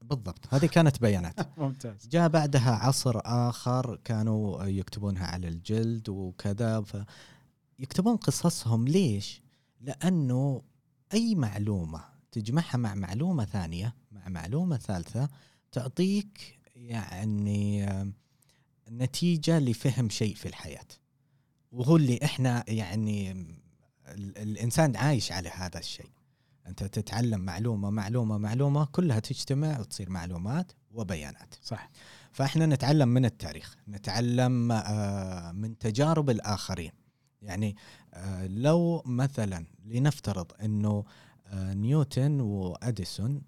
بالضبط. 0.02 0.54
هذه 0.54 0.66
كانت 0.66 1.02
بيانات. 1.02 1.40
ممتاز. 1.60 2.08
جاء 2.08 2.28
بعدها 2.30 2.72
عصر 2.72 3.20
آخر 3.26 4.00
كانوا 4.04 4.64
يكتبونها 4.66 5.26
على 5.28 5.48
الجلد 5.48 6.10
وكذا 6.10 6.84
فيكتبون 7.80 8.16
قصصهم 8.16 8.88
ليش؟ 8.88 9.42
لأنه 9.82 10.62
أي 11.14 11.36
معلومة 11.36 12.04
تجمعها 12.32 12.78
مع 12.78 12.96
معلومة 12.96 13.46
ثانية 13.46 13.96
مع 14.12 14.30
معلومة 14.30 14.78
ثالثة 14.78 15.30
تعطيك 15.72 16.60
يعني 16.76 17.84
آم، 17.84 18.14
نتيجة 18.92 19.60
لفهم 19.60 20.10
شيء 20.10 20.36
في 20.36 20.48
الحياة. 20.48 20.86
وهو 21.72 21.96
اللي 21.96 22.20
إحنا 22.24 22.64
يعني 22.68 23.32
ال- 24.08 24.38
الإنسان 24.38 24.96
عايش 24.96 25.32
على 25.32 25.50
هذا 25.50 25.80
الشيء. 25.80 26.10
أنت 26.68 26.84
تتعلم 26.84 27.40
معلومة 27.40 27.90
معلومة 27.90 28.38
معلومة 28.38 28.86
كلها 28.86 29.20
تجتمع 29.20 29.80
وتصير 29.80 30.10
معلومات 30.10 30.72
وبيانات. 30.92 31.56
صح. 31.64 31.90
فإحنا 32.32 32.66
نتعلم 32.66 33.10
من 33.10 33.26
التاريخ 33.26 33.78
نتعلم 33.88 34.72
آه، 34.72 35.52
من 35.52 35.78
تجارب 35.78 36.30
الآخرين. 36.30 36.92
يعني 37.42 37.76
آه، 38.14 38.48
لو 38.48 39.04
مثلا 39.06 39.66
لنفترض 39.86 40.52
أنه 40.64 41.04
آه، 41.46 41.74
نيوتن 41.74 42.40
وأديسون 42.42 43.42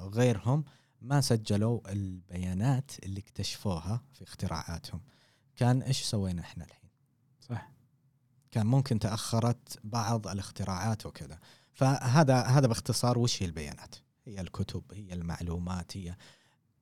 وغيرهم 0.00 0.64
ما 1.00 1.20
سجلوا 1.20 1.92
البيانات 1.92 2.90
اللي 3.02 3.20
اكتشفوها 3.20 4.02
في 4.12 4.22
اختراعاتهم 4.22 5.00
كان 5.56 5.82
إيش 5.82 6.02
سوينا 6.02 6.42
إحنا 6.42 6.64
الحين؟ 6.64 6.90
صح. 7.40 7.70
كان 8.50 8.66
ممكن 8.66 8.98
تأخرت 8.98 9.78
بعض 9.84 10.28
الاختراعات 10.28 11.06
وكذا. 11.06 11.38
فهذا 11.72 12.40
هذا 12.42 12.66
باختصار 12.66 13.18
وش 13.18 13.42
هي 13.42 13.46
البيانات؟ 13.46 13.94
هي 14.26 14.40
الكتب 14.40 14.82
هي 14.92 15.12
المعلومات 15.12 15.96
هي 15.96 16.16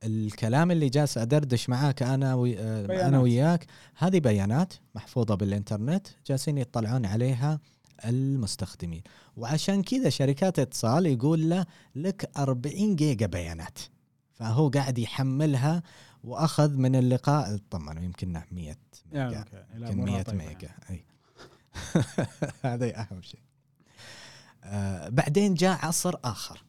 الكلام 0.04 0.70
اللي 0.70 0.88
جالس 0.88 1.18
أدردش 1.18 1.68
معاك 1.68 2.02
أنا 2.02 2.34
وي... 2.34 2.58
آه، 2.58 2.86
بيانات. 2.86 3.04
أنا 3.06 3.20
وياك 3.20 3.66
هذه 3.96 4.18
بيانات 4.18 4.72
محفوظة 4.94 5.34
بالإنترنت 5.34 6.06
جالسين 6.26 6.58
يطلعون 6.58 7.06
عليها 7.06 7.60
المستخدمين. 8.04 9.02
وعشان 9.36 9.82
كذا 9.82 10.08
شركات 10.08 10.58
اتصال 10.58 11.06
يقول 11.06 11.50
له 11.50 11.66
لك 11.94 12.30
40 12.36 12.96
جيجا 12.96 13.26
بيانات. 13.26 13.78
فهو 14.32 14.68
قاعد 14.68 14.98
يحملها 14.98 15.82
وأخذ 16.24 16.76
من 16.76 16.96
اللقاء 16.96 17.58
طمنوا 17.70 18.02
يمكن 18.02 18.42
100 18.50 18.76
يا 19.12 19.26
ميجا 19.26 19.44
يمكن 19.74 19.86
أمورها 19.86 20.12
100 20.12 20.22
طيبة. 20.22 20.44
ميجا 20.44 20.70
إي. 20.90 21.04
هذا 22.64 23.00
أهم 23.00 23.22
شيء. 23.22 23.40
آه 24.64 25.08
بعدين 25.08 25.54
جاء 25.54 25.86
عصر 25.86 26.14
آخر. 26.24 26.62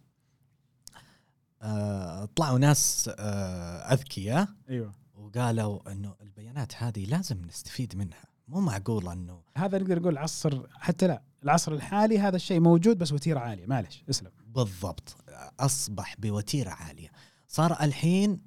آه 1.63 2.25
طلعوا 2.35 2.59
ناس 2.59 3.09
آه 3.19 3.93
أذكياء 3.93 4.47
أيوه. 4.69 4.93
وقالوا 5.15 5.91
إنه 5.91 6.15
البيانات 6.21 6.83
هذه 6.83 7.05
لازم 7.05 7.41
نستفيد 7.45 7.95
منها. 7.95 8.23
مو 8.47 8.59
معقول 8.61 9.09
إنه 9.09 9.41
هذا 9.57 9.77
نقدر 9.77 9.99
نقول 9.99 10.17
عصر 10.17 10.67
حتى 10.69 11.07
لا 11.07 11.21
العصر 11.43 11.71
الحالي 11.71 12.19
هذا 12.19 12.35
الشيء 12.35 12.59
موجود 12.59 12.97
بس 12.97 13.11
وتيرة 13.11 13.39
عالية. 13.39 13.65
معلش 13.65 14.03
اسلم. 14.09 14.31
بالضبط. 14.47 15.15
أصبح 15.59 16.15
بوتيرة 16.19 16.69
عالية. 16.69 17.11
صار 17.47 17.83
الحين 17.83 18.41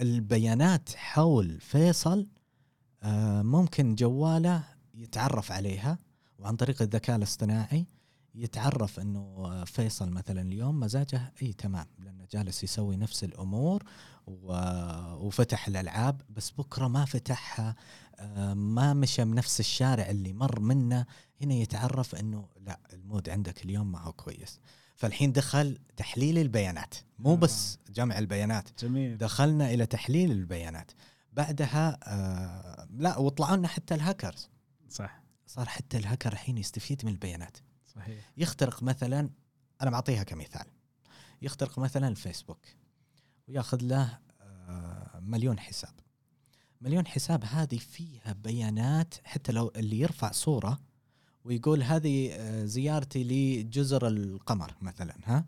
البيانات 0.00 0.88
حول 0.96 1.60
فيصل 1.60 2.28
آه 3.02 3.42
ممكن 3.42 3.94
جواله 3.94 4.64
يتعرف 4.94 5.52
عليها 5.52 5.98
وعن 6.38 6.56
طريق 6.56 6.82
الذكاء 6.82 7.16
الاصطناعي. 7.16 7.86
يتعرف 8.36 9.00
إنه 9.00 9.64
فيصل 9.64 10.10
مثلا 10.10 10.40
اليوم 10.40 10.80
مزاجه 10.80 11.32
أي 11.42 11.52
تمام 11.52 11.86
لأنه 11.98 12.26
جالس 12.30 12.64
يسوي 12.64 12.96
نفس 12.96 13.24
الأمور 13.24 13.82
وفتح 14.26 15.68
الألعاب 15.68 16.22
بس 16.30 16.50
بكرة 16.50 16.88
ما 16.88 17.04
فتحها 17.04 17.76
آه، 18.18 18.54
ما 18.54 18.94
مشى 18.94 19.24
بنفس 19.24 19.60
الشارع 19.60 20.10
اللي 20.10 20.32
مر 20.32 20.60
منه. 20.60 21.06
هنا 21.42 21.54
يتعرف 21.54 22.14
إنه 22.14 22.48
لا 22.60 22.80
ال 22.92 22.99
mood 22.99 23.28
عندك 23.28 23.64
اليوم 23.64 23.92
ما 23.92 24.00
هو 24.00 24.12
كويس. 24.12 24.60
فالحين 24.94 25.32
دخل 25.32 25.78
تحليل 25.96 26.38
البيانات. 26.38 26.94
مو 27.18 27.32
آه. 27.32 27.36
بس 27.36 27.78
جمع 27.90 28.18
البيانات. 28.18 28.84
جميل. 28.84 29.18
دخلنا 29.18 29.70
إلى 29.70 29.86
تحليل 29.86 30.30
البيانات. 30.30 30.90
بعدها 31.32 31.98
آه 32.02 32.88
لا 32.90 33.18
وطلعوا 33.18 33.56
لنا 33.56 33.68
حتى 33.68 33.94
الهاكرز. 33.94 34.50
صح. 34.88 35.22
صار 35.46 35.68
حتى 35.68 35.96
الهاكر 35.96 36.32
الحين 36.32 36.58
يستفيد 36.58 37.04
من 37.04 37.12
البيانات. 37.12 37.56
يخترق 38.36 38.82
مثلا 38.82 39.30
أنا 39.82 39.90
بعطيها 39.90 40.22
كمثال. 40.22 40.66
يخترق 41.42 41.78
مثلا 41.78 42.08
الفيسبوك 42.08 42.66
وياخذ 43.48 43.78
له 43.82 44.18
آه، 44.40 45.20
مليون 45.20 45.58
حساب. 45.58 45.92
مليون 46.80 47.06
حساب 47.06 47.44
هذه 47.44 47.78
فيها 47.78 48.32
بيانات 48.32 49.14
حتى 49.24 49.52
لو 49.52 49.72
اللي 49.76 49.98
يرفع 50.00 50.30
صورة 50.32 50.78
ويقول 51.44 51.82
هذه 51.82 52.32
آه، 52.32 52.64
زيارتي 52.64 53.24
لجزر 53.24 54.06
القمر 54.06 54.74
مثلا 54.80 55.14
ها؟ 55.24 55.44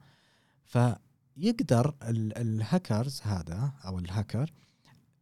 فيقدر 0.64 1.94
ال- 2.02 2.38
الهاكرز 2.38 3.20
هذا 3.22 3.72
أو 3.84 3.98
الهاكر 3.98 4.52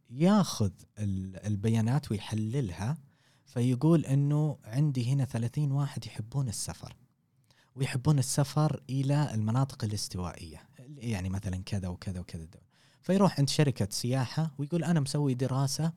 ياخذ 0.09 0.71
ال- 0.99 1.45
البيانات 1.45 2.11
ويحللها 2.11 2.97
فيقول 3.45 4.05
إنه 4.05 4.57
عندي 4.63 5.13
هنا 5.13 5.25
30 5.25 5.71
واحد 5.71 6.05
يحبون 6.05 6.49
السفر. 6.49 6.95
ويحبون 7.77 8.19
السفر 8.19 8.81
إلى 8.89 9.33
المناطق 9.33 9.83
الاستوائية 9.83 10.69
يعني 10.97 11.29
مثلا 11.29 11.63
كذا 11.65 11.87
وكذا 11.87 12.19
وكذا. 12.19 12.45
دول. 12.45 12.61
فيروح 13.01 13.39
عند 13.39 13.49
شركة 13.49 13.87
سياحة 13.91 14.51
ويقول 14.57 14.83
أنا 14.83 14.99
مسوي 14.99 15.33
دراسة 15.33 15.93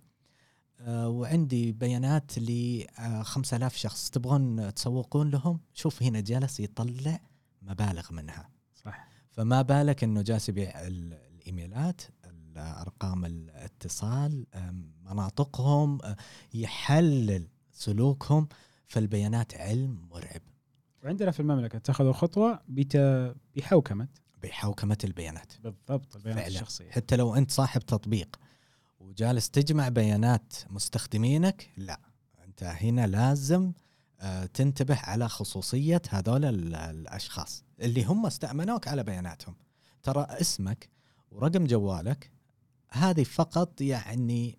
آه، 0.81 1.09
وعندي 1.09 1.73
بيانات 1.73 2.39
ل 2.39 2.85
5000 3.23 3.77
شخص 3.77 4.11
تبغون 4.11 4.75
تسوقون 4.75 5.31
لهم. 5.31 5.61
شوف 5.75 6.03
هنا 6.03 6.21
جالس 6.21 6.61
يطلع 6.61 7.21
مبالغ 7.63 8.13
منها. 8.13 8.49
صح. 8.85 9.09
فما 9.31 9.63
بالك 9.63 10.05
إنه 10.05 10.23
جالس 10.23 10.49
يبيع 10.49 10.87
ال- 10.87 11.13
الإيميلات 11.15 12.01
ارقام 12.57 13.25
الاتصال 13.25 14.47
أم، 14.55 14.93
مناطقهم 15.03 15.99
يحلل 16.55 17.49
سلوكهم. 17.73 18.49
فالبيانات 18.87 19.55
علم 19.55 20.09
مرعب. 20.11 20.41
وعندنا 21.05 21.31
في 21.31 21.41
المملكة 21.41 21.77
اتخذوا 21.77 22.13
خطوة 22.13 22.61
بت- 22.69 23.35
بحوكمة. 23.57 24.09
بحوكمة 24.43 24.99
البيانات. 25.05 25.53
بالضبط 25.63 26.17
البيانات 26.17 26.43
فعلا. 26.43 26.55
الشخصية. 26.55 26.91
حتى 26.91 27.17
لو 27.17 27.35
أنت 27.35 27.51
صاحب 27.51 27.81
تطبيق 27.83 28.37
وجالس 29.01 29.51
تجمع 29.51 29.89
بيانات 29.89 30.53
مستخدمينك 30.71 31.71
لا. 31.77 32.01
أنت 32.45 32.63
هنا 32.63 33.07
لازم 33.07 33.73
آه، 34.23 34.47
تنتبه 34.47 34.97
على 34.99 35.29
خصوصية 35.29 36.03
هذول 36.11 36.45
ال- 36.45 36.75
الأشخاص 36.75 37.65
اللي 37.81 38.05
هم 38.05 38.27
استأمنوك 38.27 38.89
على 38.89 39.03
بياناتهم. 39.03 39.55
ترى 40.03 40.27
اسمك 40.31 40.89
ورقم 41.31 41.67
جوالك 41.67 42.31
هذه 42.91 43.25
فقط 43.25 43.81
يعني 43.81 44.59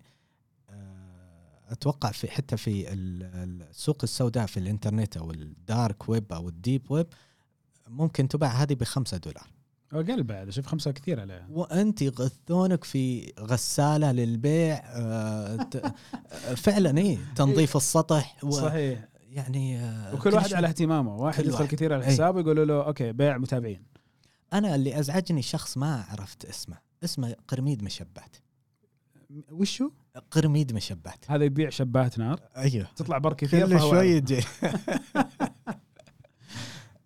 أتوقع 1.72 2.10
في 2.10 2.30
حتى 2.30 2.56
في 2.56 2.92
ال- 2.92 3.22
ال- 3.22 3.62
السوق 3.70 3.98
السوداء 4.02 4.46
في 4.46 4.56
الإنترنت 4.60 5.16
أو 5.16 5.30
ال 5.30 5.46
dark 5.46 6.08
web 6.08 6.32
أو 6.32 6.48
ال 6.48 6.56
deep 6.56 6.90
web 6.90 7.06
ممكن 7.88 8.28
تباع 8.28 8.50
هذه 8.50 8.74
بخمسة 8.74 9.16
دولار. 9.16 9.46
أقل 9.92 10.22
بعد 10.22 10.48
أشوف 10.48 10.66
خمسة 10.66 10.90
كثير 10.90 11.20
عليها. 11.20 11.46
وأنت 11.50 12.02
يغثونك 12.02 12.84
في 12.84 13.32
غسالة 13.40 14.12
للبيع 14.12 14.82
آه، 14.84 15.68
آه، 15.84 16.54
فعلا 16.54 16.98
إيه 16.98 17.18
تنظيف 17.36 17.76
السطح 17.76 18.36
و- 18.44 18.50
صحيح. 18.50 19.08
يعني 19.30 19.78
آه، 19.80 20.14
وكل 20.14 20.34
واحد. 20.34 20.52
على 20.52 20.68
اهتمامه. 20.68 21.16
واحد 21.16 21.44
يدخل. 21.44 21.66
كثير 21.66 21.92
على 21.94 22.04
أي. 22.04 22.08
حسابه 22.10 22.40
يقولوا 22.40 22.64
له 22.64 22.86
okay 22.86 23.12
بيع 23.12 23.38
متابعين. 23.38 23.82
أنا 24.52 24.74
اللي 24.74 24.98
أزعجني 25.00 25.42
شخص 25.42 25.76
ما 25.78 26.04
عرفت 26.08 26.44
اسمه 26.44 26.76
اسمه 27.04 27.36
قرميد 27.48 27.82
مشبات. 27.82 28.36
وشو؟ 29.50 29.90
قرميد 30.30 30.72
مشبات 30.72 31.30
هذا 31.30 31.44
يبيع 31.44 31.70
شبات 31.70 32.18
نار. 32.18 32.40
أيوه. 32.56 32.86
تطلع 32.96 33.18
بر 33.18 33.32
كثير 33.32 33.68
كل 33.68 33.80
شوي. 33.80 34.06
يجي. 34.06 34.40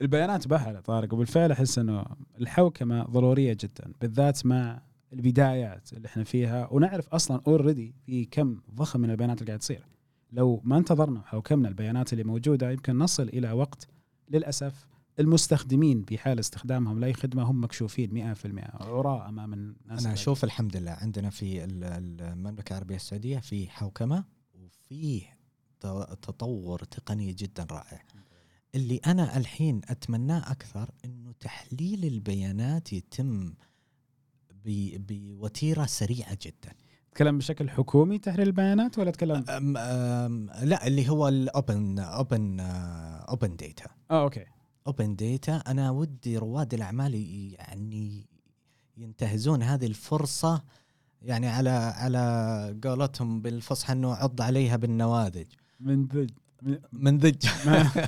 البيانات 0.02 0.48
بهله 0.48 0.80
طارق. 0.80 1.14
وبالفعل 1.14 1.52
أحس 1.52 1.78
إنه 1.78 2.04
الحوكمة 2.40 3.04
ضرورية 3.04 3.56
جدا 3.60 3.92
بالذات 4.00 4.46
مع 4.46 4.82
البدايات 5.12 5.92
اللي 5.92 6.08
إحنا 6.08 6.24
فيها. 6.24 6.68
ونعرف 6.70 7.08
أصلا 7.08 7.40
اوريدي 7.46 7.94
في 8.06 8.24
كم 8.24 8.60
ضخم 8.74 9.00
من 9.00 9.10
البيانات 9.10 9.40
اللي 9.40 9.48
قاعد 9.48 9.60
تصير. 9.60 9.86
لو 10.32 10.60
ما 10.64 10.78
انتظرنا 10.78 11.20
وحوكمنا 11.20 11.68
البيانات 11.68 12.12
اللي 12.12 12.24
موجودة 12.24 12.70
يمكن 12.70 12.98
نصل 12.98 13.28
إلى 13.28 13.52
وقت 13.52 13.88
للأسف 14.30 14.86
المستخدمين 15.20 16.02
في 16.02 16.18
حال 16.18 16.38
استخدامهم 16.38 17.00
لأي 17.00 17.12
خدمة 17.12 17.42
هم 17.42 17.64
مكشوفين 17.64 18.34
100% 18.34 18.82
عراة 18.82 19.28
أمام 19.28 19.52
الناس 19.52 20.04
أنا. 20.04 20.14
أشوف 20.14 20.44
الحمد 20.44 20.76
لله 20.76 20.90
عندنا 20.90 21.30
في 21.30 21.64
ال- 21.64 21.84
ال- 21.84 22.20
المملكة 22.20 22.70
العربية 22.72 22.96
السعودية 22.96 23.38
في 23.38 23.68
حوكمة 23.70 24.24
وفي 24.54 25.22
تطور 26.22 26.78
تقني 26.84 27.32
جدا 27.32 27.66
رائع. 27.70 28.02
اللي 28.74 28.96
أنا 29.06 29.36
الحين 29.36 29.80
أتمناه 29.88 30.50
أكثر 30.50 30.90
إنه 31.04 31.32
تحليل 31.40 32.04
البيانات 32.04 32.92
يتم 32.92 33.54
بوتيرة 34.64 35.86
سريعة 35.86 36.38
جدا. 36.42 36.72
تتكلم 37.10 37.38
بشكل 37.38 37.70
حكومي 37.70 38.18
تحليل 38.18 38.46
البيانات 38.46 38.98
ولا 38.98 39.10
تتكلم 39.10 39.44
أم 39.50 39.76
أم 39.76 40.50
لا 40.62 40.86
اللي 40.86 41.08
هو 41.08 41.28
ال 41.28 41.42
open 41.42 41.98
open 41.98 42.60
open 42.60 43.56
data 43.56 43.84
آه 44.10 44.22
okay. 44.22 44.44
open 44.86 45.16
data 45.16 45.56
أنا 45.56 45.90
ودي 45.90 46.38
رواد 46.38 46.74
الأعمال 46.74 47.14
يعني 47.54 48.26
ينتهزون 48.96 49.62
هذه 49.62 49.86
الفرصة 49.86 50.62
يعني 51.22 51.48
على 51.48 51.70
على 51.70 52.78
قولتهم 52.84 53.42
بالفصحى 53.42 53.92
إنه 53.92 54.14
عض 54.14 54.40
عليها 54.42 54.76
بالنواذج 54.76 55.46
من 55.80 56.06
ذج. 56.06 56.30
من- 56.92 57.18
ذج. 57.18 57.46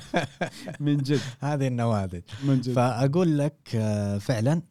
من 0.79 0.97
جد. 0.97 1.19
هذه 1.39 1.67
النواذج 1.67 2.21
من 2.43 2.61
جد. 2.61 2.73
فأقول 2.73 3.37
لك 3.37 3.69
آه، 3.75 4.17
فعلا 4.17 4.61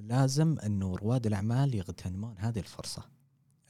لازم 0.00 0.56
إنه 0.66 0.96
رواد 0.96 1.26
الأعمال 1.26 1.74
يغتنمون 1.74 2.34
هذه 2.38 2.58
الفرصة. 2.58 3.02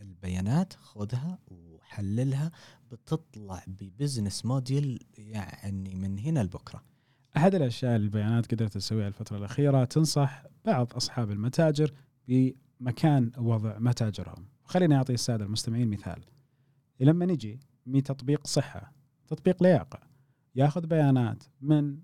البيانات 0.00 0.72
خذها 0.72 1.38
وحللها 1.50 2.50
بتطلع 2.92 3.64
ببزنس 3.66 4.44
موديل 4.44 5.04
يعني 5.18 5.94
من 5.94 6.18
هنا 6.18 6.40
لبكرة. 6.40 6.82
أحد 7.36 7.54
الأشياء 7.54 7.96
اللي 7.96 8.04
البيانات 8.04 8.54
قدرت 8.54 8.72
تسويها 8.74 9.08
الفترة 9.08 9.36
الأخيرة 9.36 9.84
تنصح 9.84 10.42
بعض 10.64 10.94
أصحاب 10.94 11.30
المتاجر 11.30 11.92
بمكان 12.28 13.30
وضع 13.38 13.78
متاجرهم. 13.78 14.46
خليني 14.64 14.96
أعطي 14.96 15.12
السادة 15.14 15.44
المستمعين 15.44 15.90
مثال. 15.90 16.24
لما 17.00 17.26
نجي 17.26 17.60
من 17.86 18.02
تطبيق 18.02 18.46
صحة 18.46 18.92
تطبيق 19.26 19.62
لياقة 19.62 20.00
ياخذ 20.54 20.86
بيانات 20.86 21.44
من 21.60 21.98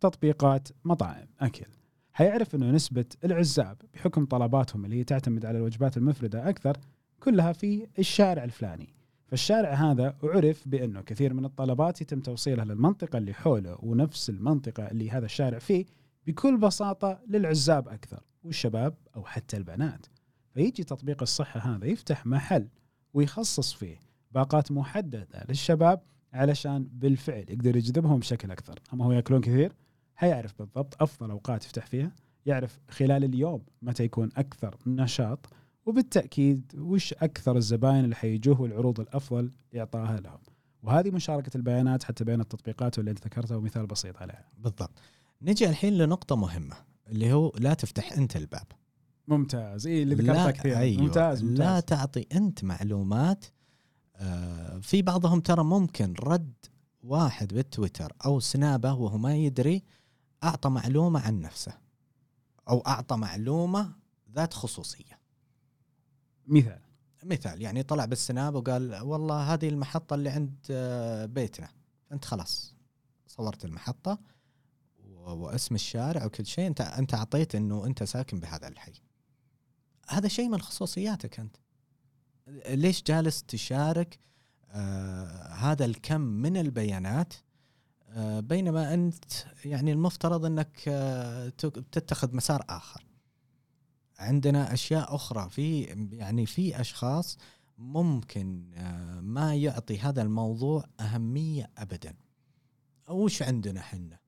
تطبيقات 0.00 0.68
مطاعم 0.84 1.26
أكل. 1.40 1.66
حيعرف 2.12 2.54
إنه 2.54 2.70
نسبة 2.70 3.04
العزاب 3.24 3.82
بحكم 3.94 4.26
طلباتهم 4.26 4.84
اللي 4.84 4.96
هي 4.96 5.04
تعتمد 5.04 5.46
على 5.46 5.58
الوجبات 5.58 5.96
المفردة 5.96 6.48
أكثر 6.48 6.76
كلها 7.20 7.52
في 7.52 7.86
الشارع 7.98 8.44
الفلاني. 8.44 8.94
فالشارع 9.32 9.74
هذا 9.74 10.16
عرف 10.22 10.68
بأنه 10.68 11.00
كثير 11.00 11.34
من 11.34 11.44
الطلبات 11.44 12.00
يتم 12.00 12.20
توصيلها 12.20 12.64
للمنطقة 12.64 13.18
اللي 13.18 13.34
حوله 13.34 13.78
ونفس 13.82 14.30
المنطقة 14.30 14.90
اللي 14.90 15.10
هذا 15.10 15.24
الشارع 15.24 15.58
فيه 15.58 15.84
بكل 16.26 16.56
بساطة 16.56 17.20
للعزاب 17.28 17.88
أكثر 17.88 18.22
والشباب 18.44 18.94
أو 19.16 19.24
حتى 19.24 19.56
البنات. 19.56 20.06
فيجي 20.54 20.84
تطبيق 20.84 21.22
الصحة 21.22 21.60
هذا 21.60 21.86
يفتح 21.86 22.26
محل 22.26 22.68
ويخصص 23.14 23.72
فيه 23.72 23.98
باقات 24.30 24.72
محددة 24.72 25.44
للشباب 25.48 26.00
علشان 26.32 26.88
بالفعل 26.92 27.44
يقدر 27.48 27.76
يجذبهم 27.76 28.18
بشكل 28.18 28.50
أكثر، 28.50 28.78
أما 28.92 29.04
هو 29.04 29.12
يأكلون 29.12 29.40
كثير 29.40 29.72
حيعرف 30.14 30.54
بالضبط 30.58 31.02
أفضل 31.02 31.30
أوقات 31.30 31.64
يفتح 31.64 31.86
فيها، 31.86 32.12
يعرف 32.46 32.80
خلال 32.88 33.24
اليوم 33.24 33.62
متى 33.82 34.04
يكون 34.04 34.28
أكثر 34.36 34.76
نشاط 34.86 35.46
وبالتأكيد 35.86 36.72
وش 36.78 37.12
أكثر 37.12 37.56
الزباين 37.56 38.04
اللي 38.04 38.14
حيجوه 38.14 38.60
والعروض 38.60 39.00
الأفضل 39.00 39.50
اعطائها 39.76 40.20
لهم. 40.20 40.38
وهذه 40.82 41.10
مشاركة 41.10 41.56
البيانات 41.56 42.04
حتى 42.04 42.24
بين 42.24 42.40
التطبيقات 42.40 42.98
واللي 42.98 43.10
أنت 43.10 43.24
ذكرتها 43.24 43.56
ومثال 43.56 43.86
بسيط 43.86 44.16
عليها. 44.16 44.48
بالضبط. 44.58 44.98
نجي 45.42 45.68
الحين 45.68 45.98
لنقطة 45.98 46.36
مهمة 46.36 46.76
اللي 47.08 47.32
هو 47.32 47.52
لا 47.58 47.74
تفتح 47.74 48.12
أنت 48.12 48.36
الباب. 48.36 48.66
ممتاز. 49.28 49.86
اي 49.86 50.02
اللي 50.02 50.14
ذكرتها 50.14 50.50
كثير. 50.50 50.78
أيوة. 50.78 51.02
ممتاز 51.02 51.42
ممتاز. 51.42 51.60
لا 51.60 51.80
تعطي 51.80 52.26
أنت 52.32 52.64
معلومات 52.64 53.44
آه، 54.16 54.78
في 54.78 55.02
بعضهم 55.02 55.40
ترى 55.40 55.64
ممكن 55.64 56.14
رد 56.20 56.52
واحد 57.02 57.54
بالتويتر 57.54 58.12
أو 58.24 58.40
سنابه 58.40 58.92
وهو 58.94 59.18
ما 59.18 59.36
يدري 59.36 59.82
أعطى 60.44 60.68
معلومة 60.68 61.20
عن 61.20 61.40
نفسه 61.40 61.72
أو 62.68 62.80
أعطى 62.80 63.16
معلومة 63.16 63.92
ذات 64.34 64.54
خصوصية. 64.54 65.21
مثال. 66.46 66.80
مثال 67.24 67.62
يعني 67.62 67.82
طلع 67.82 68.04
بالسناب 68.04 68.54
وقال 68.54 68.94
والله 69.02 69.54
هذه 69.54 69.68
المحطة 69.68 70.14
اللي 70.14 70.30
عند 70.30 70.54
آه، 70.70 71.26
بيتنا. 71.26 71.68
أنت 72.12 72.24
خلاص 72.24 72.74
صورت 73.26 73.64
المحطة 73.64 74.18
و- 75.04 75.30
واسم 75.30 75.74
الشارع 75.74 76.24
وكل 76.24 76.46
شيء 76.46 76.66
أنت 76.66 76.80
أنت 76.80 77.14
أعطيت 77.14 77.54
إنه 77.54 77.86
أنت 77.86 78.02
ساكن 78.04 78.40
بهذا 78.40 78.68
الحي. 78.68 78.92
هذا 80.08 80.28
شيء 80.28 80.48
من 80.48 80.60
خصوصياتك 80.60 81.40
أنت. 81.40 81.56
ليش 82.68 83.02
جالس 83.02 83.42
تشارك 83.42 84.18
آه 84.70 85.46
هذا 85.54 85.84
الكم 85.84 86.20
من 86.20 86.56
البيانات 86.56 87.34
آه 88.08 88.40
بينما 88.40 88.94
أنت 88.94 89.24
يعني 89.64 89.92
المفترض 89.92 90.44
إنك 90.44 90.80
آه 90.88 91.48
تتخذ 91.92 92.36
مسار 92.36 92.64
آخر؟ 92.68 93.04
عندنا 94.22 94.72
أشياء 94.72 95.14
أخرى. 95.14 95.50
في 95.50 95.82
يعني 96.12 96.46
في 96.46 96.80
أشخاص 96.80 97.38
ممكن 97.78 98.72
آه 98.74 99.20
ما 99.20 99.54
يعطي 99.54 99.98
هذا 99.98 100.22
الموضوع 100.22 100.84
أهمية 101.00 101.70
ابدا. 101.78 102.14
وش 103.08 103.42
عندنا 103.42 103.80
حنا 103.82 104.22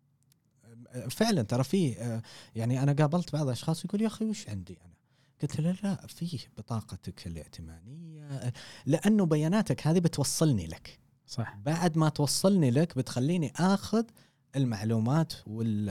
فعلا 1.10 1.42
ترى 1.42 1.64
في 1.64 2.00
آه، 2.00 2.22
يعني 2.54 2.82
أنا 2.82 2.92
قابلت 2.92 3.32
بعض 3.32 3.46
الاشخاص 3.46 3.84
يقول 3.84 4.02
يا 4.02 4.06
أخي 4.06 4.24
وش 4.24 4.48
عندي 4.48 4.78
أنا؟ 4.84 4.94
قلت 5.42 5.60
له 5.60 5.76
لا 5.82 6.06
فيه 6.06 6.38
بطاقتك 6.58 7.26
الائتمانيه 7.26 8.52
لأنه 8.86 9.26
بياناتك 9.26 9.86
هذه 9.86 9.98
بتوصلني 9.98 10.66
لك. 10.66 10.98
صح. 11.26 11.56
بعد 11.56 11.98
ما 11.98 12.08
توصلني 12.08 12.70
لك 12.70 12.98
بتخليني 12.98 13.52
آخذ 13.56 14.04
المعلومات 14.56 15.32
وال 15.46 15.90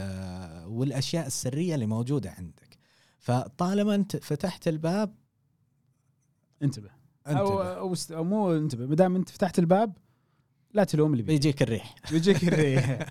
والأشياء 0.67 1.27
السرية 1.27 1.75
اللي 1.75 1.85
موجودة 1.85 2.31
عندك. 2.31 2.79
فطالما 3.23 3.95
انت 3.95 4.15
فتحت 4.17 4.67
الباب 4.67 5.15
انتبه. 6.63 6.89
أو 7.27 7.31
انتبه. 7.31 7.73
أو, 7.73 7.93
است- 7.93 8.11
أو 8.11 8.23
مو 8.23 8.53
انتبه 8.55 8.85
ما 8.85 8.95
دام 8.95 9.15
انت 9.15 9.29
فتحت 9.29 9.59
الباب 9.59 9.97
لا 10.73 10.83
تلوم 10.83 11.11
اللي 11.11 11.23
بيجي. 11.23 11.37
بيجيك 11.37 11.61
الريح. 11.61 11.95
بيجيك 12.11 12.43
الريح. 12.43 13.07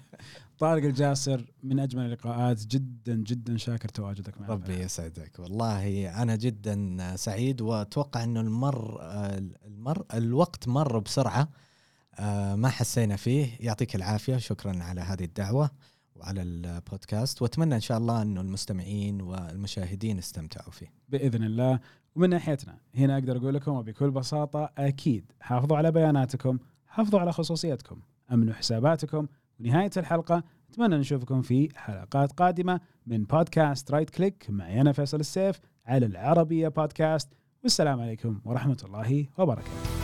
طارق 0.58 0.84
الجاسر 0.84 1.52
من 1.62 1.80
أجمل 1.80 2.04
اللقاءات. 2.06 2.66
جدا 2.66 3.14
جدا 3.16 3.56
شاكر 3.56 3.88
تواجدك 3.88 4.40
معنا. 4.40 4.52
ربي 4.52 4.74
يسعدك. 4.74 5.38
والله 5.38 6.22
أنا 6.22 6.36
جدا 6.36 7.16
سعيد 7.16 7.60
وأتوقع 7.60 8.24
إنه 8.24 8.40
المر 8.40 8.98
المر 9.66 10.04
الوقت 10.14 10.68
مر 10.68 10.98
بسرعة 10.98 11.48
آه، 12.18 12.54
ما 12.54 12.68
حسينا 12.68 13.16
فيه. 13.16 13.56
يعطيك 13.60 13.96
العافية. 13.96 14.36
شكرا 14.36 14.82
على 14.82 15.00
هذه 15.00 15.24
الدعوة. 15.24 15.70
وعلى 16.22 16.42
البودكاست 16.42 17.42
وأتمنى 17.42 17.74
إن 17.74 17.80
شاء 17.80 17.98
الله 17.98 18.22
إنه 18.22 18.40
المستمعين 18.40 19.20
والمشاهدين 19.20 20.18
استمتعوا 20.18 20.70
فيه. 20.70 20.92
بإذن 21.08 21.44
الله. 21.44 21.80
ومن 22.14 22.30
ناحيتنا 22.30 22.76
هنا 22.94 23.14
أقدر 23.14 23.36
أقول 23.36 23.54
لكم 23.54 23.72
وبكل 23.72 24.10
بساطة 24.10 24.70
أكيد 24.78 25.32
حافظوا 25.40 25.76
على 25.76 25.92
بياناتكم 25.92 26.58
حافظوا 26.86 27.20
على 27.20 27.32
خصوصيتكم 27.32 28.00
أمنوا 28.32 28.54
حساباتكم. 28.54 29.26
ونهاية 29.60 29.90
الحلقة 29.96 30.42
أتمنى 30.70 30.96
نشوفكم 30.96 31.42
في 31.42 31.68
حلقات 31.74 32.32
قادمة 32.32 32.80
من 33.06 33.24
بودكاست 33.24 33.90
Right 33.90 34.10
Click 34.10 34.46
معي 34.48 34.80
أنا 34.80 34.92
فيصل 34.92 35.20
السيف 35.20 35.60
على 35.86 36.06
العربية 36.06 36.68
بودكاست. 36.68 37.28
والسلام 37.62 38.00
عليكم 38.00 38.40
ورحمة 38.44 38.78
الله 38.84 39.26
وبركاته. 39.38 40.01